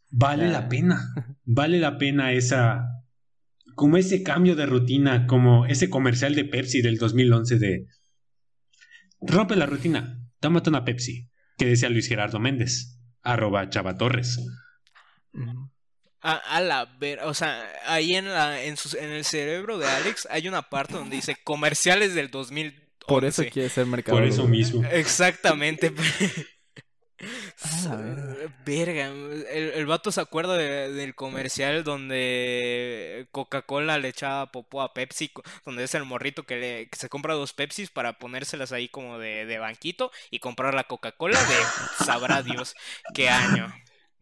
[0.08, 0.50] vale Ya.
[0.52, 1.14] la pena.
[1.44, 2.82] Vale la pena esa.
[3.76, 7.86] Como ese cambio de rutina, como ese comercial de Pepsi del 2011 de.
[9.20, 11.29] Rompe la rutina, tómate una Pepsi.
[11.60, 14.40] Que decía Luis Gerardo Méndez, arroba Chava Torres.
[16.22, 19.86] A, a la ver, o sea, ahí en la en, sus- en el cerebro de
[19.86, 22.80] Alex hay una parte donde dice comerciales del 2011.
[23.06, 24.16] Por eso quiere ser mercado.
[24.18, 24.84] Por eso mismo.
[24.86, 25.92] Exactamente.
[27.62, 27.96] A la
[28.64, 29.06] verga.
[29.06, 35.30] El, el vato se acuerda de- del comercial donde Coca-Cola le echaba popó a Pepsi,
[35.64, 39.18] donde es el morrito que, le, que se compra dos Pepsis para ponérselas ahí como
[39.18, 41.72] de, de banquito y comprar la Coca-Cola de
[42.04, 42.74] sabrá Dios
[43.12, 43.72] qué año.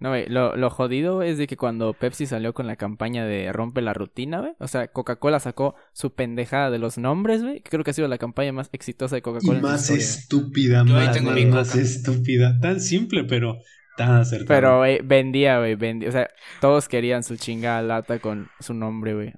[0.01, 3.53] No, güey, lo, lo jodido es de que cuando Pepsi salió con la campaña de
[3.53, 4.53] rompe la rutina, güey.
[4.61, 7.61] O sea, Coca-Cola sacó su pendejada de los nombres, güey.
[7.61, 9.61] que Creo que ha sido la campaña más exitosa de Coca-Cola.
[9.61, 12.59] más historia, estúpida, Yo más, tengo más, más estúpida.
[12.61, 13.59] Tan simple, pero
[13.97, 14.61] tan acertada.
[14.61, 16.09] Pero, güey, vendía, güey, vendía.
[16.09, 16.31] O sea,
[16.61, 19.33] todos querían su chingada lata con su nombre, güey.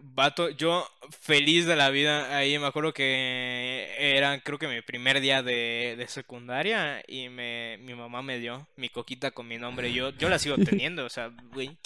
[0.00, 0.86] Vato, yo
[1.20, 5.94] feliz de la vida, ahí me acuerdo que era creo que mi primer día de,
[5.98, 10.28] de secundaria y me, mi mamá me dio mi coquita con mi nombre, yo, yo
[10.28, 11.78] la sigo teniendo, o sea, güey,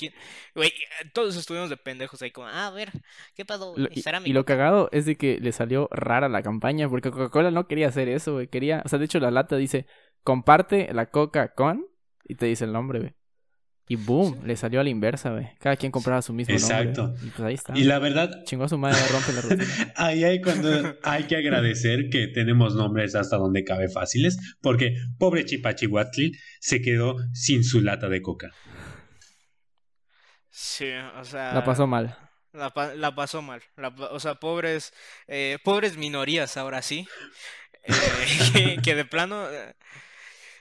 [1.13, 2.91] todos estuvimos de pendejos ahí como, ah, a ver,
[3.35, 3.75] ¿qué pasó?
[3.77, 3.89] Lo-
[4.25, 7.67] ¿Y lo coca?" cagado es de que le salió rara la campaña porque Coca-Cola no
[7.67, 8.49] quería hacer eso, güey.
[8.49, 9.87] Quería, o sea, de hecho la lata dice,
[10.23, 11.87] comparte la coca con
[12.25, 13.15] y te dice el nombre, güey.
[13.93, 15.49] Y boom, le salió a la inversa, güey.
[15.59, 17.09] Cada quien compraba su mismo Exacto.
[17.09, 17.27] nombre.
[17.27, 17.77] Y pues ahí está.
[17.77, 19.65] Y la verdad, Chingó a su madre, rompe la rutina.
[19.97, 25.45] ahí hay cuando hay que agradecer que tenemos nombres hasta donde cabe fáciles, porque pobre
[25.45, 26.31] Chipachihuatl
[26.61, 28.51] se quedó sin su lata de coca.
[30.51, 30.87] Sí,
[31.19, 31.53] o sea...
[31.53, 32.17] La pasó mal.
[32.53, 33.61] La, pa- la pasó mal.
[33.77, 34.93] La o sea, pobres,
[35.27, 37.09] eh, pobres minorías ahora sí.
[37.85, 37.93] eh,
[38.53, 39.47] que, que de plano,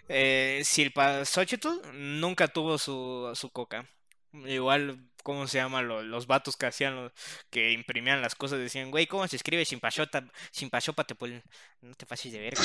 [0.10, 3.90] eh, Silpa Xochitl nunca tuvo su, su coca.
[4.34, 5.82] Igual, ¿cómo se llama?
[5.84, 7.14] Lo- los vatos que hacían, lo-
[7.52, 11.16] que imprimían las cosas, decían, güey, ¿cómo se escribe sin pachota, sin pachópate?
[11.16, 11.44] Pues
[11.82, 12.62] no te pases de verga,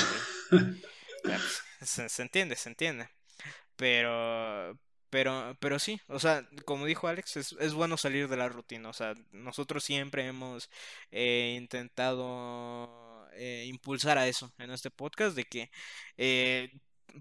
[0.51, 0.61] güey.
[1.27, 3.09] Ya, pues, se, se entiende, se entiende.
[3.77, 4.79] Pero,
[5.11, 8.89] pero, pero sí, o sea, como dijo Alex, es, es bueno salir de la rutina.
[8.91, 10.71] O sea, nosotros siempre hemos
[11.11, 15.71] eh, intentado eh, impulsar a eso en este podcast, de que
[16.17, 16.71] eh,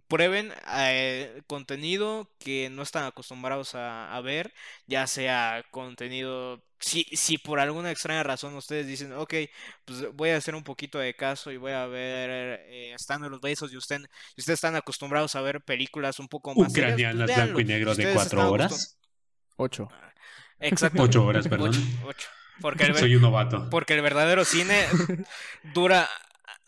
[0.08, 4.54] prueben eh, contenido que no están acostumbrados a, a ver,
[4.88, 9.34] ya sea contenido, si, si por alguna extraña razón ustedes dicen, ok,
[9.86, 12.30] pues voy a hacer un poquito de caso y voy a ver
[12.68, 14.02] eh, Estando los Besos y usted,
[14.38, 17.54] ustedes están acostumbrados a ver películas un poco más serias, pues Ucranianas, véanlo.
[17.54, 18.98] blanco y negro de cuatro horas.
[19.58, 19.90] Ocho.
[20.60, 21.04] Exacto.
[21.04, 21.70] Ocho horas, perdón.
[21.70, 22.28] Ocho, ocho.
[22.62, 23.70] Porque el, Soy un novato.
[23.70, 24.86] porque el verdadero cine
[25.74, 26.10] dura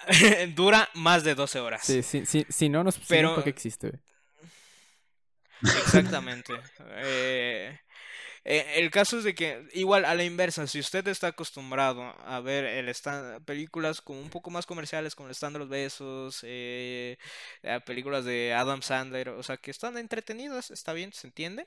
[0.56, 1.86] dura más de 12 horas.
[1.86, 4.00] Sí, sí, sí, si no, nos Pero- ¿para qué existe?
[5.62, 6.54] Exactamente.
[6.98, 7.80] Eh,
[8.48, 12.40] eh, el caso es de que, igual a la inversa, si usted está acostumbrado a
[12.42, 16.42] ver el stand, películas como un poco más comerciales, como el stand de los besos,
[16.44, 17.18] eh,
[17.64, 21.66] eh, películas de Adam Sandler, o sea, que están entretenidas, está bien, se entiende.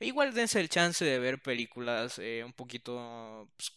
[0.00, 3.72] Igual dense el chance de ver películas eh, un poquito pues,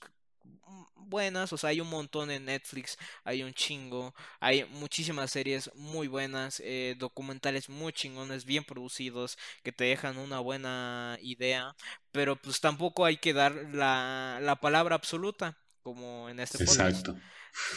[1.10, 6.08] buenas, o sea, hay un montón en Netflix, hay un chingo, hay muchísimas series muy
[6.08, 11.76] buenas, eh, documentales muy chingones, bien producidos, que te dejan una buena idea,
[12.12, 17.18] pero pues tampoco hay que dar la, la palabra absoluta, como en este podcast, Exacto.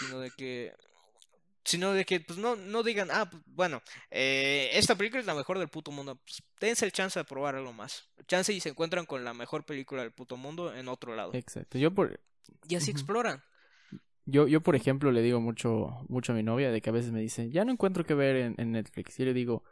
[0.00, 0.74] sino de que
[1.64, 3.80] sino de que pues no, no digan, ah, pues, bueno,
[4.10, 6.16] eh, esta película es la mejor del puto mundo.
[6.16, 8.08] Pues, dense el chance de probar algo más.
[8.26, 11.30] Chance y se encuentran con la mejor película del puto mundo en otro lado.
[11.34, 11.78] Exacto.
[11.78, 12.18] Yo por,
[12.68, 13.42] Y así exploran.
[14.24, 17.12] yo, yo, por ejemplo, le digo mucho, mucho a mi novia de que a veces
[17.12, 19.18] me dice, ya no encuentro qué ver en, en Netflix.
[19.18, 19.64] Y yo le digo,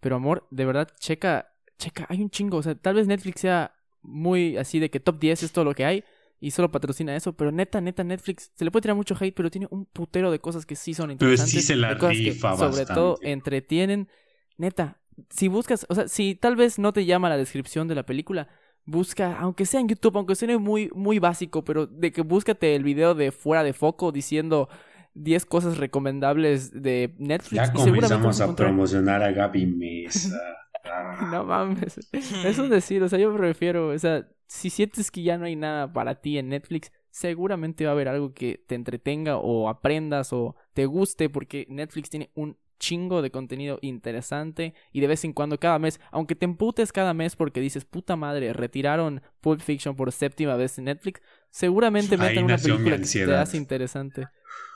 [0.00, 2.56] pero amor, de verdad, checa, checa, hay un chingo.
[2.56, 5.74] O sea, tal vez Netflix sea muy así de que top 10 es todo lo
[5.74, 6.04] que hay
[6.40, 9.50] y solo patrocina eso, pero neta, neta, Netflix se le puede tirar mucho hate, pero
[9.50, 11.66] tiene un putero de cosas que sí son Pero sí interesantes.
[11.66, 14.08] se la de cosas que rifa sobre todo entretienen.
[14.56, 18.06] Neta, si buscas, o sea, si tal vez no te llama la descripción de la
[18.06, 18.48] película,
[18.90, 22.84] busca, aunque sea en YouTube, aunque suene muy, muy básico, pero de que búscate el
[22.84, 24.68] video de fuera de foco diciendo
[25.14, 27.68] 10 cosas recomendables de Netflix.
[27.68, 30.38] Ya comenzamos a promocionar a Gaby Mesa.
[30.84, 31.28] Ah.
[31.30, 31.98] No mames.
[32.12, 35.56] Es un decir, o sea, yo prefiero, o sea, si sientes que ya no hay
[35.56, 40.32] nada para ti en Netflix, seguramente va a haber algo que te entretenga o aprendas
[40.32, 45.32] o te guste porque Netflix tiene un chingo de contenido interesante y de vez en
[45.32, 49.94] cuando cada mes, aunque te emputes cada mes porque dices, puta madre, retiraron Pulp Fiction
[49.94, 51.20] por séptima vez en Netflix,
[51.50, 54.26] seguramente Ahí meten una película que te hace interesante.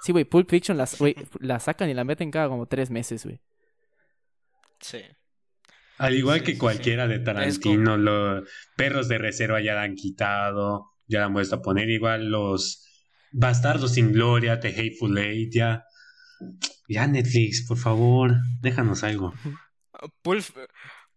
[0.03, 3.25] Sí, güey, Pulp Fiction las, güey, la sacan y la meten cada como tres meses,
[3.25, 3.41] güey.
[4.81, 5.01] Sí.
[5.99, 9.95] Al igual Sí, que sí, cualquiera de Tarantino, los perros de reserva ya la han
[9.95, 11.89] quitado, ya la han vuelto a poner.
[11.89, 12.85] Igual los
[13.33, 15.85] bastardos sin gloria, The Hateful Eight, ya.
[16.89, 19.33] Ya Netflix, por favor, déjanos algo.
[20.23, 20.45] Pulp,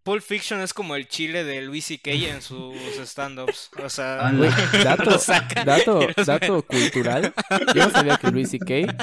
[0.04, 2.12] Pulp Fiction es como el chile de Luis C.K.
[2.12, 3.70] en sus stand-ups.
[3.84, 4.38] O sea, Ala.
[4.38, 4.52] Güey,
[5.66, 7.34] dato, dato, cultural.
[7.76, 8.96] Yo no sabía que Luis C.K.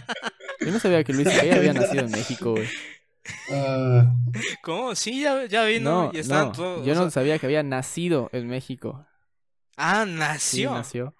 [0.60, 1.56] Yo no sabía que Luis C.K.
[1.56, 2.68] había nacido en México, güey.
[3.50, 4.14] Ah,
[4.62, 4.94] ¿Cómo?
[4.94, 6.86] Sí, ya, ya vino No, y están no, todos.
[6.86, 9.06] yo o no sea- sabía que había nacido en México.
[9.76, 10.04] Ah,
[10.38, 11.14] Sí, nació.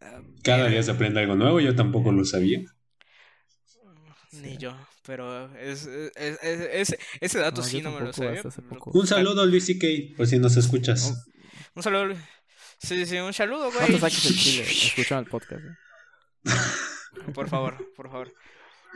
[0.00, 2.60] Ah, cada día se aprende algo nuevo, yo tampoco lo sabía.
[4.32, 6.12] Ni yo, pero es, es-
[6.42, 8.42] es- es- ese dato No, sí no me lo sabía.
[8.92, 10.16] Un saludo a Luis C.K.
[10.16, 11.26] por si nos escuchas.
[11.74, 12.06] Un saludo.
[12.06, 12.16] Lu-
[12.82, 13.76] Sí, sí, un saludo, güey.
[13.78, 14.62] ¿Cuánto saques el chile?
[14.70, 15.62] Escucharon el podcast.
[15.62, 17.32] güey.
[17.34, 18.34] Por favor, por favor.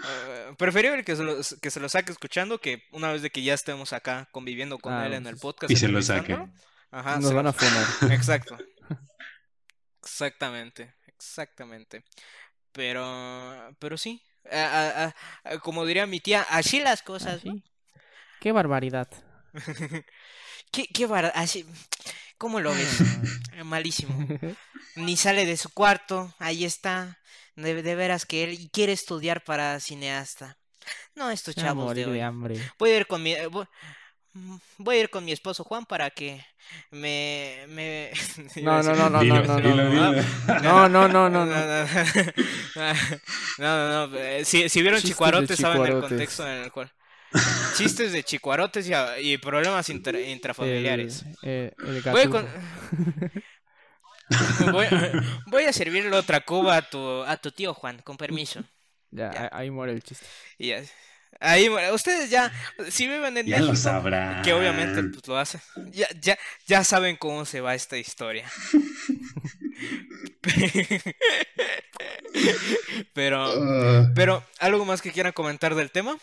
[0.07, 3.43] Eh, preferible que se, lo, que se lo saque escuchando que una vez de que
[3.43, 5.71] ya estemos acá conviviendo con Ah, él en el podcast.
[5.71, 6.33] Y se lo saque.
[6.33, 6.59] entrevistándolo.
[6.91, 8.13] Ajá, Nos se van lo- a funar.
[8.13, 8.57] Exacto.
[10.03, 12.05] Exactamente, exactamente.
[12.73, 14.23] Pero, pero sí.
[14.51, 15.15] A- a- a-
[15.55, 17.43] a- como diría mi tía, así las cosas.
[18.41, 19.09] Qué barbaridad.
[20.71, 21.65] ¿Qué, qué bar- así,
[22.39, 22.99] ¿Cómo lo ves?
[23.65, 24.15] Malísimo.
[24.97, 27.19] Ni sale de su cuarto, ahí está.
[27.57, 30.59] De, de veras que él quiere estudiar para cineasta.
[31.15, 32.13] No, estos chavos de hoy.
[32.15, 32.71] de hambre.
[32.79, 33.49] Voy a ir con mi eh,
[34.35, 36.45] voy, mm, voy a ir con mi esposo Juan para que
[36.91, 38.11] me me
[38.63, 40.13] No, no, no, no, Dilo, no, no, dilo, no.
[40.13, 40.23] dilo.
[40.63, 41.47] No, no, no, no, no.
[41.47, 41.87] no,
[43.59, 46.93] no, no, eh, Si, si vieron Chicuarotes, saben el contexto en el cual.
[47.77, 51.23] Chistes de Chicuarotes y, a- y problemas inter- intrafamiliares.
[51.23, 52.49] El, eh, el Voy, a con-
[54.73, 54.87] voy,
[55.47, 58.63] voy a servirle otra cuba a tu, a tu tío Juan, con permiso.
[59.11, 59.51] Ya, Ya.
[59.53, 60.25] ahí muere el chiste.
[60.59, 60.83] Y ya.
[61.41, 62.53] Ahí, ustedes ya,
[62.89, 64.43] si viven en Ya lo México, sabrán.
[64.43, 68.49] que obviamente pues, lo hacen, ya, ya, ya saben cómo se va esta historia.
[73.13, 76.17] Pero, Ah, pero, ¿algo más que quieran comentar del tema?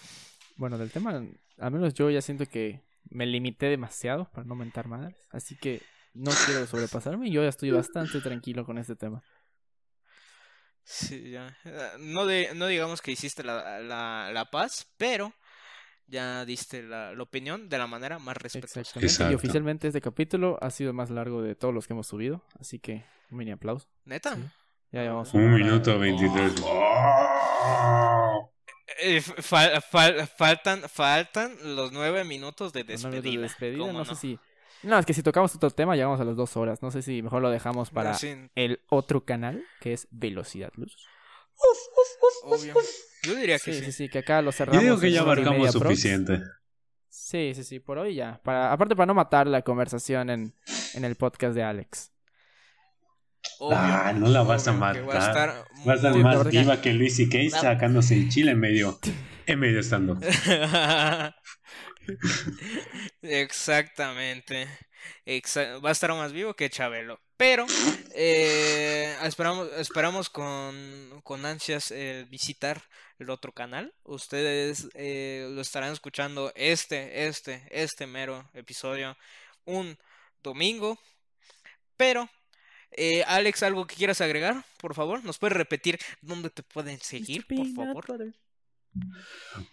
[0.58, 1.24] Bueno, del tema,
[1.60, 5.16] al menos yo ya siento que me limité demasiado para no mentar madres.
[5.32, 5.82] Así que
[6.14, 9.24] no quiero sobrepasarme y yo ya estoy bastante tranquilo con este tema.
[10.84, 11.56] Sí, ya.
[11.66, 15.34] Eh, No, de, no digamos que hiciste la, la, la paz, pero
[16.08, 18.82] ya diste la, la opinión de la manera más respetuosa.
[18.82, 19.12] Exactamente.
[19.14, 19.32] Exacto.
[19.32, 22.44] Y oficialmente este capítulo ha sido el más largo de todos los que hemos subido.
[22.60, 23.88] Así que un mini aplauso.
[24.06, 24.36] ¿Neta?
[24.36, 24.42] Sí.
[24.92, 25.56] Ya llevamos Un hora.
[25.64, 26.54] minuto veintitrés.
[29.04, 33.42] Eh, fal- fal- faltan, faltan los nueve minutos de vez de despedida.
[33.44, 34.40] despedida, ¿cómo no, sé si.
[34.84, 36.82] No, es que si tocamos otro tema, llegamos a las dos horas.
[36.82, 38.18] No sé si mejor lo dejamos para
[38.56, 40.96] el otro canal, que es Velocidad Luz.
[42.44, 42.74] obvio.
[43.24, 43.86] Yo diría que Sí, sí.
[43.86, 44.84] sí, sí, que acá lo Yo cerramos.
[44.84, 45.74] digo que ya abarcamos prox.
[45.74, 46.42] suficiente.
[47.10, 48.40] Sí, sí, sí, por hoy ya.
[48.44, 50.56] Para, aparte para no matar la conversación en,
[50.96, 52.12] en el podcast de Alex.
[53.60, 55.04] Obvio, Ah, no la vas a Va matar.
[55.04, 55.50] estar
[55.88, 58.98] Va a estar más viva que Luis y Kay sacándose el chile en medio,
[59.46, 60.18] en medio estando.
[63.22, 64.68] Exactamente.
[65.26, 67.20] Exa- va a estar más vivo que Chabelo.
[67.38, 67.66] Pero,
[68.14, 72.82] eh, esperamos, esperamos con, con ansias eh, visitar
[73.18, 73.94] el otro canal.
[74.04, 79.18] Ustedes eh, lo estarán escuchando este, este, este mero episodio
[79.66, 79.98] un
[80.44, 81.00] domingo.
[81.98, 82.30] Pero,
[83.28, 84.64] Alex, ¿algo que quieras agregar?
[84.78, 88.06] Por favor, ¿nos puedes repetir dónde te pueden seguir, por favor?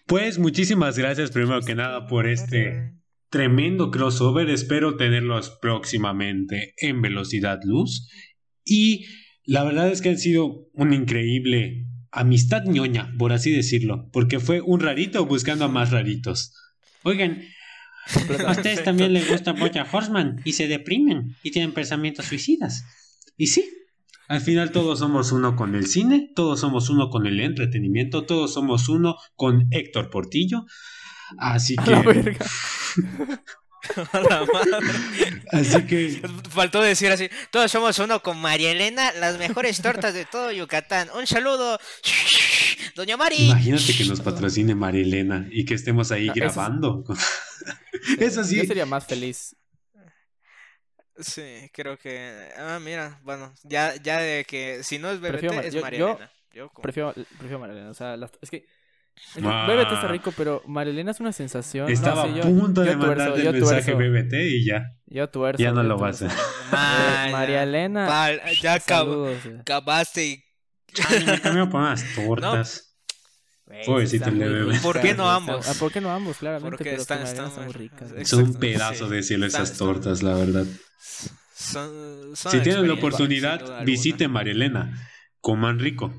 [0.06, 2.94] Pues muchísimas gracias primero que nada por este
[3.30, 4.48] tremendo crossover.
[4.50, 8.08] Espero tenerlos próximamente en velocidad luz.
[8.64, 9.06] Y
[9.44, 14.60] la verdad es que han sido una increíble amistad ñoña, por así decirlo, porque fue
[14.60, 16.54] un rarito buscando a más raritos.
[17.02, 17.42] Oigan,
[18.46, 22.84] a ustedes también les gusta Boya Horseman y se deprimen y tienen pensamientos suicidas.
[23.36, 23.68] Y sí,
[24.28, 28.52] al final todos somos uno con el cine, todos somos uno con el entretenimiento, todos
[28.52, 30.66] somos uno con Héctor Portillo.
[31.38, 31.90] Así que...
[34.12, 35.42] la madre.
[35.52, 36.22] Así que...
[36.50, 41.08] Faltó decir así, todos somos uno con María Elena, las mejores tortas de todo Yucatán.
[41.18, 41.78] Un saludo,
[42.96, 43.46] doña Mari.
[43.46, 47.04] Imagínate que nos patrocine María Elena y que estemos ahí No, eso- grabando.
[48.18, 48.56] Eso sí.
[48.56, 49.56] Yo sería más feliz.
[51.18, 52.48] Sí, creo que...
[52.56, 55.98] Ah, mira, bueno, ya, ya de que si no es BBT Prefiero es yo- María
[55.98, 56.30] yo Elena.
[56.52, 57.90] Yo como- Prefiero, prefiero Marilena.
[57.90, 58.66] O sea, las- es que.
[59.42, 59.66] Ah.
[59.68, 61.90] BBT está rico, pero Marilena es una sensación.
[61.90, 64.92] Estaba no a yo- punto de mandarte yo el mensaje tuerzo, BBT y ya.
[65.06, 65.62] Yo tuerzo.
[65.62, 68.06] Ya no lo vas a Eh, María Elena.
[68.60, 69.38] ya acab- Saludos.
[69.60, 70.44] acabaste y...
[71.08, 72.87] Ay, me cambió por unas tortas.
[73.86, 75.66] Pobrecito el ¿Por qué no ambos?
[75.78, 76.38] ¿Por qué no ambos?
[76.38, 76.70] Claramente.
[76.70, 78.10] Porque pero están- que Marilena están muy muy- ricas.
[78.10, 78.26] Exacto.
[78.28, 79.14] Son un pedazo sí.
[79.14, 80.64] de cielo esas están- tortas, la verdad.
[81.54, 83.84] Son, son Si tienen la oportunidad, duda alguna.
[83.84, 85.10] visite Marielena.
[85.40, 86.14] Coman rico.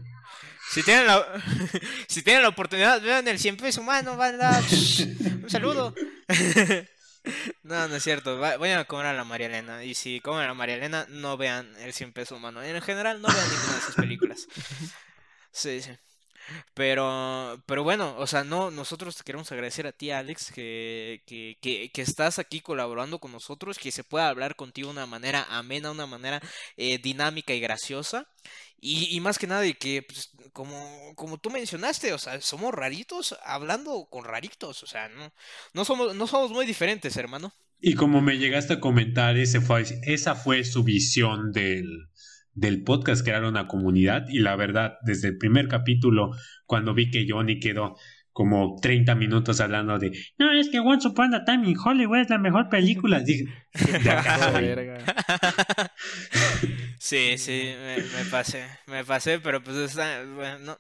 [0.72, 1.26] Si tienen la,
[2.08, 4.62] si tienen la oportunidad, vean el 100 pesos humano, banda.
[5.44, 5.94] Un saludo.
[7.64, 8.40] No, no es cierto.
[8.40, 9.84] va- Vayan a comer a la María Elena.
[9.84, 12.64] Y si comen a la María Elena, no vean el 100 pesos humano.
[12.64, 14.48] En general, no vean ninguna de sus películas.
[15.52, 15.92] Sí, sí.
[16.74, 21.58] Pero, pero bueno, o sea, no, nosotros te queremos agradecer a ti, Alex, que, que,
[21.62, 25.46] que, que estás aquí colaborando con nosotros, que se pueda hablar contigo de una manera
[25.50, 26.42] amena, una manera
[26.78, 28.28] eh, dinámica y graciosa.
[28.82, 33.36] Y, y más que nada, que, pues, como, como tú mencionaste, o sea, somos raritos
[33.44, 35.34] hablando con raritos, o sea, no,
[35.74, 37.54] no, somos, no somos muy diferentes, hermano.
[37.82, 42.10] Y como me llegaste a comentar, ese fue, esa fue su visión del,
[42.54, 44.26] del podcast, crear una comunidad.
[44.30, 46.32] Y la verdad, desde el primer capítulo,
[46.66, 47.96] cuando vi que Johnny quedó
[48.32, 52.30] como 30 minutos hablando de, no, es que Once Upon a Time in Hollywood es
[52.30, 53.20] la mejor película.
[53.26, 54.00] Dije, ¿de
[54.52, 54.64] soy?
[54.64, 54.98] Verga.
[57.00, 60.78] Sí, sí, me, me pasé, me pasé, pero pues está, bueno, no,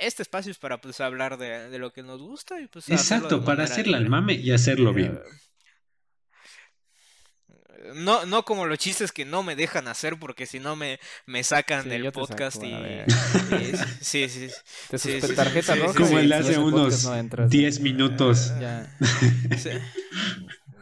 [0.00, 3.42] este espacio es para pues hablar de, de lo que nos gusta y pues Exacto,
[3.42, 5.18] para hacerla al mame y hacerlo bien.
[7.94, 11.42] No, no como los chistes que no me dejan hacer porque si no me, me
[11.44, 12.70] sacan Sí, del podcast saco, y,
[13.54, 14.48] y- sí, sí,
[14.88, 17.50] Te Sí, sí, tarjeta sí, Como sí, él hace unos podcast no entras.
[17.50, 18.52] 10 minutos.
[18.60, 18.96] Ya.
[19.58, 19.70] sí.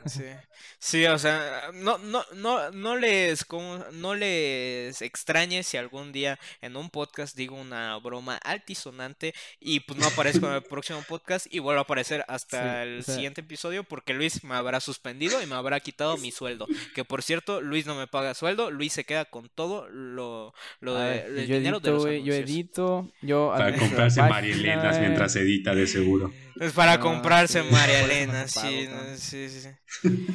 [0.86, 1.06] Sí.
[1.06, 6.76] O sea, no, no, no, no les, como, no les extrañe si algún día en
[6.76, 11.58] un podcast digo una broma altisonante y pues no aparezco en el próximo podcast y
[11.60, 15.40] vuelvo a aparecer hasta Sí, el o sea- siguiente episodio porque Luis me habrá suspendido
[15.42, 16.66] y me habrá quitado mi sueldo.
[16.94, 20.96] Que por cierto, Luis no me paga sueldo, Luis se queda con todo lo, lo
[20.96, 25.34] de, ver, el yo dinero de los yo edito, yo Para comprarse página, Marielenas mientras
[25.36, 26.30] edita, de seguro.
[26.60, 30.08] Es para No, comprarse sí, María Elena, sí, no, sí, sí, sí.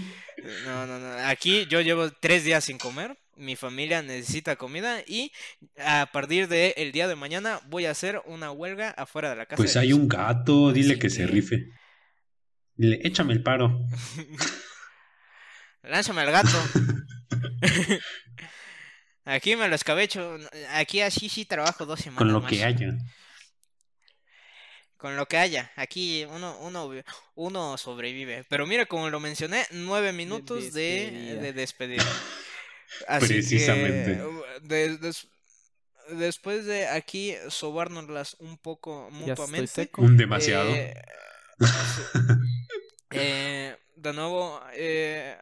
[0.65, 1.27] No, no, no.
[1.27, 3.17] Aquí yo llevo tres días sin comer.
[3.35, 5.31] Mi familia necesita comida y
[5.77, 9.45] a partir del el día de mañana voy a hacer una huelga afuera de la
[9.45, 9.57] casa.
[9.57, 11.67] Pues de hay un gato, dile que se rife.
[12.75, 13.79] Dile, échame el paro.
[15.83, 16.49] Lánzame al gato.
[19.25, 20.37] Aquí me lo escabecho.
[20.71, 22.17] Aquí así sí trabajo dos semanas.
[22.17, 22.49] Con lo más.
[22.49, 22.97] que haya.
[24.99, 25.71] Con lo que haya.
[25.77, 26.91] Aquí uno, uno,
[27.35, 28.43] uno sobrevive.
[28.49, 31.41] Pero mira, como lo mencioné, nueve minutos de, despedida.
[31.41, 32.05] de despedida.
[33.07, 34.19] Así que, Precisamente.
[34.61, 35.27] de- des-
[36.11, 39.89] después de aquí sobárnoslas un poco Ya estoy mutuamente.
[39.97, 40.69] Un demasiado.
[40.75, 40.93] eh,
[43.11, 45.35] eh, de nuevo, eh,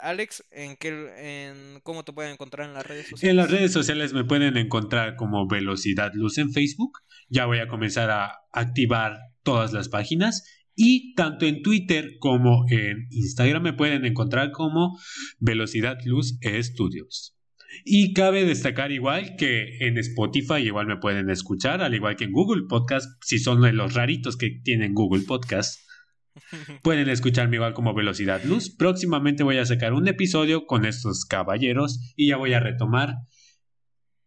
[0.00, 3.30] Alex, ¿en qué, en cómo te pueden encontrar en las redes sociales?
[3.30, 6.98] En las redes sociales me pueden encontrar como Velocidad Luz en Facebook.
[7.28, 10.44] Ya voy a comenzar a activar todas las páginas.
[10.74, 14.98] Y tanto en Twitter como en Instagram me pueden encontrar como
[15.38, 17.36] Velocidad Luz Estudios.
[17.84, 22.32] Y cabe destacar igual que en Spotify igual me pueden escuchar, al igual que en
[22.32, 25.89] Google Podcast, si son de los raritos que tienen Google Podcast.
[26.82, 28.74] Pueden escucharme igual como Velocidad Luz.
[28.74, 33.16] Próximamente voy a sacar un episodio con estos caballeros y ya voy a retomar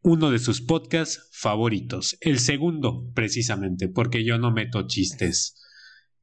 [0.01, 2.17] uno de sus podcasts favoritos.
[2.21, 5.59] El segundo, precisamente, porque yo no meto chistes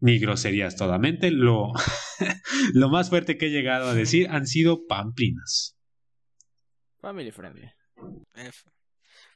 [0.00, 1.30] ni groserías totalmente.
[1.30, 1.72] Lo,
[2.74, 5.76] lo más fuerte que he llegado a decir han sido pamplinas.
[7.00, 7.70] Family friendly.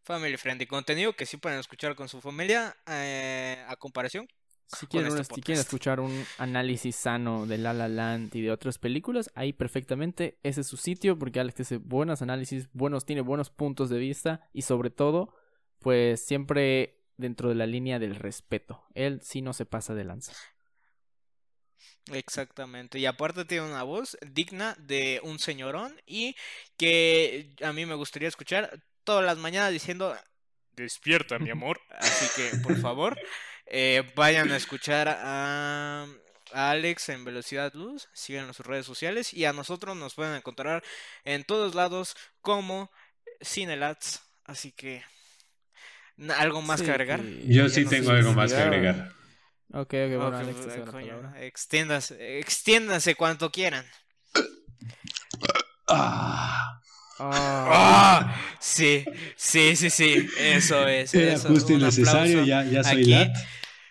[0.03, 0.67] Family friendly.
[0.67, 4.29] Contenido que sí pueden escuchar con su familia eh, a comparación.
[4.67, 5.67] Si quieren, este si quieren podcast.
[5.69, 10.63] escuchar un análisis sano de La La Land y de otras películas, ahí perfectamente ese
[10.63, 14.63] es su sitio porque Alex hace buenos análisis, buenos, tiene buenos puntos de vista y
[14.63, 15.35] sobre todo,
[15.79, 18.85] pues siempre dentro de la línea del respeto.
[18.95, 20.33] Él sí no se pasa de lanza.
[22.13, 22.99] Exactamente.
[22.99, 26.37] Y aparte tiene una voz digna de un señorón y
[26.77, 30.15] que a mí me gustaría escuchar todas las mañanas diciendo,
[30.73, 31.81] despierta mi amor.
[31.99, 33.19] Así que, por favor,
[33.67, 36.07] eh, vayan a escuchar a,
[36.53, 40.35] a Alex en Velocidad Luz, sigan en sus redes sociales y a nosotros nos pueden
[40.35, 40.83] encontrar
[41.25, 42.91] en todos lados como
[43.43, 44.23] Cinelats.
[44.45, 45.03] Así que,
[46.37, 47.21] ¿algo más Sí, que agregar?
[47.23, 49.13] Yo sí no tengo algo más que agregar.
[49.73, 50.59] Ok, ok, bueno, Alex,
[50.91, 53.85] coño, extiéndase, extiéndanse cuanto quieran.
[55.89, 56.81] Ah,
[57.19, 57.67] Ah,
[58.31, 58.37] ¡Ah!
[58.61, 59.05] Sí,
[59.37, 61.15] sí, sí, sí, eso es.
[61.15, 63.11] era eso, justo y un necesario, ya, ya soy aquí.
[63.11, 63.37] lat.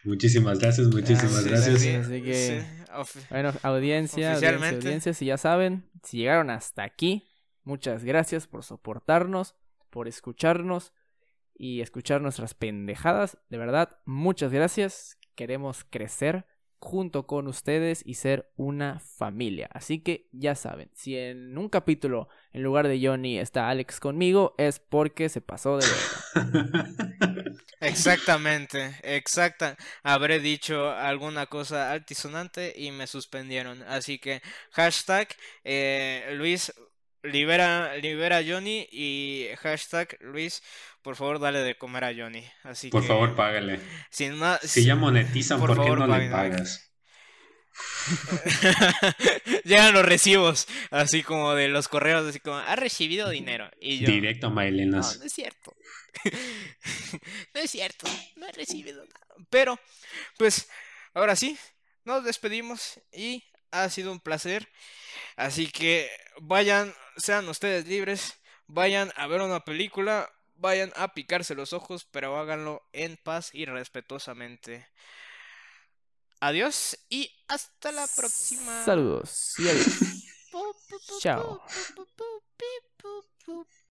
[0.04, 1.82] Muchísimas gracias, muchísimas Ah, sí, gracias.
[1.82, 2.84] sí, Así que- sí,
[3.30, 7.30] Bueno, audiencia, audiencia, audiencia, si ya saben, si llegaron hasta aquí,
[7.64, 9.56] muchas gracias por soportarnos,
[9.90, 10.92] por escucharnos
[11.56, 13.38] y escuchar nuestras pendejadas.
[13.50, 15.18] De verdad, muchas gracias.
[15.36, 16.46] Queremos crecer
[16.84, 19.70] junto con ustedes y ser una familia.
[19.72, 24.54] Así que ya saben, si en un capítulo en lugar de Johnny está Alex conmigo,
[24.58, 25.88] es porque se pasó de
[26.36, 26.90] verga.
[27.80, 29.78] Exactamente, exacta.
[30.04, 33.82] Habré dicho alguna cosa altisonante y me suspendieron.
[33.84, 34.42] Así que
[34.72, 35.30] hashtag
[35.64, 36.74] eh, Luis
[37.24, 40.62] libera, libera a Johnny y hashtag Luis,
[41.02, 42.46] por favor dale de comer a Johnny.
[42.64, 43.80] Así Por que favor, págale.
[44.10, 46.90] sin más, Si ya monetizan, por ¿por, qué no le pagas?
[49.64, 53.70] Llegan los recibos, así como de los correos, así como, ha recibido dinero.
[53.80, 55.18] Y yo, Directo a no, Mailenas.
[55.20, 55.76] no es cierto.
[57.54, 59.26] no es cierto, no he recibido nada.
[59.50, 59.80] Pero,
[60.38, 60.70] pues,
[61.14, 61.58] ahora sí,
[62.06, 63.44] nos despedimos y
[63.74, 64.70] ha sido un placer.
[65.36, 66.10] Así que
[66.42, 72.38] vayan, sean ustedes libres, vayan a ver una película, vayan a picarse los ojos, pero
[72.38, 74.88] háganlo en paz y respetuosamente.
[76.40, 78.86] Adiós y hasta la próxima.
[78.86, 79.88] Saludos y adiós.
[81.20, 81.66] Chao.
[83.46, 83.66] Chao.